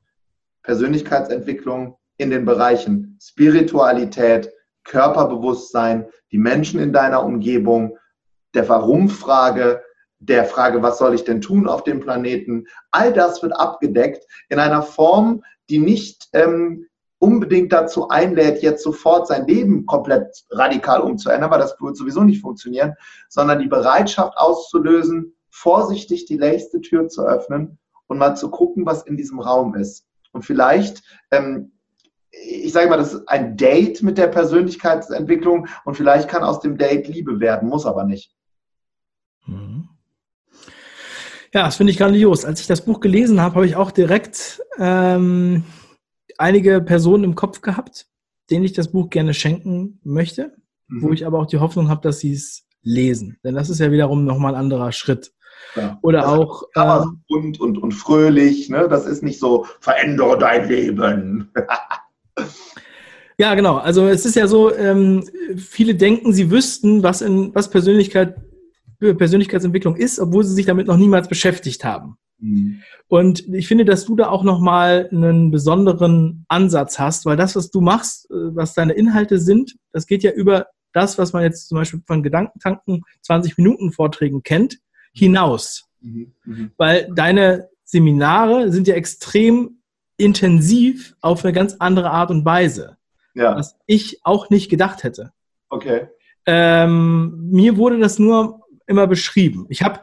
Persönlichkeitsentwicklung 0.62 1.96
in 2.18 2.30
den 2.30 2.44
Bereichen 2.44 3.18
Spiritualität, 3.20 4.52
Körperbewusstsein, 4.88 6.08
die 6.32 6.38
Menschen 6.38 6.80
in 6.80 6.92
deiner 6.92 7.24
Umgebung, 7.24 7.96
der 8.54 8.68
Warum-Frage, 8.68 9.82
der 10.18 10.44
Frage, 10.44 10.82
was 10.82 10.98
soll 10.98 11.14
ich 11.14 11.24
denn 11.24 11.40
tun 11.40 11.68
auf 11.68 11.84
dem 11.84 12.00
Planeten, 12.00 12.66
all 12.90 13.12
das 13.12 13.42
wird 13.42 13.52
abgedeckt 13.52 14.24
in 14.48 14.58
einer 14.58 14.82
Form, 14.82 15.44
die 15.70 15.78
nicht 15.78 16.28
ähm, 16.32 16.86
unbedingt 17.20 17.72
dazu 17.72 18.08
einlädt, 18.08 18.62
jetzt 18.62 18.82
sofort 18.82 19.26
sein 19.26 19.46
Leben 19.46 19.86
komplett 19.86 20.44
radikal 20.50 21.00
umzuändern, 21.00 21.50
weil 21.50 21.60
das 21.60 21.76
wird 21.80 21.96
sowieso 21.96 22.22
nicht 22.22 22.40
funktionieren, 22.40 22.94
sondern 23.28 23.60
die 23.60 23.68
Bereitschaft 23.68 24.36
auszulösen, 24.36 25.34
vorsichtig 25.50 26.26
die 26.26 26.38
nächste 26.38 26.80
Tür 26.80 27.08
zu 27.08 27.22
öffnen 27.22 27.78
und 28.06 28.18
mal 28.18 28.36
zu 28.36 28.50
gucken, 28.50 28.86
was 28.86 29.02
in 29.02 29.16
diesem 29.16 29.40
Raum 29.40 29.74
ist. 29.74 30.06
Und 30.32 30.42
vielleicht 30.42 31.02
ähm, 31.30 31.72
ich 32.30 32.72
sage 32.72 32.88
mal, 32.88 32.96
das 32.96 33.14
ist 33.14 33.28
ein 33.28 33.56
Date 33.56 34.02
mit 34.02 34.18
der 34.18 34.28
Persönlichkeitsentwicklung 34.28 35.66
und 35.84 35.94
vielleicht 35.94 36.28
kann 36.28 36.42
aus 36.42 36.60
dem 36.60 36.76
Date 36.76 37.08
Liebe 37.08 37.40
werden, 37.40 37.68
muss 37.68 37.86
aber 37.86 38.04
nicht. 38.04 38.32
Mhm. 39.46 39.88
Ja, 41.54 41.64
das 41.64 41.76
finde 41.76 41.92
ich 41.92 41.98
grandios. 41.98 42.44
Als 42.44 42.60
ich 42.60 42.66
das 42.66 42.84
Buch 42.84 43.00
gelesen 43.00 43.40
habe, 43.40 43.54
habe 43.54 43.66
ich 43.66 43.76
auch 43.76 43.90
direkt 43.90 44.60
ähm, 44.78 45.64
einige 46.36 46.82
Personen 46.82 47.24
im 47.24 47.34
Kopf 47.34 47.62
gehabt, 47.62 48.06
denen 48.50 48.64
ich 48.64 48.74
das 48.74 48.92
Buch 48.92 49.08
gerne 49.08 49.32
schenken 49.32 49.98
möchte, 50.04 50.54
mhm. 50.88 51.02
wo 51.02 51.12
ich 51.12 51.26
aber 51.26 51.38
auch 51.38 51.46
die 51.46 51.58
Hoffnung 51.58 51.88
habe, 51.88 52.02
dass 52.02 52.20
sie 52.20 52.32
es 52.32 52.66
lesen. 52.82 53.38
Denn 53.44 53.54
das 53.54 53.70
ist 53.70 53.80
ja 53.80 53.90
wiederum 53.90 54.24
nochmal 54.24 54.54
ein 54.54 54.60
anderer 54.60 54.92
Schritt. 54.92 55.32
Ja. 55.74 55.98
Oder 56.02 56.20
das 56.20 56.28
auch. 56.28 56.62
Ähm, 56.76 57.22
und, 57.28 57.60
und, 57.60 57.78
und 57.78 57.92
fröhlich, 57.92 58.68
ne? 58.68 58.86
Das 58.88 59.06
ist 59.06 59.22
nicht 59.22 59.40
so, 59.40 59.66
verändere 59.80 60.38
dein 60.38 60.68
Leben. 60.68 61.50
Ja, 63.38 63.54
genau. 63.54 63.76
Also 63.76 64.08
es 64.08 64.26
ist 64.26 64.34
ja 64.34 64.48
so, 64.48 64.74
ähm, 64.74 65.24
viele 65.56 65.94
denken, 65.94 66.32
sie 66.32 66.50
wüssten, 66.50 67.02
was 67.02 67.20
in 67.20 67.54
was 67.54 67.70
Persönlichkeit 67.70 68.36
Persönlichkeitsentwicklung 68.98 69.94
ist, 69.94 70.18
obwohl 70.18 70.42
sie 70.42 70.54
sich 70.54 70.66
damit 70.66 70.88
noch 70.88 70.96
niemals 70.96 71.28
beschäftigt 71.28 71.84
haben. 71.84 72.16
Mhm. 72.40 72.82
Und 73.06 73.48
ich 73.54 73.68
finde, 73.68 73.84
dass 73.84 74.04
du 74.04 74.16
da 74.16 74.28
auch 74.28 74.42
nochmal 74.42 75.08
einen 75.12 75.50
besonderen 75.50 76.44
Ansatz 76.48 76.98
hast, 76.98 77.24
weil 77.26 77.36
das, 77.36 77.56
was 77.56 77.70
du 77.70 77.80
machst, 77.80 78.30
äh, 78.30 78.34
was 78.54 78.74
deine 78.74 78.94
Inhalte 78.94 79.38
sind, 79.38 79.76
das 79.92 80.06
geht 80.06 80.22
ja 80.22 80.32
über 80.32 80.66
das, 80.92 81.18
was 81.18 81.32
man 81.32 81.42
jetzt 81.42 81.68
zum 81.68 81.78
Beispiel 81.78 82.00
von 82.06 82.22
Gedankentanken 82.22 83.02
20 83.22 83.56
Minuten 83.56 83.92
Vorträgen 83.92 84.42
kennt, 84.42 84.78
hinaus. 85.12 85.84
Mhm. 86.00 86.32
Mhm. 86.44 86.70
Weil 86.76 87.08
deine 87.14 87.68
Seminare 87.84 88.72
sind 88.72 88.88
ja 88.88 88.94
extrem 88.94 89.77
intensiv 90.18 91.16
auf 91.22 91.44
eine 91.44 91.54
ganz 91.54 91.76
andere 91.78 92.10
Art 92.10 92.30
und 92.30 92.44
Weise. 92.44 92.98
Ja. 93.34 93.56
Was 93.56 93.76
ich 93.86 94.20
auch 94.24 94.50
nicht 94.50 94.68
gedacht 94.68 95.04
hätte. 95.04 95.32
Okay. 95.70 96.08
Ähm, 96.44 97.48
mir 97.50 97.76
wurde 97.76 97.98
das 97.98 98.18
nur 98.18 98.66
immer 98.86 99.06
beschrieben. 99.06 99.66
Ich 99.68 99.82
habe 99.82 100.00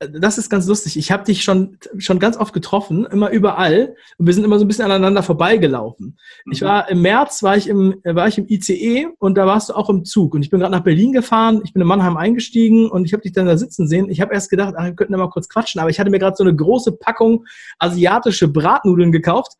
das 0.00 0.38
ist 0.38 0.48
ganz 0.48 0.66
lustig. 0.68 0.96
Ich 0.96 1.10
habe 1.10 1.24
dich 1.24 1.42
schon, 1.42 1.78
schon 1.98 2.20
ganz 2.20 2.36
oft 2.36 2.52
getroffen, 2.52 3.04
immer 3.06 3.30
überall. 3.30 3.96
Und 4.16 4.26
wir 4.26 4.34
sind 4.34 4.44
immer 4.44 4.58
so 4.58 4.64
ein 4.64 4.68
bisschen 4.68 4.84
aneinander 4.84 5.24
vorbeigelaufen. 5.24 6.18
Mhm. 6.44 6.52
Ich 6.52 6.62
war 6.62 6.88
im 6.88 7.02
März, 7.02 7.42
war 7.42 7.56
ich 7.56 7.68
im, 7.68 8.00
war 8.04 8.28
ich 8.28 8.38
im 8.38 8.46
ICE 8.48 9.08
und 9.18 9.36
da 9.36 9.46
warst 9.46 9.70
du 9.70 9.74
auch 9.74 9.90
im 9.90 10.04
Zug. 10.04 10.34
Und 10.34 10.42
ich 10.42 10.50
bin 10.50 10.60
gerade 10.60 10.72
nach 10.72 10.84
Berlin 10.84 11.12
gefahren. 11.12 11.62
Ich 11.64 11.72
bin 11.72 11.82
in 11.82 11.88
Mannheim 11.88 12.16
eingestiegen 12.16 12.88
und 12.88 13.04
ich 13.04 13.12
habe 13.12 13.22
dich 13.22 13.32
dann 13.32 13.46
da 13.46 13.56
sitzen 13.56 13.88
sehen. 13.88 14.08
Ich 14.08 14.20
habe 14.20 14.32
erst 14.32 14.50
gedacht, 14.50 14.74
ach, 14.76 14.84
wir 14.84 14.94
könnten 14.94 15.14
ja 15.14 15.18
mal 15.18 15.30
kurz 15.30 15.48
quatschen. 15.48 15.80
Aber 15.80 15.90
ich 15.90 15.98
hatte 15.98 16.10
mir 16.10 16.20
gerade 16.20 16.36
so 16.36 16.44
eine 16.44 16.54
große 16.54 16.92
Packung 16.92 17.44
asiatische 17.80 18.46
Bratnudeln 18.46 19.10
gekauft 19.10 19.54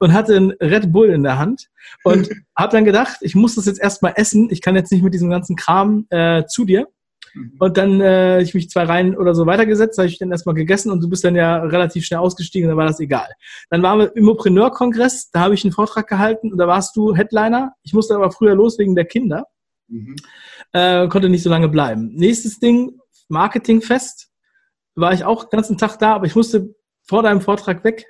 und 0.00 0.12
hatte 0.12 0.36
einen 0.36 0.52
Red 0.60 0.92
Bull 0.92 1.08
in 1.08 1.22
der 1.22 1.38
Hand 1.38 1.68
und 2.04 2.28
habe 2.56 2.72
dann 2.72 2.84
gedacht, 2.84 3.16
ich 3.22 3.34
muss 3.34 3.54
das 3.54 3.64
jetzt 3.64 3.80
erstmal 3.80 4.12
essen. 4.16 4.48
Ich 4.50 4.60
kann 4.60 4.76
jetzt 4.76 4.92
nicht 4.92 5.02
mit 5.02 5.14
diesem 5.14 5.30
ganzen 5.30 5.56
Kram 5.56 6.06
äh, 6.10 6.44
zu 6.44 6.66
dir. 6.66 6.88
Mhm. 7.34 7.54
Und 7.58 7.76
dann 7.76 8.00
äh, 8.00 8.40
ich 8.40 8.54
mich 8.54 8.70
zwei 8.70 8.84
Reihen 8.84 9.16
oder 9.16 9.34
so 9.34 9.46
weitergesetzt, 9.46 9.98
habe 9.98 10.08
ich 10.08 10.18
dann 10.18 10.30
erstmal 10.30 10.54
gegessen 10.54 10.90
und 10.90 11.02
du 11.02 11.08
bist 11.08 11.24
dann 11.24 11.34
ja 11.34 11.56
relativ 11.58 12.04
schnell 12.04 12.20
ausgestiegen, 12.20 12.68
dann 12.68 12.76
war 12.76 12.86
das 12.86 13.00
egal. 13.00 13.28
Dann 13.70 13.82
waren 13.82 13.98
wir 13.98 14.16
im 14.16 14.24
Immopreneur-Kongress, 14.24 15.30
da 15.30 15.40
habe 15.40 15.54
ich 15.54 15.64
einen 15.64 15.72
Vortrag 15.72 16.06
gehalten 16.08 16.52
und 16.52 16.58
da 16.58 16.66
warst 16.66 16.96
du 16.96 17.14
Headliner. 17.14 17.72
Ich 17.82 17.92
musste 17.92 18.14
aber 18.14 18.30
früher 18.30 18.54
los 18.54 18.78
wegen 18.78 18.94
der 18.94 19.04
Kinder. 19.04 19.46
Mhm. 19.88 20.16
Äh, 20.72 21.08
konnte 21.08 21.28
nicht 21.28 21.42
so 21.42 21.50
lange 21.50 21.68
bleiben. 21.68 22.14
Nächstes 22.14 22.58
Ding, 22.58 22.98
Marketingfest. 23.28 24.28
War 24.94 25.12
ich 25.12 25.24
auch 25.24 25.44
den 25.44 25.58
ganzen 25.58 25.78
Tag 25.78 25.98
da, 25.98 26.14
aber 26.14 26.26
ich 26.26 26.34
musste 26.34 26.74
vor 27.04 27.22
deinem 27.22 27.40
Vortrag 27.40 27.84
weg. 27.84 28.04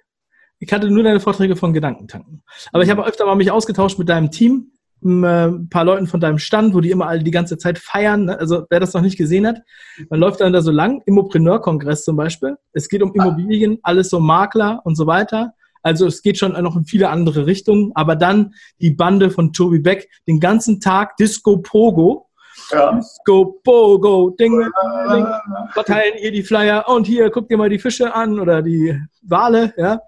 Ich 0.59 0.73
hatte 0.73 0.91
nur 0.91 1.05
deine 1.05 1.21
Vorträge 1.21 1.55
von 1.55 1.73
Gedankentanken. 1.73 2.43
Aber 2.73 2.83
ich 2.83 2.89
mhm. 2.89 2.99
habe 2.99 3.07
öfter 3.07 3.27
mal 3.27 3.37
mich 3.37 3.51
ausgetauscht 3.51 3.99
mit 3.99 4.09
deinem 4.09 4.31
Team 4.31 4.73
ein 5.03 5.25
äh, 5.25 5.51
paar 5.71 5.85
Leuten 5.85 6.07
von 6.07 6.21
deinem 6.21 6.39
Stand, 6.39 6.75
wo 6.75 6.81
die 6.81 6.91
immer 6.91 7.07
alle 7.07 7.23
die 7.23 7.31
ganze 7.31 7.59
Zeit 7.59 7.79
feiern. 7.79 8.27
Ne? 8.27 8.39
Also 8.39 8.65
wer 8.71 8.81
das 8.81 8.95
noch 8.95 9.03
nicht 9.03 9.17
gesehen 9.17 9.47
hat, 9.47 9.63
man 10.11 10.21
läuft 10.21 10.41
dann 10.41 10.53
da 10.53 10.61
so 10.61 10.71
lang, 10.71 11.03
Immopreneur-Kongress 11.07 12.05
zum 12.05 12.17
Beispiel. 12.17 12.57
Es 12.73 12.89
geht 12.89 13.03
um 13.03 13.13
Immobilien, 13.15 13.79
alles 13.83 14.11
so 14.11 14.21
Makler 14.21 14.81
und 14.85 14.97
so 14.97 15.07
weiter. 15.07 15.55
Also 15.83 16.07
es 16.07 16.23
geht 16.23 16.39
schon 16.39 16.53
noch 16.53 16.77
in 16.77 16.85
viele 16.85 17.09
andere 17.09 17.47
Richtungen. 17.47 17.93
Aber 17.95 18.17
dann 18.17 18.55
die 18.81 18.91
Bande 18.91 19.31
von 19.31 19.53
Tobi 19.53 19.79
Beck, 19.79 20.09
den 20.27 20.41
ganzen 20.41 20.81
Tag 20.81 21.17
Disco 21.17 21.59
Pogo. 21.59 22.27
Ja. 22.73 22.93
Disco 22.93 23.61
Pogo, 23.65 24.31
Ding, 24.31 24.59
Ding, 24.61 25.27
verteilen 25.73 26.15
hier 26.17 26.33
die 26.33 26.43
Flyer 26.43 26.89
und 26.89 27.07
hier, 27.07 27.31
guck 27.31 27.49
dir 27.49 27.57
mal 27.57 27.71
die 27.71 27.79
Fische 27.79 28.15
an 28.15 28.41
oder 28.41 28.63
die 28.63 29.01
Wale, 29.23 29.73
ja. 29.77 30.01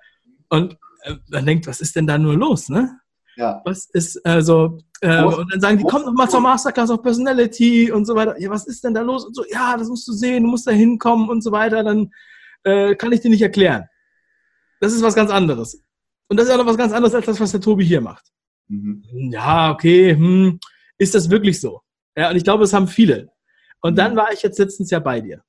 Und 0.48 0.76
äh, 1.03 1.14
man 1.31 1.46
denkt, 1.46 1.68
was 1.68 1.81
ist 1.81 1.94
denn 1.94 2.09
da 2.09 2.18
nur 2.18 2.35
los, 2.35 2.68
ne? 2.68 2.99
Ja. 3.40 3.62
Was 3.64 3.87
ist, 3.87 4.24
also, 4.26 4.79
äh, 5.00 5.24
und 5.24 5.50
dann 5.50 5.61
sagen 5.61 5.79
die, 5.79 5.85
komm 5.85 6.03
doch 6.03 6.12
mal 6.12 6.29
zur 6.29 6.40
Masterclass 6.40 6.90
of 6.90 7.03
Personality 7.03 7.90
und 7.90 8.05
so 8.05 8.14
weiter. 8.14 8.38
Ja, 8.38 8.50
was 8.50 8.66
ist 8.66 8.85
denn 8.85 8.92
da 8.92 9.00
los? 9.00 9.24
Und 9.24 9.35
so, 9.35 9.44
ja, 9.50 9.76
das 9.79 9.88
musst 9.88 10.07
du 10.07 10.12
sehen, 10.12 10.42
du 10.42 10.50
musst 10.50 10.66
da 10.66 10.72
hinkommen 10.72 11.31
und 11.31 11.42
so 11.42 11.50
weiter. 11.50 11.83
Dann 11.83 12.12
äh, 12.64 12.94
kann 12.96 13.12
ich 13.12 13.20
dir 13.20 13.31
nicht 13.31 13.40
erklären. 13.40 13.87
Das 14.81 14.92
ist 14.92 15.03
was 15.03 15.14
ganz 15.14 15.31
anderes. 15.31 15.83
Und 16.29 16.38
das 16.38 16.46
ist 16.46 16.53
auch 16.53 16.59
noch 16.59 16.66
was 16.66 16.76
ganz 16.76 16.92
anderes 16.92 17.14
als 17.14 17.26
das, 17.26 17.40
was 17.40 17.53
der 17.53 17.62
Tobi 17.62 17.85
hier 17.85 18.03
macht. 18.03 18.26
Mhm. 18.68 19.03
Ja, 19.33 19.72
okay, 19.72 20.14
hm, 20.14 20.61
ist 20.98 21.14
das 21.14 21.31
wirklich 21.31 21.61
so? 21.61 21.81
Ja, 22.16 22.31
und 22.31 22.37
ich 22.37 22.44
glaube, 22.44 22.64
es 22.64 22.74
haben 22.74 22.88
viele. 22.88 23.31
Und 23.81 23.92
mhm. 23.92 23.96
dann 23.96 24.16
war 24.16 24.33
ich 24.33 24.42
jetzt 24.42 24.59
letztens 24.59 24.90
ja 24.90 24.98
bei 24.98 25.22
dir. 25.22 25.42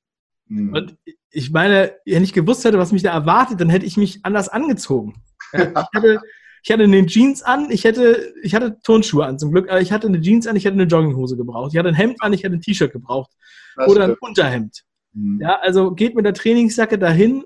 Mhm. 0.46 0.72
Und 0.72 0.96
ich 1.30 1.50
meine, 1.50 1.94
wenn 2.06 2.24
ich 2.24 2.32
gewusst 2.32 2.64
hätte, 2.64 2.78
was 2.78 2.92
mich 2.92 3.02
da 3.02 3.12
erwartet, 3.12 3.60
dann 3.60 3.68
hätte 3.68 3.86
ich 3.86 3.98
mich 3.98 4.24
anders 4.24 4.48
angezogen. 4.48 5.22
Ja, 5.52 5.62
ich 5.92 6.00
hätte, 6.00 6.20
ich 6.62 6.70
hatte 6.70 6.84
eine 6.84 7.06
Jeans 7.06 7.42
an, 7.42 7.70
ich 7.70 7.84
hätte, 7.84 8.34
ich 8.42 8.54
hatte 8.54 8.78
Turnschuhe 8.82 9.26
an 9.26 9.38
zum 9.38 9.50
Glück, 9.50 9.68
aber 9.68 9.80
ich 9.80 9.90
hatte 9.90 10.06
eine 10.06 10.20
Jeans 10.20 10.46
an, 10.46 10.54
ich 10.54 10.64
hätte 10.64 10.74
eine 10.74 10.84
Jogginghose 10.84 11.36
gebraucht. 11.36 11.72
Ich 11.72 11.78
hatte 11.78 11.88
ein 11.88 11.94
Hemd 11.94 12.22
an, 12.22 12.32
ich 12.32 12.44
hätte 12.44 12.54
ein 12.54 12.60
T-Shirt 12.60 12.92
gebraucht. 12.92 13.32
Das 13.76 13.88
oder 13.88 14.04
ein 14.04 14.16
Unterhemd. 14.20 14.82
Mhm. 15.12 15.40
Ja, 15.40 15.58
also 15.60 15.90
geht 15.90 16.14
mit 16.14 16.24
der 16.24 16.34
Trainingsjacke 16.34 16.98
dahin, 16.98 17.44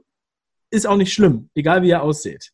ist 0.70 0.86
auch 0.86 0.96
nicht 0.96 1.12
schlimm, 1.12 1.48
egal 1.54 1.82
wie 1.82 1.90
er 1.90 2.02
aussieht. 2.02 2.52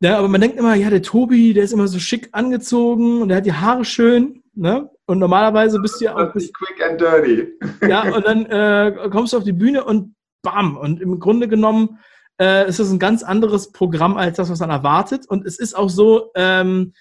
Ja, 0.00 0.18
aber 0.18 0.26
man 0.26 0.40
denkt 0.40 0.56
immer, 0.56 0.74
ja, 0.74 0.90
der 0.90 1.02
Tobi, 1.02 1.54
der 1.54 1.62
ist 1.62 1.72
immer 1.72 1.86
so 1.86 2.00
schick 2.00 2.30
angezogen 2.32 3.22
und 3.22 3.28
der 3.28 3.36
hat 3.36 3.46
die 3.46 3.52
Haare 3.52 3.84
schön, 3.84 4.42
ne? 4.54 4.90
Und 5.06 5.20
normalerweise 5.20 5.78
bist 5.78 6.00
du 6.00 6.06
ja 6.06 6.16
auch. 6.16 6.32
Bis, 6.32 6.52
quick 6.52 6.82
and 6.82 7.00
dirty. 7.00 7.48
Ja, 7.88 8.12
und 8.12 8.26
dann 8.26 8.46
äh, 8.46 9.08
kommst 9.10 9.32
du 9.32 9.36
auf 9.36 9.44
die 9.44 9.52
Bühne 9.52 9.84
und 9.84 10.16
bam. 10.42 10.76
Und 10.76 11.00
im 11.00 11.20
Grunde 11.20 11.46
genommen 11.46 12.00
äh, 12.42 12.64
es 12.64 12.80
ist 12.80 12.90
ein 12.90 12.98
ganz 12.98 13.22
anderes 13.22 13.70
Programm 13.70 14.16
als 14.16 14.36
das, 14.36 14.50
was 14.50 14.58
man 14.58 14.70
erwartet. 14.70 15.28
Und 15.28 15.46
es 15.46 15.60
ist 15.60 15.74
auch 15.74 15.88
so, 15.88 16.32
ähm, 16.34 16.92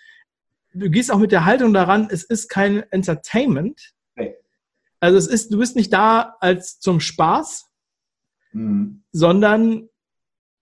du 0.71 0.89
gehst 0.91 1.11
auch 1.11 1.17
mit 1.17 1.31
der 1.31 1.45
Haltung 1.45 1.73
daran, 1.73 2.07
es 2.11 2.23
ist 2.23 2.47
kein 2.47 2.83
Entertainment. 2.91 3.93
Nee. 4.15 4.35
Also 4.99 5.17
es 5.17 5.25
ist, 5.25 5.51
du 5.51 5.57
bist 5.57 5.75
nicht 5.75 5.91
da 5.91 6.35
als 6.41 6.79
zum 6.79 6.99
Spaß, 6.99 7.71
mhm. 8.51 9.01
sondern 9.11 9.89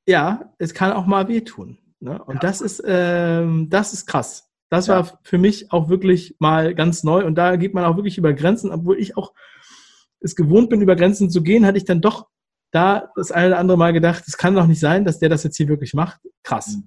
ja, 0.08 0.54
es 0.60 0.74
kann 0.74 0.94
auch 0.94 1.06
mal 1.06 1.28
wehtun. 1.28 1.78
Ne? 2.00 2.24
Und 2.24 2.36
ja. 2.36 2.40
das 2.40 2.62
ist, 2.62 2.82
ähm, 2.86 3.70
das 3.70 3.92
ist 3.92 4.08
krass. 4.08 4.50
Das 4.70 4.88
ja. 4.88 4.96
war 4.96 5.20
für 5.24 5.38
mich 5.38 5.74
auch 5.74 5.90
wirklich 5.90 6.38
mal 6.40 6.74
ganz 6.74 7.04
neu. 7.04 7.26
Und 7.26 7.36
da 7.36 7.58
geht 7.58 7.74
man 7.74 7.84
auch 7.84 7.98
wirklich 7.98 8.18
über 8.18 8.32
Grenzen, 8.34 8.72
obwohl 8.72 8.98
ich 8.98 9.18
auch 9.18 9.34
es 10.22 10.38
gewohnt 10.38 10.70
bin, 10.70 10.82
über 10.82 10.96
Grenzen 10.96 11.30
zu 11.30 11.44
gehen, 11.44 11.66
hatte 11.66 11.78
ich 11.78 11.86
dann 11.86 12.00
doch 12.00 12.28
da 12.72 13.12
das 13.16 13.32
eine 13.32 13.48
oder 13.48 13.60
andere 13.60 13.78
Mal 13.78 13.94
gedacht, 13.94 14.24
es 14.28 14.38
kann 14.38 14.56
doch 14.56 14.68
nicht 14.68 14.80
sein, 14.80 15.06
dass 15.06 15.20
der 15.20 15.30
das 15.30 15.44
jetzt 15.44 15.58
hier 15.58 15.68
wirklich 15.68 15.94
macht. 15.94 16.20
Krass. 16.44 16.78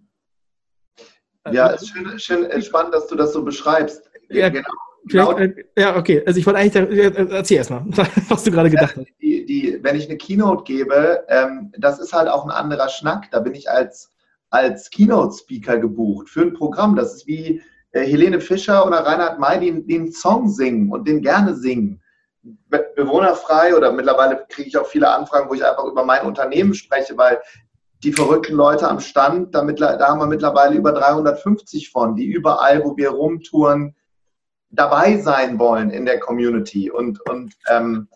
Ja, 1.50 1.72
es 1.72 1.82
ist 1.82 1.88
schön, 1.88 2.18
schön 2.18 2.62
spannend, 2.62 2.94
dass 2.94 3.08
du 3.08 3.16
das 3.16 3.32
so 3.32 3.44
beschreibst. 3.44 4.08
Ja, 4.28 4.48
genau. 4.48 4.68
Genau. 5.06 5.36
Ja, 5.76 5.96
okay. 5.96 6.22
Also 6.24 6.38
ich 6.38 6.46
wollte 6.46 6.60
eigentlich, 6.60 7.16
erzähl 7.32 7.56
erstmal, 7.56 7.84
was 8.28 8.44
du 8.44 8.50
gerade 8.52 8.70
gedacht 8.70 8.96
hast. 8.96 9.06
Die, 9.20 9.44
die, 9.44 9.78
wenn 9.82 9.96
ich 9.96 10.08
eine 10.08 10.16
Keynote 10.16 10.62
gebe, 10.62 11.24
ähm, 11.28 11.72
das 11.76 11.98
ist 11.98 12.12
halt 12.12 12.28
auch 12.28 12.44
ein 12.44 12.50
anderer 12.50 12.88
Schnack. 12.88 13.30
Da 13.32 13.40
bin 13.40 13.54
ich 13.54 13.68
als, 13.68 14.12
als 14.50 14.90
Keynote-Speaker 14.90 15.78
gebucht 15.78 16.28
für 16.28 16.42
ein 16.42 16.52
Programm. 16.52 16.94
Das 16.94 17.14
ist 17.14 17.26
wie 17.26 17.60
äh, 17.92 18.06
Helene 18.06 18.40
Fischer 18.40 18.86
oder 18.86 18.98
Reinhard 18.98 19.40
May, 19.40 19.82
die, 19.82 19.94
einen 19.96 20.12
Song 20.12 20.48
singen 20.48 20.92
und 20.92 21.08
den 21.08 21.20
gerne 21.20 21.54
singen 21.54 22.01
bewohnerfrei 22.42 23.76
oder 23.76 23.92
mittlerweile 23.92 24.44
kriege 24.48 24.68
ich 24.68 24.76
auch 24.76 24.86
viele 24.86 25.10
Anfragen, 25.10 25.48
wo 25.48 25.54
ich 25.54 25.64
einfach 25.64 25.84
über 25.84 26.04
mein 26.04 26.26
Unternehmen 26.26 26.74
spreche, 26.74 27.16
weil 27.16 27.40
die 28.02 28.12
verrückten 28.12 28.54
Leute 28.54 28.88
am 28.88 28.98
Stand, 28.98 29.54
da, 29.54 29.62
da 29.62 30.08
haben 30.08 30.18
wir 30.18 30.26
mittlerweile 30.26 30.74
über 30.74 30.92
350 30.92 31.90
von, 31.90 32.16
die 32.16 32.26
überall, 32.26 32.82
wo 32.84 32.96
wir 32.96 33.10
rumtouren, 33.10 33.94
dabei 34.70 35.18
sein 35.18 35.58
wollen 35.58 35.90
in 35.90 36.04
der 36.04 36.18
Community. 36.18 36.90
Und, 36.90 37.20
und 37.28 37.54
ähm, 37.68 38.08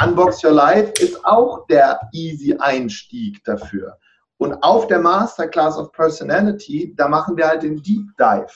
Unbox 0.00 0.44
Your 0.44 0.52
Life 0.52 0.92
ist 1.02 1.24
auch 1.24 1.66
der 1.66 2.00
easy 2.12 2.54
Einstieg 2.58 3.42
dafür. 3.44 3.98
Und 4.38 4.54
auf 4.62 4.86
der 4.86 4.98
Masterclass 4.98 5.76
of 5.78 5.92
Personality, 5.92 6.94
da 6.96 7.08
machen 7.08 7.36
wir 7.36 7.48
halt 7.48 7.62
den 7.62 7.82
Deep 7.82 8.06
Dive. 8.18 8.52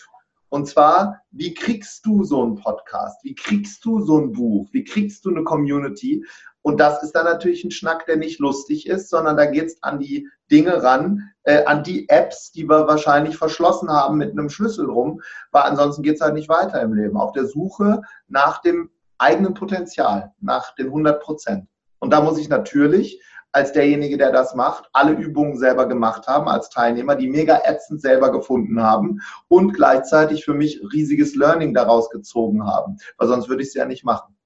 Und 0.48 0.66
zwar, 0.68 1.22
wie 1.30 1.54
kriegst 1.54 2.06
du 2.06 2.24
so 2.24 2.42
einen 2.42 2.56
Podcast? 2.56 3.22
Wie 3.24 3.34
kriegst 3.34 3.84
du 3.84 4.00
so 4.00 4.18
ein 4.18 4.32
Buch? 4.32 4.68
Wie 4.72 4.84
kriegst 4.84 5.24
du 5.24 5.30
eine 5.30 5.44
Community? 5.44 6.24
Und 6.62 6.80
das 6.80 7.02
ist 7.02 7.12
dann 7.12 7.26
natürlich 7.26 7.62
ein 7.64 7.70
Schnack, 7.70 8.06
der 8.06 8.16
nicht 8.16 8.40
lustig 8.40 8.86
ist, 8.86 9.08
sondern 9.08 9.36
da 9.36 9.46
geht 9.46 9.66
es 9.66 9.82
an 9.82 10.00
die 10.00 10.28
Dinge 10.50 10.82
ran, 10.82 11.30
äh, 11.44 11.64
an 11.64 11.84
die 11.84 12.08
Apps, 12.08 12.50
die 12.50 12.68
wir 12.68 12.88
wahrscheinlich 12.88 13.36
verschlossen 13.36 13.88
haben 13.88 14.16
mit 14.16 14.32
einem 14.32 14.48
Schlüssel 14.48 14.90
rum, 14.90 15.20
weil 15.52 15.62
ansonsten 15.62 16.02
geht 16.02 16.16
es 16.16 16.20
halt 16.20 16.34
nicht 16.34 16.48
weiter 16.48 16.80
im 16.82 16.92
Leben. 16.92 17.16
Auf 17.16 17.32
der 17.32 17.46
Suche 17.46 18.02
nach 18.26 18.60
dem 18.62 18.90
eigenen 19.18 19.54
Potenzial, 19.54 20.32
nach 20.40 20.74
den 20.74 20.86
100 20.86 21.22
Prozent. 21.22 21.68
Und 21.98 22.12
da 22.12 22.20
muss 22.20 22.38
ich 22.38 22.48
natürlich 22.48 23.22
als 23.56 23.72
derjenige, 23.72 24.18
der 24.18 24.32
das 24.32 24.54
macht, 24.54 24.84
alle 24.92 25.12
Übungen 25.12 25.56
selber 25.56 25.88
gemacht 25.88 26.26
haben 26.26 26.46
als 26.46 26.68
Teilnehmer, 26.68 27.16
die 27.16 27.26
mega 27.26 27.62
ätzend 27.64 28.02
selber 28.02 28.30
gefunden 28.30 28.82
haben 28.82 29.22
und 29.48 29.72
gleichzeitig 29.72 30.44
für 30.44 30.52
mich 30.52 30.78
riesiges 30.92 31.34
Learning 31.34 31.72
daraus 31.72 32.10
gezogen 32.10 32.66
haben, 32.66 32.98
weil 33.16 33.28
sonst 33.28 33.48
würde 33.48 33.62
ich 33.62 33.68
es 33.68 33.74
ja 33.74 33.86
nicht 33.86 34.04
machen. 34.04 34.36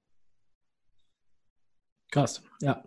Krass, 2.09 2.41
ja. 2.61 2.81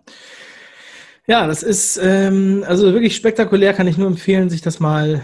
Ja, 1.26 1.46
das 1.46 1.62
ist 1.62 1.98
ähm, 2.02 2.64
also 2.66 2.94
wirklich 2.94 3.16
spektakulär, 3.16 3.74
kann 3.74 3.86
ich 3.86 3.98
nur 3.98 4.08
empfehlen, 4.08 4.48
sich 4.48 4.62
das 4.62 4.80
mal 4.80 5.20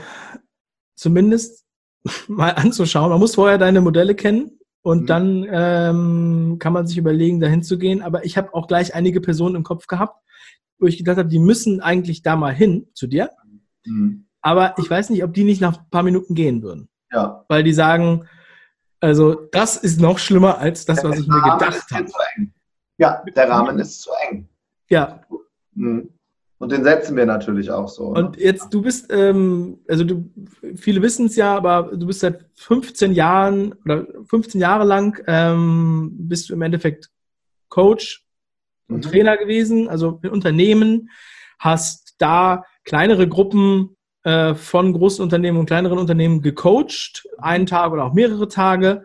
zumindest 0.97 1.65
mal 2.29 2.51
anzuschauen. 2.51 3.09
Man 3.09 3.21
muss 3.21 3.37
vorher 3.37 3.57
deine 3.57 3.81
Modelle 3.81 4.15
kennen 4.15 4.59
und 4.83 5.03
mhm. 5.03 5.07
dann 5.07 5.47
ähm, 5.51 6.57
kann 6.59 6.75
man 6.75 6.87
sich 6.87 6.99
überlegen, 6.99 7.41
dahin 7.41 7.63
zu 7.63 7.79
gehen. 7.79 8.03
Aber 8.03 8.23
ich 8.23 8.37
habe 8.37 8.53
auch 8.53 8.67
gleich 8.67 8.95
einige 8.95 9.23
Personen 9.23 9.57
im 9.57 9.65
Kopf 9.65 9.87
gehabt, 9.87 10.23
wo 10.81 10.87
ich 10.87 10.99
gedacht 10.99 11.19
habe, 11.19 11.29
die 11.29 11.39
müssen 11.39 11.81
eigentlich 11.81 12.23
da 12.23 12.37
mal 12.37 12.55
hin 12.55 12.89
zu 12.95 13.07
dir. 13.07 13.31
Mhm. 13.85 14.27
Aber 14.41 14.75
ich 14.79 14.89
weiß 14.89 15.11
nicht, 15.11 15.23
ob 15.23 15.35
die 15.35 15.45
nicht 15.45 15.61
nach 15.61 15.79
ein 15.79 15.91
paar 15.91 16.03
Minuten 16.03 16.35
gehen 16.35 16.63
würden. 16.63 16.89
Ja. 17.13 17.45
Weil 17.49 17.63
die 17.63 17.73
sagen, 17.73 18.27
also 19.01 19.35
das 19.53 19.77
ist 19.77 20.01
noch 20.01 20.19
schlimmer 20.19 20.59
als 20.59 20.85
das, 20.85 21.05
was 21.05 21.19
ich 21.19 21.27
mir 21.27 21.43
gedacht 21.43 21.91
habe. 21.91 22.07
Ja, 22.99 23.23
der 23.35 23.49
Rahmen 23.49 23.79
ist 23.79 24.03
zu 24.03 24.11
eng. 24.29 24.49
Ja. 24.89 25.21
Mhm. 25.75 26.11
Und 26.59 26.73
den 26.73 26.85
setzen 26.85 27.17
wir 27.17 27.25
natürlich 27.25 27.71
auch 27.71 27.89
so. 27.89 28.09
Und 28.09 28.37
ne? 28.37 28.45
jetzt, 28.45 28.69
du 28.75 28.83
bist, 28.83 29.11
ähm, 29.11 29.79
also 29.89 30.05
du, 30.05 30.31
viele 30.77 31.01
wissen 31.01 31.27
es 31.27 31.37
ja, 31.37 31.57
aber 31.57 31.97
du 31.97 32.07
bist 32.07 32.21
seit 32.21 32.45
15 32.57 33.13
Jahren 33.13 33.75
oder 33.85 34.07
15 34.27 34.61
Jahre 34.61 34.85
lang 34.85 35.19
ähm, 35.27 36.11
bist 36.19 36.51
du 36.51 36.53
im 36.53 36.61
Endeffekt 36.61 37.09
Coach 37.71 38.27
mhm. 38.97 39.03
Trainer 39.03 39.37
gewesen, 39.37 39.89
also 39.89 40.19
in 40.23 40.31
Unternehmen, 40.31 41.11
hast 41.59 42.17
da 42.19 42.65
kleinere 42.85 43.29
Gruppen 43.29 43.97
äh, 44.23 44.55
von 44.55 44.93
großen 44.93 45.23
Unternehmen 45.23 45.59
und 45.59 45.67
kleineren 45.67 45.99
Unternehmen 45.99 46.43
gecoacht, 46.43 47.27
einen 47.39 47.67
Tag 47.67 47.93
oder 47.93 48.05
auch 48.05 48.15
mehrere 48.15 48.49
Tage. 48.49 49.05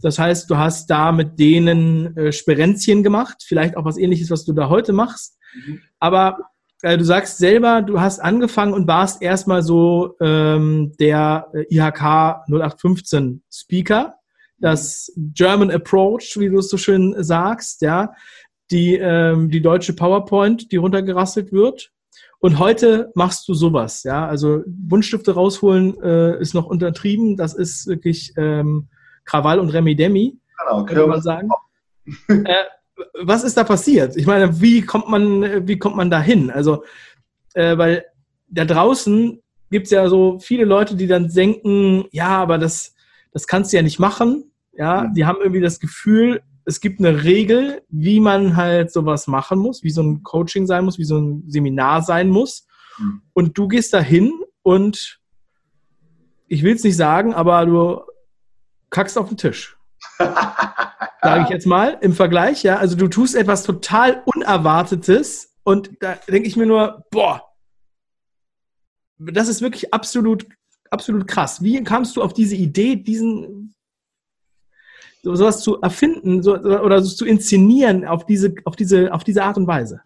Das 0.00 0.18
heißt, 0.18 0.50
du 0.50 0.56
hast 0.56 0.90
da 0.90 1.12
mit 1.12 1.38
denen 1.38 2.16
äh, 2.16 2.32
Sperenzien 2.32 3.02
gemacht, 3.02 3.44
vielleicht 3.46 3.76
auch 3.76 3.84
was 3.84 3.96
ähnliches, 3.96 4.30
was 4.30 4.44
du 4.44 4.52
da 4.52 4.68
heute 4.68 4.92
machst. 4.92 5.38
Mhm. 5.54 5.80
Aber 6.00 6.38
äh, 6.82 6.98
du 6.98 7.04
sagst 7.04 7.38
selber, 7.38 7.82
du 7.82 8.00
hast 8.00 8.20
angefangen 8.20 8.74
und 8.74 8.86
warst 8.86 9.22
erstmal 9.22 9.62
so 9.62 10.16
ähm, 10.20 10.92
der 11.00 11.48
äh, 11.54 11.74
IHK 11.74 12.44
0815 12.48 13.42
Speaker, 13.50 14.14
das 14.58 15.12
German 15.16 15.70
Approach, 15.70 16.36
wie 16.38 16.48
du 16.48 16.58
es 16.58 16.68
so 16.68 16.76
schön 16.76 17.14
sagst, 17.22 17.82
ja, 17.82 18.12
die, 18.70 18.96
ähm, 18.96 19.50
die 19.50 19.62
deutsche 19.62 19.94
PowerPoint, 19.94 20.72
die 20.72 20.76
runtergerasselt 20.76 21.52
wird. 21.52 21.92
Und 22.38 22.58
heute 22.58 23.10
machst 23.14 23.48
du 23.48 23.54
sowas, 23.54 24.02
ja. 24.02 24.26
Also 24.26 24.62
Buntstifte 24.66 25.32
rausholen 25.32 26.00
äh, 26.02 26.40
ist 26.40 26.54
noch 26.54 26.66
untertrieben. 26.66 27.36
Das 27.36 27.54
ist 27.54 27.86
wirklich 27.86 28.34
ähm, 28.36 28.88
Krawall 29.24 29.58
und 29.58 29.70
Remi 29.70 29.96
Demi, 29.96 30.38
genau, 30.58 30.84
könnte 30.84 31.06
man 31.06 31.22
sagen. 31.22 31.48
äh, 32.28 32.54
was 33.22 33.44
ist 33.44 33.56
da 33.56 33.64
passiert? 33.64 34.16
Ich 34.16 34.26
meine, 34.26 34.60
wie 34.60 34.82
kommt 34.82 35.08
man, 35.08 35.66
wie 35.66 35.78
kommt 35.78 35.96
man 35.96 36.10
da 36.10 36.20
hin? 36.20 36.50
Also, 36.50 36.84
äh, 37.54 37.76
weil 37.76 38.04
da 38.48 38.64
draußen 38.64 39.42
gibt 39.70 39.86
es 39.86 39.90
ja 39.90 40.08
so 40.08 40.38
viele 40.38 40.64
Leute, 40.64 40.94
die 40.94 41.06
dann 41.06 41.28
denken, 41.28 42.04
ja, 42.12 42.28
aber 42.28 42.58
das, 42.58 42.94
das 43.32 43.46
kannst 43.46 43.72
du 43.72 43.76
ja 43.76 43.82
nicht 43.82 43.98
machen. 43.98 44.52
Ja, 44.72 45.06
die 45.08 45.24
haben 45.24 45.38
irgendwie 45.40 45.62
das 45.62 45.80
Gefühl, 45.80 46.42
es 46.66 46.80
gibt 46.80 46.98
eine 46.98 47.22
Regel, 47.22 47.82
wie 47.88 48.18
man 48.18 48.56
halt 48.56 48.92
sowas 48.92 49.28
machen 49.28 49.58
muss, 49.58 49.84
wie 49.84 49.90
so 49.90 50.02
ein 50.02 50.24
Coaching 50.24 50.66
sein 50.66 50.84
muss, 50.84 50.98
wie 50.98 51.04
so 51.04 51.16
ein 51.16 51.44
Seminar 51.46 52.02
sein 52.02 52.28
muss. 52.28 52.66
Mhm. 52.98 53.22
Und 53.32 53.56
du 53.56 53.68
gehst 53.68 53.94
da 53.94 54.00
hin 54.00 54.32
und 54.62 55.20
ich 56.48 56.64
will 56.64 56.74
es 56.74 56.82
nicht 56.82 56.96
sagen, 56.96 57.34
aber 57.34 57.64
du 57.66 58.00
kackst 58.90 59.16
auf 59.16 59.28
den 59.28 59.36
Tisch. 59.36 59.78
Sage 60.18 61.44
ich 61.44 61.48
jetzt 61.48 61.66
mal 61.66 61.98
im 62.00 62.12
Vergleich, 62.12 62.64
ja. 62.64 62.76
Also 62.76 62.96
du 62.96 63.06
tust 63.08 63.36
etwas 63.36 63.62
total 63.62 64.22
Unerwartetes 64.26 65.54
und 65.62 65.90
da 66.00 66.18
denke 66.28 66.48
ich 66.48 66.56
mir 66.56 66.66
nur, 66.66 67.04
boah, 67.10 67.42
das 69.18 69.48
ist 69.48 69.62
wirklich 69.62 69.94
absolut, 69.94 70.46
absolut 70.90 71.28
krass. 71.28 71.62
Wie 71.62 71.82
kamst 71.84 72.16
du 72.16 72.22
auf 72.22 72.32
diese 72.32 72.56
Idee, 72.56 72.96
diesen 72.96 73.75
sowas 75.34 75.60
zu 75.60 75.80
erfinden 75.80 76.42
so, 76.42 76.56
oder 76.56 77.02
so 77.02 77.14
zu 77.14 77.26
inszenieren 77.26 78.04
auf 78.04 78.26
diese, 78.26 78.54
auf, 78.64 78.76
diese, 78.76 79.12
auf 79.12 79.24
diese 79.24 79.42
Art 79.42 79.56
und 79.56 79.66
Weise? 79.66 80.00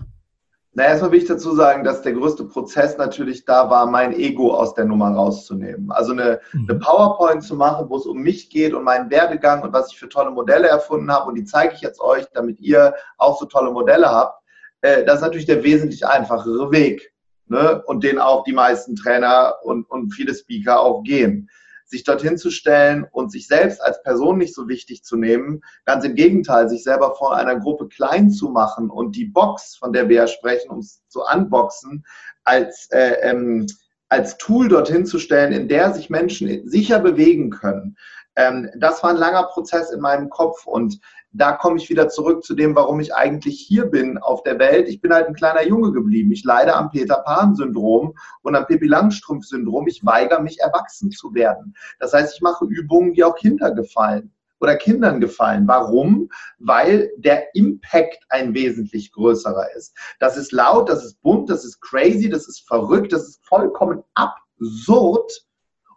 Na, 0.73 0.85
erstmal 0.85 1.11
will 1.11 1.19
ich 1.19 1.27
dazu 1.27 1.53
sagen, 1.55 1.83
dass 1.83 2.03
der 2.03 2.13
größte 2.13 2.45
Prozess 2.45 2.97
natürlich 2.97 3.45
da 3.45 3.69
war, 3.69 3.87
mein 3.91 4.13
Ego 4.13 4.55
aus 4.55 4.73
der 4.75 4.85
Nummer 4.85 5.11
rauszunehmen. 5.11 5.91
Also 5.91 6.13
eine, 6.13 6.41
mhm. 6.53 6.67
eine 6.69 6.79
PowerPoint 6.79 7.43
zu 7.43 7.57
machen, 7.57 7.87
wo 7.89 7.97
es 7.97 8.07
um 8.07 8.19
mich 8.19 8.51
geht 8.51 8.73
und 8.73 8.85
meinen 8.85 9.11
Werdegang 9.11 9.63
und 9.63 9.73
was 9.73 9.91
ich 9.91 9.99
für 9.99 10.09
tolle 10.09 10.31
Modelle 10.31 10.69
erfunden 10.69 11.11
habe 11.11 11.29
und 11.29 11.35
die 11.35 11.45
zeige 11.45 11.75
ich 11.75 11.81
jetzt 11.81 12.01
euch, 12.01 12.25
damit 12.35 12.61
ihr 12.61 12.95
auch 13.19 13.41
so 13.41 13.47
tolle 13.47 13.73
Modelle 13.73 14.09
habt. 14.09 14.45
Äh, 14.83 15.05
das 15.05 15.17
ist 15.17 15.23
natürlich 15.23 15.47
der 15.47 15.65
wesentlich 15.65 16.07
einfachere 16.07 16.71
Weg. 16.71 17.13
Ne? 17.49 17.83
Und 17.87 18.05
den 18.05 18.21
auch 18.21 18.45
die 18.45 18.53
meisten 18.53 18.95
Trainer 18.95 19.57
und, 19.65 19.91
und 19.91 20.13
viele 20.13 20.33
Speaker 20.35 20.81
auch 20.81 21.03
gehen 21.03 21.51
sich 21.91 22.05
dorthin 22.05 22.39
zu 22.39 22.51
stellen 22.51 23.07
und 23.11 23.33
sich 23.33 23.49
selbst 23.49 23.83
als 23.83 24.03
Person 24.03 24.39
nicht 24.39 24.55
so 24.55 24.69
wichtig 24.69 25.03
zu 25.03 25.17
nehmen. 25.17 25.63
Ganz 25.85 26.05
im 26.05 26.15
Gegenteil, 26.15 26.69
sich 26.69 26.85
selber 26.85 27.15
vor 27.17 27.37
einer 27.37 27.59
Gruppe 27.59 27.89
klein 27.89 28.31
zu 28.31 28.49
machen 28.49 28.91
und 28.91 29.17
die 29.17 29.27
Box, 29.27 29.77
von 29.77 29.93
der 29.93 30.09
wir 30.09 30.17
ja 30.17 30.27
sprechen, 30.27 30.71
um 30.71 30.79
es 30.79 31.03
zu 31.09 31.23
unboxen, 31.23 32.05
als, 32.45 32.89
äh, 32.93 33.17
ähm, 33.23 33.67
als 34.09 34.39
Tool 34.39 34.69
dorthin 34.69 35.05
zu 35.05 35.19
stellen, 35.19 35.53
in 35.53 35.69
der 35.69 35.93
sich 35.93 36.11
Menschen 36.11 36.69
sicher 36.69 37.01
bewegen 37.01 37.51
können. 37.51 37.97
Ähm, 38.37 38.71
das 38.77 39.03
war 39.03 39.11
ein 39.11 39.17
langer 39.17 39.45
Prozess 39.45 39.91
in 39.91 40.01
meinem 40.01 40.31
Kopf 40.31 40.67
und 40.67 41.01
da 41.33 41.53
komme 41.53 41.77
ich 41.77 41.89
wieder 41.89 42.09
zurück 42.09 42.45
zu 42.45 42.55
dem, 42.55 42.75
warum 42.75 43.01
ich 43.01 43.15
eigentlich 43.15 43.61
hier 43.61 43.87
bin 43.87 44.19
auf 44.19 44.43
der 44.43 44.59
Welt. 44.59 44.89
Ich 44.89 45.01
bin 45.01 45.13
halt 45.13 45.29
ein 45.29 45.35
kleiner 45.35 45.63
Junge 45.63 45.93
geblieben. 45.93 46.33
Ich 46.33 46.45
leide 46.45 46.75
am 46.75 46.91
Peter 46.91 47.23
Pan-Syndrom 47.25 48.15
und 48.43 48.57
am 48.57 48.67
Pippi 48.67 48.87
Langstrumpf-Syndrom. 48.87 49.87
Ich 49.87 50.05
weigere 50.05 50.41
mich, 50.41 50.59
erwachsen 50.61 51.11
zu 51.11 51.33
werden. 51.35 51.75
Das 52.01 52.13
heißt, 52.13 52.35
ich 52.35 52.41
mache 52.41 52.65
Übungen, 52.65 53.15
die 53.15 53.23
auch 53.23 53.37
Kinder 53.37 53.73
gefallen 53.73 54.33
oder 54.61 54.77
Kindern 54.77 55.21
gefallen. 55.21 55.67
Warum? 55.67 56.29
Weil 56.59 57.11
der 57.17 57.55
Impact 57.55 58.25
ein 58.29 58.53
wesentlich 58.55 59.13
größerer 59.13 59.75
ist. 59.77 59.97
Das 60.19 60.37
ist 60.37 60.53
laut, 60.53 60.89
das 60.89 61.05
ist 61.05 61.23
bunt, 61.23 61.49
das 61.49 61.65
ist 61.65 61.81
crazy, 61.81 62.29
das 62.29 62.49
ist 62.49 62.67
verrückt, 62.67 63.13
das 63.13 63.29
ist 63.29 63.47
vollkommen 63.47 64.03
absurd, 64.15 65.47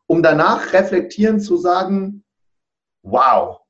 um 0.05 0.23
danach 0.23 0.73
reflektieren 0.73 1.39
zu 1.39 1.57
sagen, 1.57 2.23
wow, 3.01 3.62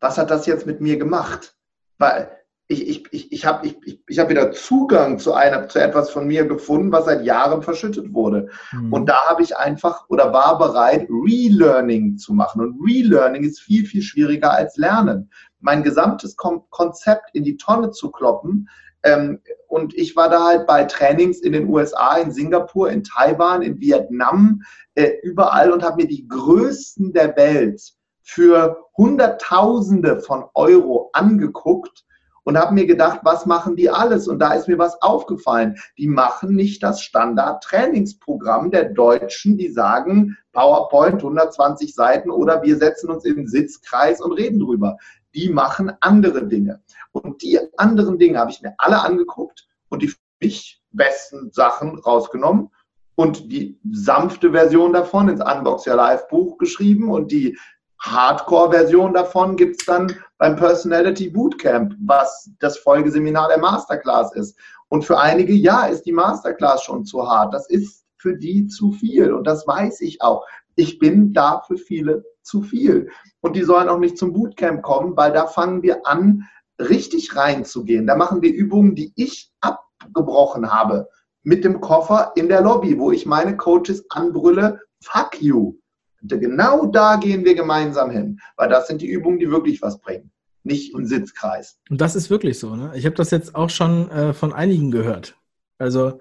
was 0.00 0.18
hat 0.18 0.30
das 0.30 0.46
jetzt 0.46 0.66
mit 0.66 0.80
mir 0.80 0.96
gemacht? 0.96 1.56
Weil 1.98 2.30
ich, 2.68 2.86
ich, 2.86 3.12
ich, 3.12 3.32
ich 3.32 3.46
habe 3.46 3.66
ich, 3.66 3.76
ich, 3.84 4.02
ich 4.06 4.18
hab 4.18 4.28
wieder 4.28 4.52
Zugang 4.52 5.18
zu, 5.18 5.32
einer, 5.32 5.68
zu 5.68 5.78
etwas 5.78 6.10
von 6.10 6.26
mir 6.26 6.44
gefunden, 6.44 6.92
was 6.92 7.06
seit 7.06 7.24
Jahren 7.24 7.62
verschüttet 7.62 8.12
wurde. 8.12 8.48
Mhm. 8.72 8.92
Und 8.92 9.08
da 9.08 9.26
habe 9.26 9.42
ich 9.42 9.56
einfach 9.56 10.04
oder 10.08 10.34
war 10.34 10.58
bereit, 10.58 11.08
Relearning 11.08 12.18
zu 12.18 12.34
machen. 12.34 12.60
Und 12.60 12.78
Relearning 12.86 13.42
ist 13.42 13.60
viel, 13.60 13.86
viel 13.86 14.02
schwieriger 14.02 14.52
als 14.52 14.76
Lernen. 14.76 15.30
Mein 15.60 15.82
gesamtes 15.82 16.36
Konzept 16.36 17.30
in 17.32 17.42
die 17.42 17.56
Tonne 17.56 17.90
zu 17.90 18.10
kloppen. 18.10 18.68
Ähm, 19.02 19.40
und 19.68 19.94
ich 19.94 20.14
war 20.14 20.28
da 20.28 20.44
halt 20.44 20.66
bei 20.66 20.84
Trainings 20.84 21.40
in 21.40 21.52
den 21.52 21.68
USA, 21.68 22.18
in 22.18 22.32
Singapur, 22.32 22.90
in 22.90 23.02
Taiwan, 23.02 23.62
in 23.62 23.80
Vietnam, 23.80 24.60
äh, 24.94 25.12
überall 25.22 25.72
und 25.72 25.82
habe 25.82 26.02
mir 26.02 26.08
die 26.08 26.28
größten 26.28 27.12
der 27.14 27.34
Welt 27.36 27.94
für 28.28 28.84
Hunderttausende 28.94 30.20
von 30.20 30.44
Euro 30.52 31.08
angeguckt 31.14 32.04
und 32.44 32.58
habe 32.58 32.74
mir 32.74 32.84
gedacht, 32.84 33.20
was 33.22 33.46
machen 33.46 33.74
die 33.74 33.88
alles? 33.88 34.28
Und 34.28 34.38
da 34.40 34.52
ist 34.52 34.68
mir 34.68 34.78
was 34.78 35.00
aufgefallen. 35.00 35.76
Die 35.96 36.08
machen 36.08 36.54
nicht 36.54 36.82
das 36.82 37.00
Standard-Trainingsprogramm 37.00 38.70
der 38.70 38.90
Deutschen, 38.90 39.56
die 39.56 39.70
sagen, 39.70 40.36
PowerPoint 40.52 41.22
120 41.22 41.94
Seiten 41.94 42.30
oder 42.30 42.62
wir 42.62 42.76
setzen 42.76 43.10
uns 43.10 43.24
in 43.24 43.36
den 43.36 43.48
Sitzkreis 43.48 44.20
und 44.20 44.32
reden 44.32 44.60
drüber. 44.60 44.98
Die 45.34 45.48
machen 45.48 45.92
andere 46.00 46.46
Dinge. 46.46 46.82
Und 47.12 47.40
die 47.40 47.58
anderen 47.78 48.18
Dinge 48.18 48.38
habe 48.38 48.50
ich 48.50 48.60
mir 48.60 48.74
alle 48.76 49.00
angeguckt 49.00 49.66
und 49.88 50.02
die 50.02 50.08
für 50.08 50.18
mich 50.42 50.82
besten 50.90 51.50
Sachen 51.50 51.98
rausgenommen 51.98 52.68
und 53.14 53.50
die 53.50 53.80
sanfte 53.90 54.52
Version 54.52 54.92
davon 54.92 55.30
ins 55.30 55.40
Unbox 55.40 55.86
Your 55.86 55.96
Live 55.96 56.28
Buch 56.28 56.58
geschrieben 56.58 57.10
und 57.10 57.32
die 57.32 57.58
Hardcore-Version 58.00 59.14
davon 59.14 59.56
gibt 59.56 59.80
es 59.80 59.86
dann 59.86 60.14
beim 60.38 60.56
Personality 60.56 61.30
Bootcamp, 61.30 61.94
was 62.00 62.50
das 62.60 62.78
Folgeseminar 62.78 63.48
der 63.48 63.58
Masterclass 63.58 64.32
ist. 64.34 64.56
Und 64.88 65.04
für 65.04 65.18
einige, 65.18 65.52
ja, 65.52 65.86
ist 65.86 66.04
die 66.04 66.12
Masterclass 66.12 66.84
schon 66.84 67.04
zu 67.04 67.28
hart. 67.28 67.52
Das 67.52 67.68
ist 67.68 68.04
für 68.16 68.36
die 68.36 68.66
zu 68.68 68.92
viel. 68.92 69.32
Und 69.32 69.44
das 69.44 69.66
weiß 69.66 70.00
ich 70.00 70.22
auch. 70.22 70.46
Ich 70.76 70.98
bin 70.98 71.32
da 71.32 71.62
für 71.66 71.76
viele 71.76 72.24
zu 72.42 72.62
viel. 72.62 73.10
Und 73.40 73.56
die 73.56 73.64
sollen 73.64 73.88
auch 73.88 73.98
nicht 73.98 74.16
zum 74.16 74.32
Bootcamp 74.32 74.82
kommen, 74.82 75.16
weil 75.16 75.32
da 75.32 75.46
fangen 75.46 75.82
wir 75.82 76.06
an, 76.06 76.44
richtig 76.78 77.36
reinzugehen. 77.36 78.06
Da 78.06 78.14
machen 78.14 78.42
wir 78.42 78.52
Übungen, 78.52 78.94
die 78.94 79.12
ich 79.16 79.52
abgebrochen 79.60 80.72
habe 80.72 81.08
mit 81.42 81.64
dem 81.64 81.80
Koffer 81.80 82.32
in 82.36 82.48
der 82.48 82.60
Lobby, 82.60 82.98
wo 82.98 83.10
ich 83.10 83.26
meine 83.26 83.56
Coaches 83.56 84.04
anbrülle, 84.10 84.80
fuck 85.02 85.40
you. 85.40 85.74
Genau 86.22 86.86
da 86.86 87.16
gehen 87.16 87.44
wir 87.44 87.54
gemeinsam 87.54 88.10
hin, 88.10 88.40
weil 88.56 88.68
das 88.68 88.88
sind 88.88 89.02
die 89.02 89.06
Übungen, 89.06 89.38
die 89.38 89.50
wirklich 89.50 89.80
was 89.82 90.00
bringen, 90.00 90.30
nicht 90.64 90.94
im 90.94 91.06
Sitzkreis. 91.06 91.78
Und 91.90 92.00
das 92.00 92.16
ist 92.16 92.30
wirklich 92.30 92.58
so. 92.58 92.74
Ne? 92.74 92.92
Ich 92.94 93.06
habe 93.06 93.14
das 93.14 93.30
jetzt 93.30 93.54
auch 93.54 93.70
schon 93.70 94.10
äh, 94.10 94.32
von 94.32 94.52
einigen 94.52 94.90
gehört. 94.90 95.36
Also 95.78 96.20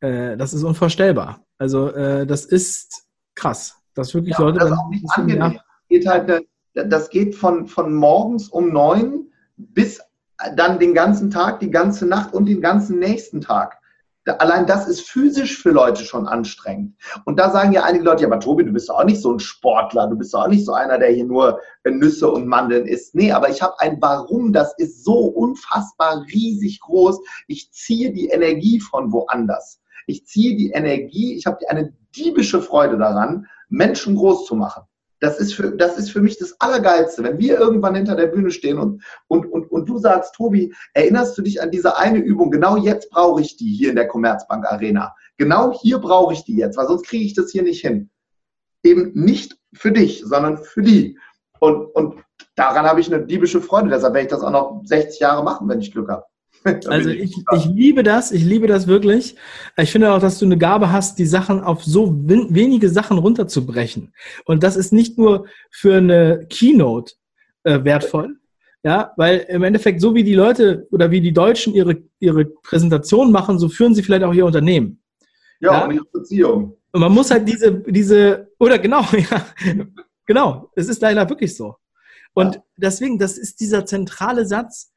äh, 0.00 0.36
das 0.36 0.54
ist 0.54 0.62
unvorstellbar. 0.62 1.44
Also 1.58 1.90
äh, 1.90 2.26
das 2.26 2.44
ist 2.44 3.06
krass. 3.34 3.76
Das 3.94 4.14
wirklich 4.14 4.38
ja, 4.38 4.44
Leute. 4.44 4.60
Das 4.60 4.70
ist 4.70 4.78
auch 4.78 4.88
nicht 4.88 5.04
angenehm. 5.10 5.58
Geht 5.88 6.06
halt, 6.06 6.46
das 6.74 7.10
geht 7.10 7.34
von, 7.34 7.66
von 7.66 7.92
morgens 7.94 8.48
um 8.48 8.72
neun 8.72 9.32
bis 9.56 10.00
dann 10.54 10.78
den 10.78 10.94
ganzen 10.94 11.30
Tag, 11.30 11.60
die 11.60 11.70
ganze 11.70 12.06
Nacht 12.06 12.32
und 12.32 12.46
den 12.46 12.60
ganzen 12.60 12.98
nächsten 13.00 13.40
Tag. 13.40 13.77
Allein 14.28 14.66
das 14.66 14.86
ist 14.88 15.08
physisch 15.08 15.60
für 15.60 15.70
Leute 15.70 16.04
schon 16.04 16.26
anstrengend. 16.26 16.96
Und 17.24 17.38
da 17.38 17.50
sagen 17.50 17.72
ja 17.72 17.84
einige 17.84 18.04
Leute, 18.04 18.22
ja, 18.22 18.28
aber 18.28 18.40
Tobi, 18.40 18.64
du 18.64 18.72
bist 18.72 18.88
doch 18.88 18.98
auch 19.00 19.04
nicht 19.04 19.20
so 19.20 19.32
ein 19.32 19.40
Sportler, 19.40 20.06
du 20.08 20.16
bist 20.16 20.34
doch 20.34 20.44
auch 20.44 20.48
nicht 20.48 20.64
so 20.64 20.72
einer, 20.72 20.98
der 20.98 21.10
hier 21.10 21.24
nur 21.24 21.60
Nüsse 21.84 22.30
und 22.30 22.46
Mandeln 22.46 22.86
isst. 22.86 23.14
Nee, 23.14 23.32
aber 23.32 23.48
ich 23.48 23.62
habe 23.62 23.78
ein 23.78 23.98
Warum, 24.00 24.52
das 24.52 24.74
ist 24.78 25.04
so 25.04 25.18
unfassbar 25.18 26.24
riesig 26.32 26.80
groß. 26.80 27.20
Ich 27.46 27.72
ziehe 27.72 28.12
die 28.12 28.28
Energie 28.28 28.80
von 28.80 29.12
woanders. 29.12 29.80
Ich 30.06 30.26
ziehe 30.26 30.56
die 30.56 30.70
Energie, 30.70 31.34
ich 31.34 31.46
habe 31.46 31.58
eine 31.68 31.92
diebische 32.16 32.62
Freude 32.62 32.96
daran, 32.96 33.46
Menschen 33.68 34.16
groß 34.16 34.46
zu 34.46 34.54
machen. 34.54 34.84
Das 35.20 35.38
ist, 35.38 35.54
für, 35.54 35.76
das 35.76 35.98
ist 35.98 36.10
für 36.10 36.20
mich 36.20 36.38
das 36.38 36.60
Allergeilste. 36.60 37.24
Wenn 37.24 37.38
wir 37.38 37.58
irgendwann 37.58 37.94
hinter 37.94 38.14
der 38.14 38.28
Bühne 38.28 38.50
stehen 38.50 38.78
und, 38.78 39.02
und, 39.26 39.46
und, 39.46 39.70
und 39.70 39.88
du 39.88 39.98
sagst, 39.98 40.34
Tobi, 40.34 40.72
erinnerst 40.94 41.36
du 41.36 41.42
dich 41.42 41.60
an 41.60 41.70
diese 41.70 41.96
eine 41.96 42.18
Übung? 42.18 42.50
Genau 42.50 42.76
jetzt 42.76 43.10
brauche 43.10 43.40
ich 43.40 43.56
die 43.56 43.72
hier 43.72 43.90
in 43.90 43.96
der 43.96 44.06
Commerzbank 44.06 44.64
Arena. 44.66 45.14
Genau 45.36 45.72
hier 45.72 45.98
brauche 45.98 46.32
ich 46.34 46.44
die 46.44 46.56
jetzt, 46.56 46.76
weil 46.76 46.86
sonst 46.86 47.06
kriege 47.06 47.24
ich 47.24 47.34
das 47.34 47.50
hier 47.50 47.62
nicht 47.62 47.80
hin. 47.80 48.10
Eben 48.84 49.12
nicht 49.14 49.58
für 49.72 49.90
dich, 49.90 50.22
sondern 50.24 50.58
für 50.58 50.82
die. 50.82 51.18
Und, 51.58 51.86
und 51.94 52.22
daran 52.54 52.86
habe 52.86 53.00
ich 53.00 53.12
eine 53.12 53.26
diebische 53.26 53.60
Freude. 53.60 53.90
Deshalb 53.90 54.14
werde 54.14 54.26
ich 54.26 54.32
das 54.32 54.42
auch 54.42 54.52
noch 54.52 54.82
60 54.84 55.20
Jahre 55.20 55.42
machen, 55.42 55.68
wenn 55.68 55.80
ich 55.80 55.92
Glück 55.92 56.08
habe. 56.08 56.24
Also 56.88 57.10
ich, 57.10 57.34
ich 57.54 57.64
liebe 57.66 58.02
das, 58.02 58.32
ich 58.32 58.44
liebe 58.44 58.66
das 58.66 58.86
wirklich. 58.86 59.36
Ich 59.76 59.90
finde 59.90 60.12
auch, 60.12 60.20
dass 60.20 60.38
du 60.38 60.44
eine 60.44 60.58
Gabe 60.58 60.92
hast, 60.92 61.18
die 61.18 61.26
Sachen 61.26 61.60
auf 61.62 61.84
so 61.84 62.14
wenige 62.26 62.90
Sachen 62.90 63.18
runterzubrechen. 63.18 64.12
Und 64.44 64.62
das 64.62 64.76
ist 64.76 64.92
nicht 64.92 65.18
nur 65.18 65.46
für 65.70 65.96
eine 65.96 66.46
Keynote 66.50 67.14
äh, 67.64 67.84
wertvoll, 67.84 68.36
ja, 68.82 69.12
weil 69.16 69.46
im 69.48 69.62
Endeffekt, 69.62 70.00
so 70.00 70.14
wie 70.14 70.24
die 70.24 70.34
Leute 70.34 70.86
oder 70.90 71.10
wie 71.10 71.20
die 71.20 71.32
Deutschen 71.32 71.74
ihre, 71.74 72.02
ihre 72.20 72.44
Präsentation 72.44 73.32
machen, 73.32 73.58
so 73.58 73.68
führen 73.68 73.94
sie 73.94 74.02
vielleicht 74.02 74.24
auch 74.24 74.34
ihr 74.34 74.46
Unternehmen. 74.46 75.00
Ja, 75.60 75.72
ja? 75.72 75.84
und 75.84 75.94
ihre 75.94 76.04
Beziehung. 76.12 76.76
Und 76.92 77.00
man 77.00 77.12
muss 77.12 77.30
halt 77.30 77.48
diese, 77.48 77.72
diese, 77.72 78.50
oder 78.58 78.78
genau, 78.78 79.02
ja, 79.12 79.46
genau, 80.26 80.70
es 80.74 80.88
ist 80.88 81.02
leider 81.02 81.28
wirklich 81.28 81.56
so. 81.56 81.76
Und 82.34 82.54
ja. 82.54 82.62
deswegen, 82.76 83.18
das 83.18 83.36
ist 83.36 83.60
dieser 83.60 83.84
zentrale 83.84 84.46
Satz, 84.46 84.92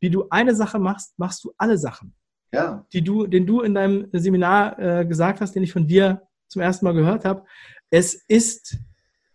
wie 0.00 0.10
du 0.10 0.26
eine 0.30 0.54
Sache 0.54 0.78
machst, 0.78 1.18
machst 1.18 1.44
du 1.44 1.52
alle 1.56 1.78
Sachen. 1.78 2.14
Ja. 2.52 2.86
Die 2.92 3.02
du, 3.02 3.26
den 3.26 3.46
du 3.46 3.60
in 3.60 3.74
deinem 3.74 4.08
Seminar 4.12 4.78
äh, 4.78 5.04
gesagt 5.04 5.40
hast, 5.40 5.54
den 5.54 5.62
ich 5.62 5.72
von 5.72 5.86
dir 5.86 6.22
zum 6.48 6.62
ersten 6.62 6.84
Mal 6.84 6.94
gehört 6.94 7.24
habe. 7.24 7.44
Es 7.90 8.14
ist 8.28 8.78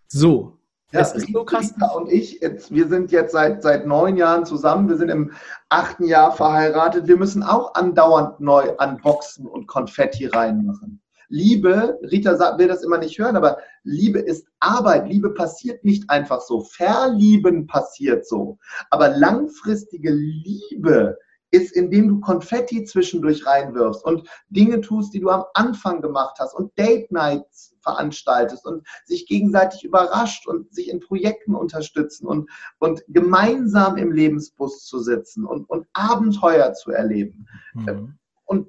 so. 0.08 0.58
Ja, 0.92 1.00
es 1.00 1.14
ist 1.14 1.32
so 1.32 1.46
krass. 1.46 1.74
und 1.96 2.12
ich, 2.12 2.42
jetzt, 2.42 2.74
wir 2.74 2.88
sind 2.90 3.12
jetzt 3.12 3.32
seit, 3.32 3.64
seit 3.64 3.88
neun 3.88 4.18
Jahren 4.18 4.46
zusammen. 4.46 4.90
Wir 4.90 4.98
sind 4.98 5.10
im 5.10 5.32
achten 5.70 6.04
Jahr 6.04 6.34
verheiratet. 6.34 7.08
Wir 7.08 7.16
müssen 7.16 7.44
auch 7.44 7.76
andauernd 7.76 8.42
neu 8.42 8.74
unboxen 8.78 9.46
und 9.46 9.68
Konfetti 9.68 10.26
reinmachen. 10.26 11.01
Liebe, 11.32 11.98
Rita 12.04 12.58
will 12.58 12.68
das 12.68 12.84
immer 12.84 12.98
nicht 12.98 13.18
hören, 13.18 13.38
aber 13.38 13.58
Liebe 13.84 14.20
ist 14.20 14.48
Arbeit. 14.60 15.08
Liebe 15.08 15.34
passiert 15.34 15.84
nicht 15.86 16.10
einfach 16.10 16.42
so. 16.42 16.60
Verlieben 16.60 17.68
passiert 17.68 18.28
so. 18.28 18.58
Aber 18.90 19.08
langfristige 19.10 20.12
Liebe 20.12 21.18
ist, 21.52 21.72
indem 21.74 22.10
du 22.10 22.20
Konfetti 22.20 22.84
zwischendurch 22.84 23.46
reinwirfst 23.46 24.04
und 24.04 24.28
Dinge 24.50 24.82
tust, 24.82 25.14
die 25.14 25.22
du 25.22 25.30
am 25.30 25.46
Anfang 25.54 26.02
gemacht 26.02 26.38
hast 26.38 26.54
und 26.54 26.78
Date 26.78 27.12
Nights 27.14 27.76
veranstaltest 27.80 28.66
und 28.66 28.86
sich 29.06 29.26
gegenseitig 29.26 29.86
überrascht 29.86 30.48
und 30.48 30.74
sich 30.74 30.90
in 30.90 31.00
Projekten 31.00 31.56
unterstützen 31.56 32.28
und, 32.28 32.50
und 32.80 33.04
gemeinsam 33.08 33.96
im 33.96 34.12
Lebensbus 34.12 34.86
zu 34.86 35.00
sitzen 35.00 35.46
und, 35.46 35.70
und 35.70 35.88
Abenteuer 35.94 36.74
zu 36.74 36.92
erleben. 36.92 37.48
Mhm. 37.74 38.18
Und 38.52 38.68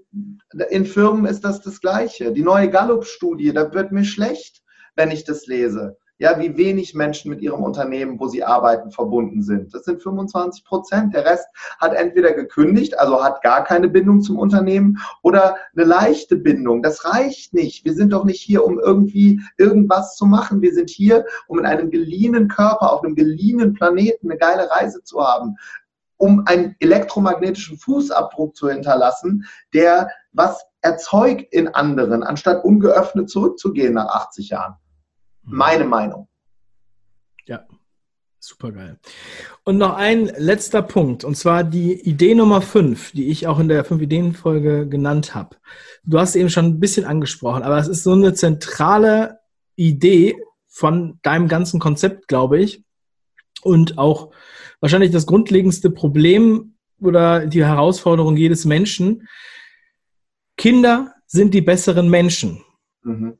in 0.70 0.86
Firmen 0.86 1.26
ist 1.26 1.40
das 1.40 1.60
das 1.60 1.80
Gleiche. 1.80 2.30
Die 2.30 2.44
neue 2.44 2.70
Gallup-Studie, 2.70 3.52
da 3.52 3.74
wird 3.74 3.90
mir 3.90 4.04
schlecht, 4.04 4.62
wenn 4.94 5.10
ich 5.10 5.24
das 5.24 5.48
lese. 5.48 5.96
Ja, 6.18 6.38
wie 6.38 6.56
wenig 6.56 6.94
Menschen 6.94 7.30
mit 7.30 7.40
ihrem 7.40 7.64
Unternehmen, 7.64 8.20
wo 8.20 8.28
sie 8.28 8.44
arbeiten, 8.44 8.92
verbunden 8.92 9.42
sind. 9.42 9.74
Das 9.74 9.82
sind 9.82 10.00
25 10.00 10.64
Prozent. 10.64 11.14
Der 11.14 11.24
Rest 11.24 11.48
hat 11.80 11.94
entweder 11.94 12.32
gekündigt, 12.32 12.96
also 13.00 13.24
hat 13.24 13.42
gar 13.42 13.64
keine 13.64 13.88
Bindung 13.88 14.20
zum 14.22 14.38
Unternehmen 14.38 14.98
oder 15.24 15.56
eine 15.74 15.84
leichte 15.84 16.36
Bindung. 16.36 16.80
Das 16.84 17.04
reicht 17.04 17.52
nicht. 17.52 17.84
Wir 17.84 17.94
sind 17.94 18.12
doch 18.12 18.24
nicht 18.24 18.40
hier, 18.40 18.64
um 18.64 18.78
irgendwie 18.78 19.40
irgendwas 19.58 20.14
zu 20.14 20.26
machen. 20.26 20.62
Wir 20.62 20.72
sind 20.74 20.90
hier, 20.90 21.24
um 21.48 21.58
in 21.58 21.66
einem 21.66 21.90
geliehenen 21.90 22.46
Körper, 22.46 22.92
auf 22.92 23.02
einem 23.02 23.16
geliehenen 23.16 23.72
Planeten 23.72 24.30
eine 24.30 24.38
geile 24.38 24.70
Reise 24.70 25.02
zu 25.02 25.20
haben 25.20 25.56
um 26.22 26.46
einen 26.46 26.76
elektromagnetischen 26.78 27.78
Fußabdruck 27.78 28.54
zu 28.54 28.70
hinterlassen, 28.70 29.44
der 29.74 30.08
was 30.30 30.64
erzeugt 30.80 31.52
in 31.52 31.66
anderen, 31.66 32.22
anstatt 32.22 32.64
ungeöffnet 32.64 33.28
zurückzugehen 33.28 33.94
nach 33.94 34.06
80 34.06 34.50
Jahren. 34.50 34.76
Mhm. 35.42 35.56
Meine 35.56 35.84
Meinung. 35.84 36.28
Ja, 37.46 37.66
super 38.38 38.70
geil. 38.70 39.00
Und 39.64 39.78
noch 39.78 39.96
ein 39.96 40.26
letzter 40.26 40.82
Punkt, 40.82 41.24
und 41.24 41.36
zwar 41.36 41.64
die 41.64 42.00
Idee 42.08 42.36
Nummer 42.36 42.62
5, 42.62 43.10
die 43.10 43.28
ich 43.28 43.48
auch 43.48 43.58
in 43.58 43.66
der 43.66 43.84
5-Ideen-Folge 43.84 44.88
genannt 44.88 45.34
habe. 45.34 45.56
Du 46.04 46.20
hast 46.20 46.36
eben 46.36 46.50
schon 46.50 46.66
ein 46.66 46.78
bisschen 46.78 47.04
angesprochen, 47.04 47.64
aber 47.64 47.78
es 47.78 47.88
ist 47.88 48.04
so 48.04 48.12
eine 48.12 48.32
zentrale 48.32 49.40
Idee 49.74 50.36
von 50.68 51.18
deinem 51.22 51.48
ganzen 51.48 51.80
Konzept, 51.80 52.28
glaube 52.28 52.60
ich. 52.60 52.84
Und 53.64 53.98
auch 53.98 54.30
wahrscheinlich 54.82 55.12
das 55.12 55.26
grundlegendste 55.26 55.90
Problem 55.90 56.74
oder 57.00 57.46
die 57.46 57.64
Herausforderung 57.64 58.36
jedes 58.36 58.64
Menschen. 58.64 59.28
Kinder 60.58 61.14
sind 61.26 61.54
die 61.54 61.62
besseren 61.62 62.10
Menschen. 62.10 62.62
Mhm. 63.02 63.38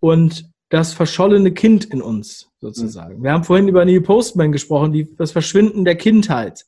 Und 0.00 0.50
das 0.70 0.92
verschollene 0.92 1.52
Kind 1.52 1.84
in 1.84 2.02
uns 2.02 2.50
sozusagen. 2.58 3.18
Mhm. 3.18 3.22
Wir 3.22 3.32
haben 3.32 3.44
vorhin 3.44 3.68
über 3.68 3.84
Neil 3.84 4.00
Postman 4.00 4.50
gesprochen, 4.50 4.92
die, 4.92 5.14
das 5.16 5.30
Verschwinden 5.30 5.84
der 5.84 5.96
Kindheit 5.96 6.66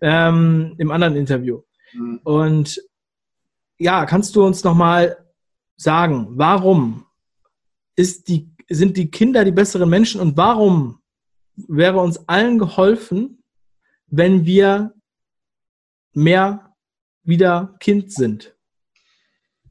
ähm, 0.00 0.74
im 0.78 0.90
anderen 0.90 1.16
Interview. 1.16 1.62
Mhm. 1.92 2.20
Und 2.24 2.82
ja, 3.78 4.04
kannst 4.06 4.36
du 4.36 4.44
uns 4.44 4.64
nochmal 4.64 5.18
sagen, 5.76 6.28
warum 6.32 7.06
ist 7.94 8.28
die, 8.28 8.50
sind 8.68 8.96
die 8.96 9.10
Kinder 9.10 9.44
die 9.44 9.52
besseren 9.52 9.88
Menschen 9.88 10.20
und 10.20 10.36
warum 10.36 11.00
wäre 11.56 12.00
uns 12.00 12.28
allen 12.28 12.58
geholfen, 12.58 13.39
wenn 14.10 14.44
wir 14.44 14.94
mehr 16.12 16.74
wieder 17.22 17.76
Kind 17.80 18.12
sind? 18.12 18.56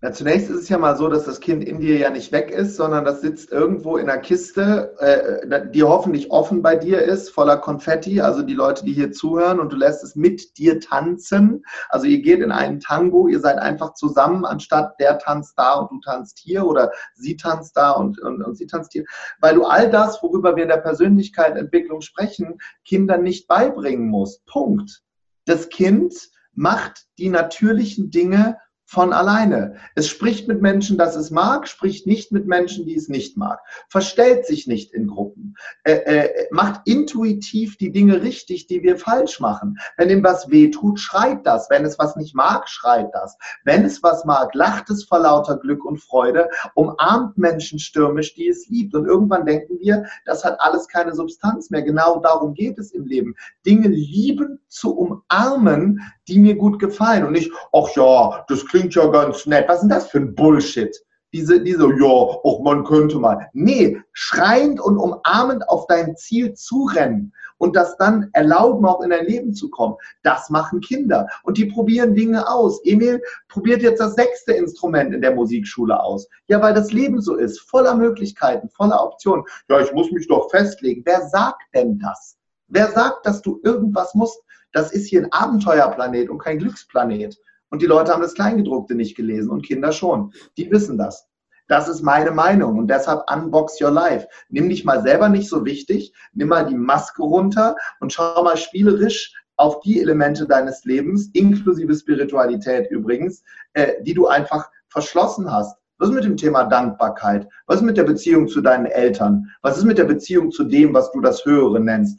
Ja, 0.01 0.13
zunächst 0.13 0.49
ist 0.49 0.61
es 0.61 0.69
ja 0.69 0.77
mal 0.77 0.95
so, 0.95 1.09
dass 1.09 1.25
das 1.25 1.41
Kind 1.41 1.61
in 1.61 1.81
dir 1.81 1.97
ja 1.97 2.09
nicht 2.09 2.31
weg 2.31 2.51
ist, 2.51 2.77
sondern 2.77 3.03
das 3.03 3.19
sitzt 3.19 3.51
irgendwo 3.51 3.97
in 3.97 4.09
einer 4.09 4.21
Kiste, 4.21 4.95
äh, 4.99 5.69
die 5.71 5.83
hoffentlich 5.83 6.31
offen 6.31 6.61
bei 6.61 6.77
dir 6.77 7.01
ist, 7.01 7.31
voller 7.31 7.57
Konfetti, 7.57 8.21
also 8.21 8.41
die 8.41 8.53
Leute, 8.53 8.85
die 8.85 8.93
hier 8.93 9.11
zuhören 9.11 9.59
und 9.59 9.73
du 9.73 9.75
lässt 9.75 10.01
es 10.05 10.15
mit 10.15 10.57
dir 10.57 10.79
tanzen. 10.79 11.65
Also 11.89 12.07
ihr 12.07 12.21
geht 12.21 12.39
in 12.39 12.53
einen 12.53 12.79
Tango, 12.79 13.27
ihr 13.27 13.41
seid 13.41 13.57
einfach 13.57 13.93
zusammen, 13.93 14.45
anstatt 14.45 14.97
der 15.01 15.19
tanzt 15.19 15.55
da 15.57 15.73
und 15.73 15.91
du 15.91 15.99
tanzt 15.99 16.39
hier 16.39 16.65
oder 16.65 16.93
sie 17.15 17.35
tanzt 17.35 17.75
da 17.75 17.91
und, 17.91 18.21
und, 18.21 18.41
und 18.41 18.55
sie 18.55 18.67
tanzt 18.67 18.93
hier, 18.93 19.03
weil 19.41 19.55
du 19.55 19.65
all 19.65 19.89
das, 19.91 20.23
worüber 20.23 20.55
wir 20.55 20.63
in 20.63 20.69
der 20.69 20.77
Persönlichkeitsentwicklung 20.77 21.99
sprechen, 21.99 22.57
Kindern 22.85 23.23
nicht 23.23 23.49
beibringen 23.49 24.07
musst. 24.07 24.45
Punkt. 24.45 25.01
Das 25.43 25.67
Kind 25.67 26.29
macht 26.53 27.05
die 27.17 27.29
natürlichen 27.29 28.11
Dinge 28.11 28.55
von 28.89 29.13
alleine. 29.13 29.75
Es 29.93 30.07
spricht 30.07 30.47
mit 30.47 30.63
Menschen, 30.63 30.97
dass 30.97 31.15
es 31.15 31.29
mag, 31.29 31.67
spricht 31.67 32.07
nicht 32.07 32.31
mit 32.31 32.47
Menschen, 32.47 32.87
die 32.87 32.95
es 32.95 33.07
nicht 33.07 33.37
mag. 33.37 33.59
Verstellt 33.87 34.47
sich 34.47 34.65
nicht 34.65 34.93
in 34.93 35.05
Gruppen. 35.05 35.55
Äh, 35.83 35.93
äh, 35.93 36.47
macht 36.49 36.81
intuitiv 36.85 37.77
die 37.77 37.91
Dinge 37.91 38.23
richtig, 38.23 38.65
die 38.65 38.81
wir 38.81 38.97
falsch 38.97 39.39
machen. 39.39 39.77
Wenn 39.95 40.09
ihm 40.09 40.23
was 40.23 40.49
weh 40.49 40.71
tut, 40.71 40.99
schreit 40.99 41.45
das. 41.45 41.69
Wenn 41.69 41.85
es 41.85 41.99
was 41.99 42.15
nicht 42.15 42.33
mag, 42.33 42.67
schreit 42.67 43.09
das. 43.13 43.37
Wenn 43.63 43.85
es 43.85 44.01
was 44.01 44.25
mag, 44.25 44.55
lacht 44.55 44.89
es 44.89 45.03
vor 45.03 45.19
lauter 45.19 45.57
Glück 45.57 45.85
und 45.85 46.01
Freude, 46.01 46.49
umarmt 46.73 47.37
Menschen 47.37 47.77
stürmisch, 47.77 48.33
die 48.33 48.47
es 48.47 48.69
liebt. 48.69 48.95
Und 48.95 49.05
irgendwann 49.05 49.45
denken 49.45 49.77
wir, 49.79 50.05
das 50.25 50.43
hat 50.43 50.59
alles 50.61 50.87
keine 50.87 51.13
Substanz 51.13 51.69
mehr. 51.69 51.83
Genau 51.83 52.19
darum 52.21 52.55
geht 52.55 52.79
es 52.79 52.91
im 52.91 53.05
Leben. 53.05 53.35
Dinge 53.67 53.89
lieben 53.89 54.59
zu 54.67 54.97
umarmen, 54.97 56.01
die 56.27 56.39
mir 56.39 56.55
gut 56.55 56.79
gefallen. 56.79 57.25
Und 57.25 57.33
nicht, 57.33 57.51
ach 57.71 57.89
ja, 57.95 58.45
das 58.47 58.65
klingt 58.65 58.78
klingt 58.79 58.95
ja 58.95 59.07
ganz 59.07 59.45
nett. 59.45 59.67
Was 59.67 59.75
ist 59.75 59.81
denn 59.81 59.89
das 59.89 60.07
für 60.07 60.19
ein 60.19 60.35
Bullshit? 60.35 60.95
Diese, 61.33 61.61
diese, 61.61 61.83
ja, 61.83 62.07
auch 62.07 62.61
man 62.63 62.85
könnte 62.85 63.19
mal. 63.19 63.49
Nee, 63.53 64.01
schreiend 64.13 64.79
und 64.79 64.97
umarmend 64.97 65.67
auf 65.67 65.85
dein 65.87 66.15
Ziel 66.15 66.53
zurennen 66.53 67.33
und 67.57 67.75
das 67.75 67.97
dann 67.97 68.29
erlauben, 68.33 68.85
auch 68.85 69.01
in 69.01 69.09
dein 69.09 69.25
Leben 69.25 69.53
zu 69.53 69.69
kommen. 69.69 69.95
Das 70.23 70.49
machen 70.49 70.79
Kinder. 70.79 71.27
Und 71.43 71.57
die 71.57 71.65
probieren 71.65 72.15
Dinge 72.15 72.47
aus. 72.49 72.79
Emil 72.85 73.21
probiert 73.49 73.81
jetzt 73.81 73.99
das 73.99 74.15
sechste 74.15 74.53
Instrument 74.53 75.13
in 75.13 75.21
der 75.21 75.35
Musikschule 75.35 76.01
aus. 76.01 76.27
Ja, 76.47 76.61
weil 76.61 76.73
das 76.73 76.93
Leben 76.93 77.21
so 77.21 77.35
ist, 77.35 77.59
voller 77.59 77.95
Möglichkeiten, 77.95 78.69
voller 78.69 79.03
Optionen. 79.03 79.43
Ja, 79.69 79.81
ich 79.81 79.91
muss 79.91 80.09
mich 80.11 80.27
doch 80.29 80.49
festlegen. 80.49 81.03
Wer 81.05 81.27
sagt 81.27 81.63
denn 81.75 81.99
das? 81.99 82.37
Wer 82.69 82.89
sagt, 82.91 83.25
dass 83.25 83.41
du 83.41 83.59
irgendwas 83.63 84.15
musst? 84.15 84.41
Das 84.71 84.93
ist 84.93 85.07
hier 85.07 85.23
ein 85.23 85.31
Abenteuerplanet 85.33 86.29
und 86.29 86.39
kein 86.39 86.59
Glücksplanet. 86.59 87.37
Und 87.69 87.81
die 87.81 87.87
Leute 87.87 88.11
haben 88.11 88.21
das 88.21 88.33
Kleingedruckte 88.33 88.95
nicht 88.95 89.15
gelesen 89.15 89.49
und 89.49 89.65
Kinder 89.65 89.91
schon. 89.91 90.33
Die 90.57 90.71
wissen 90.71 90.97
das. 90.97 91.27
Das 91.67 91.87
ist 91.87 92.01
meine 92.01 92.31
Meinung 92.31 92.79
und 92.79 92.87
deshalb 92.87 93.21
unbox 93.31 93.79
your 93.79 93.91
life. 93.91 94.27
Nimm 94.49 94.69
dich 94.69 94.85
mal 94.85 95.03
selber 95.03 95.29
nicht 95.29 95.47
so 95.47 95.65
wichtig, 95.65 96.13
nimm 96.33 96.47
mal 96.47 96.65
die 96.65 96.75
Maske 96.75 97.21
runter 97.21 97.75
und 97.99 98.11
schau 98.11 98.43
mal 98.43 98.57
spielerisch 98.57 99.35
auf 99.55 99.79
die 99.81 100.01
Elemente 100.01 100.47
deines 100.47 100.83
Lebens, 100.85 101.29
inklusive 101.33 101.93
Spiritualität 101.93 102.89
übrigens, 102.89 103.43
äh, 103.73 104.01
die 104.01 104.15
du 104.15 104.25
einfach 104.25 104.67
verschlossen 104.87 105.51
hast. 105.51 105.77
Was 105.99 106.09
ist 106.09 106.15
mit 106.15 106.23
dem 106.23 106.37
Thema 106.37 106.63
Dankbarkeit? 106.63 107.47
Was 107.67 107.77
ist 107.77 107.83
mit 107.83 107.97
der 107.97 108.05
Beziehung 108.05 108.47
zu 108.47 108.61
deinen 108.61 108.85
Eltern? 108.87 109.51
Was 109.61 109.77
ist 109.77 109.83
mit 109.83 109.97
der 109.97 110.05
Beziehung 110.05 110.49
zu 110.49 110.63
dem, 110.63 110.93
was 110.93 111.11
du 111.11 111.21
das 111.21 111.45
Höhere 111.45 111.79
nennst? 111.79 112.17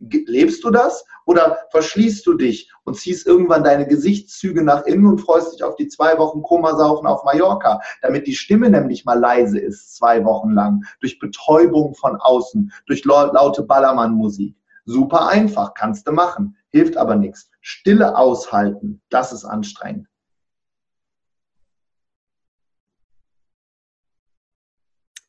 Lebst 0.00 0.62
du 0.64 0.70
das 0.70 1.04
oder 1.30 1.58
verschließt 1.70 2.26
du 2.26 2.34
dich 2.34 2.72
und 2.82 2.96
ziehst 2.96 3.24
irgendwann 3.24 3.62
deine 3.62 3.86
Gesichtszüge 3.86 4.64
nach 4.64 4.84
innen 4.84 5.06
und 5.06 5.20
freust 5.20 5.54
dich 5.54 5.62
auf 5.62 5.76
die 5.76 5.86
zwei 5.86 6.18
Wochen 6.18 6.42
Komasaufen 6.42 7.06
auf 7.06 7.22
Mallorca, 7.22 7.80
damit 8.02 8.26
die 8.26 8.34
Stimme 8.34 8.68
nämlich 8.68 9.04
mal 9.04 9.16
leise 9.16 9.60
ist, 9.60 9.94
zwei 9.94 10.24
Wochen 10.24 10.50
lang, 10.50 10.82
durch 10.98 11.20
Betäubung 11.20 11.94
von 11.94 12.16
außen, 12.16 12.72
durch 12.88 13.04
laute 13.04 13.62
Ballermann-Musik. 13.62 14.56
Super 14.86 15.28
einfach, 15.28 15.74
kannst 15.74 16.08
du 16.08 16.10
machen, 16.10 16.56
hilft 16.70 16.96
aber 16.96 17.14
nichts. 17.14 17.48
Stille 17.60 18.18
aushalten, 18.18 19.00
das 19.08 19.32
ist 19.32 19.44
anstrengend. 19.44 20.08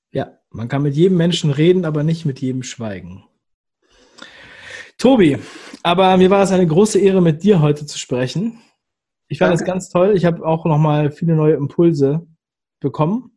Ja, 0.10 0.40
man 0.50 0.68
kann 0.68 0.82
mit 0.82 0.96
jedem 0.96 1.18
Menschen 1.18 1.52
reden, 1.52 1.86
aber 1.86 2.02
nicht 2.02 2.26
mit 2.26 2.40
jedem 2.42 2.64
schweigen. 2.64 3.24
Tobi, 5.02 5.36
aber 5.82 6.16
mir 6.18 6.30
war 6.30 6.44
es 6.44 6.52
eine 6.52 6.68
große 6.68 7.00
Ehre, 7.00 7.24
mit 7.24 7.42
dir 7.42 7.60
heute 7.60 7.88
zu 7.88 7.98
sprechen. 7.98 8.60
Ich 9.30 9.40
fand 9.40 9.56
es 9.56 9.64
ganz 9.64 9.90
toll. 9.90 10.14
Ich 10.16 10.26
habe 10.26 10.46
auch 10.46 10.64
nochmal 10.66 11.10
viele 11.10 11.36
neue 11.36 11.56
Impulse 11.56 12.28
bekommen. 12.80 13.36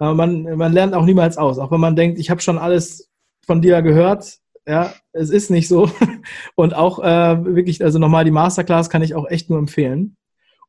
Man, 0.00 0.42
man 0.42 0.72
lernt 0.72 0.94
auch 0.94 1.04
niemals 1.04 1.38
aus, 1.38 1.60
auch 1.60 1.70
wenn 1.70 1.78
man 1.78 1.94
denkt, 1.94 2.18
ich 2.18 2.30
habe 2.30 2.40
schon 2.40 2.58
alles 2.58 3.12
von 3.46 3.62
dir 3.62 3.80
gehört. 3.82 4.38
Ja, 4.66 4.92
es 5.12 5.30
ist 5.30 5.50
nicht 5.50 5.68
so. 5.68 5.88
Und 6.56 6.74
auch 6.74 6.98
äh, 6.98 7.44
wirklich, 7.44 7.84
also 7.84 8.00
nochmal 8.00 8.24
die 8.24 8.32
Masterclass 8.32 8.90
kann 8.90 9.02
ich 9.02 9.14
auch 9.14 9.28
echt 9.28 9.50
nur 9.50 9.58
empfehlen. 9.60 10.16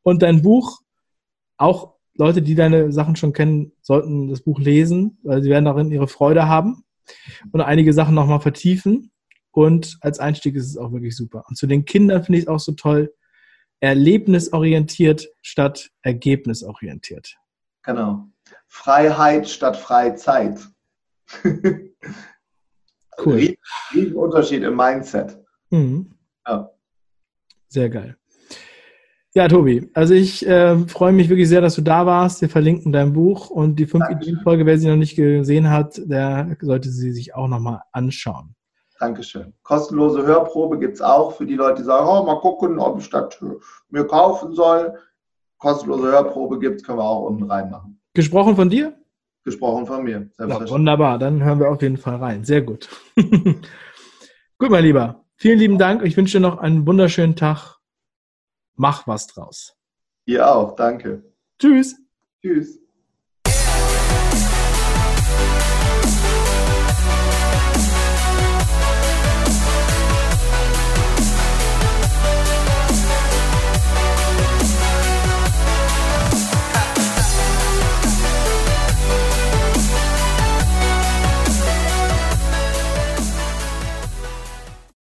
Und 0.04 0.22
dein 0.22 0.44
Buch, 0.44 0.82
auch 1.58 1.96
Leute, 2.14 2.44
die 2.44 2.54
deine 2.54 2.92
Sachen 2.92 3.16
schon 3.16 3.34
kennen, 3.34 3.72
sollten 3.82 4.28
das 4.28 4.42
Buch 4.42 4.60
lesen, 4.60 5.18
weil 5.24 5.42
sie 5.42 5.50
werden 5.50 5.66
darin 5.66 5.90
ihre 5.90 6.08
Freude 6.08 6.48
haben 6.48 6.84
und 7.52 7.62
einige 7.62 7.94
Sachen 7.94 8.14
nochmal 8.14 8.42
vertiefen. 8.42 9.12
Und 9.52 9.98
als 10.02 10.20
Einstieg 10.20 10.56
ist 10.56 10.68
es 10.68 10.78
auch 10.78 10.92
wirklich 10.92 11.16
super. 11.16 11.44
Und 11.48 11.58
zu 11.58 11.68
den 11.68 11.86
Kindern 11.86 12.24
finde 12.24 12.40
ich 12.40 12.46
es 12.46 12.50
auch 12.50 12.60
so 12.60 12.72
toll, 12.74 13.14
erlebnisorientiert 13.82 15.28
statt 15.42 15.92
ergebnisorientiert. 16.04 17.36
Genau. 17.84 18.30
Freiheit 18.68 19.50
statt 19.50 19.76
Freizeit. 19.76 20.60
cool. 23.26 23.56
Riesen 23.94 24.16
Unterschied 24.16 24.64
im 24.64 24.76
Mindset. 24.76 25.38
Mhm. 25.70 26.14
Ja. 26.48 26.72
Sehr 27.68 27.90
geil. 27.90 28.18
Ja, 29.34 29.48
Tobi, 29.48 29.90
also 29.94 30.14
ich 30.14 30.46
äh, 30.46 30.78
freue 30.90 31.14
mich 31.14 31.30
wirklich 31.30 31.48
sehr, 31.48 31.62
dass 31.62 31.76
du 31.76 31.82
da 31.82 32.06
warst. 32.06 32.42
Wir 32.42 32.50
verlinken 32.50 32.92
dein 32.92 33.14
Buch 33.14 33.50
und 33.50 33.80
die 33.80 33.86
fünf 33.86 34.10
Ideen-Folge, 34.10 34.66
wer 34.66 34.78
sie 34.78 34.90
noch 34.90 34.98
nicht 34.98 35.16
gesehen 35.16 35.70
hat, 35.70 36.02
der 36.04 36.58
sollte 36.60 36.90
sie 36.90 37.14
sich 37.14 37.34
auch 37.34 37.48
nochmal 37.48 37.80
anschauen. 37.94 38.56
Dankeschön. 39.02 39.52
Kostenlose 39.64 40.24
Hörprobe 40.28 40.78
gibt 40.78 40.94
es 40.94 41.02
auch 41.02 41.32
für 41.32 41.48
die 41.48 41.56
Leute, 41.56 41.82
die 41.82 41.86
sagen, 41.86 42.08
oh, 42.08 42.24
mal 42.24 42.40
gucken, 42.40 42.78
ob 42.78 43.00
ich 43.00 43.10
das 43.10 43.44
mir 43.90 44.06
kaufen 44.06 44.54
soll. 44.54 44.94
Kostenlose 45.58 46.04
Hörprobe 46.04 46.60
gibt 46.60 46.82
es, 46.82 46.86
können 46.86 47.00
wir 47.00 47.04
auch 47.04 47.24
unten 47.24 47.50
reinmachen. 47.50 48.00
Gesprochen 48.14 48.56
von 48.56 48.70
dir? 48.70 48.96
Gesprochen 49.44 49.88
von 49.88 50.04
mir. 50.04 50.30
Ja, 50.38 50.70
wunderbar, 50.70 51.18
dann 51.18 51.44
hören 51.44 51.60
wir 51.60 51.72
auf 51.72 51.82
jeden 51.82 51.98
Fall 51.98 52.18
rein. 52.18 52.44
Sehr 52.44 52.62
gut. 52.62 52.90
gut, 53.16 54.70
mein 54.70 54.84
Lieber. 54.84 55.26
Vielen 55.36 55.58
lieben 55.58 55.80
Dank. 55.80 56.04
Ich 56.04 56.16
wünsche 56.16 56.38
dir 56.38 56.48
noch 56.48 56.60
einen 56.60 56.86
wunderschönen 56.86 57.36
Tag. 57.36 57.80
Mach 58.76 59.08
was 59.08 59.26
draus. 59.26 59.76
Ihr 60.26 60.48
auch, 60.48 60.76
danke. 60.76 61.24
Tschüss. 61.58 62.00
Tschüss. 62.44 62.81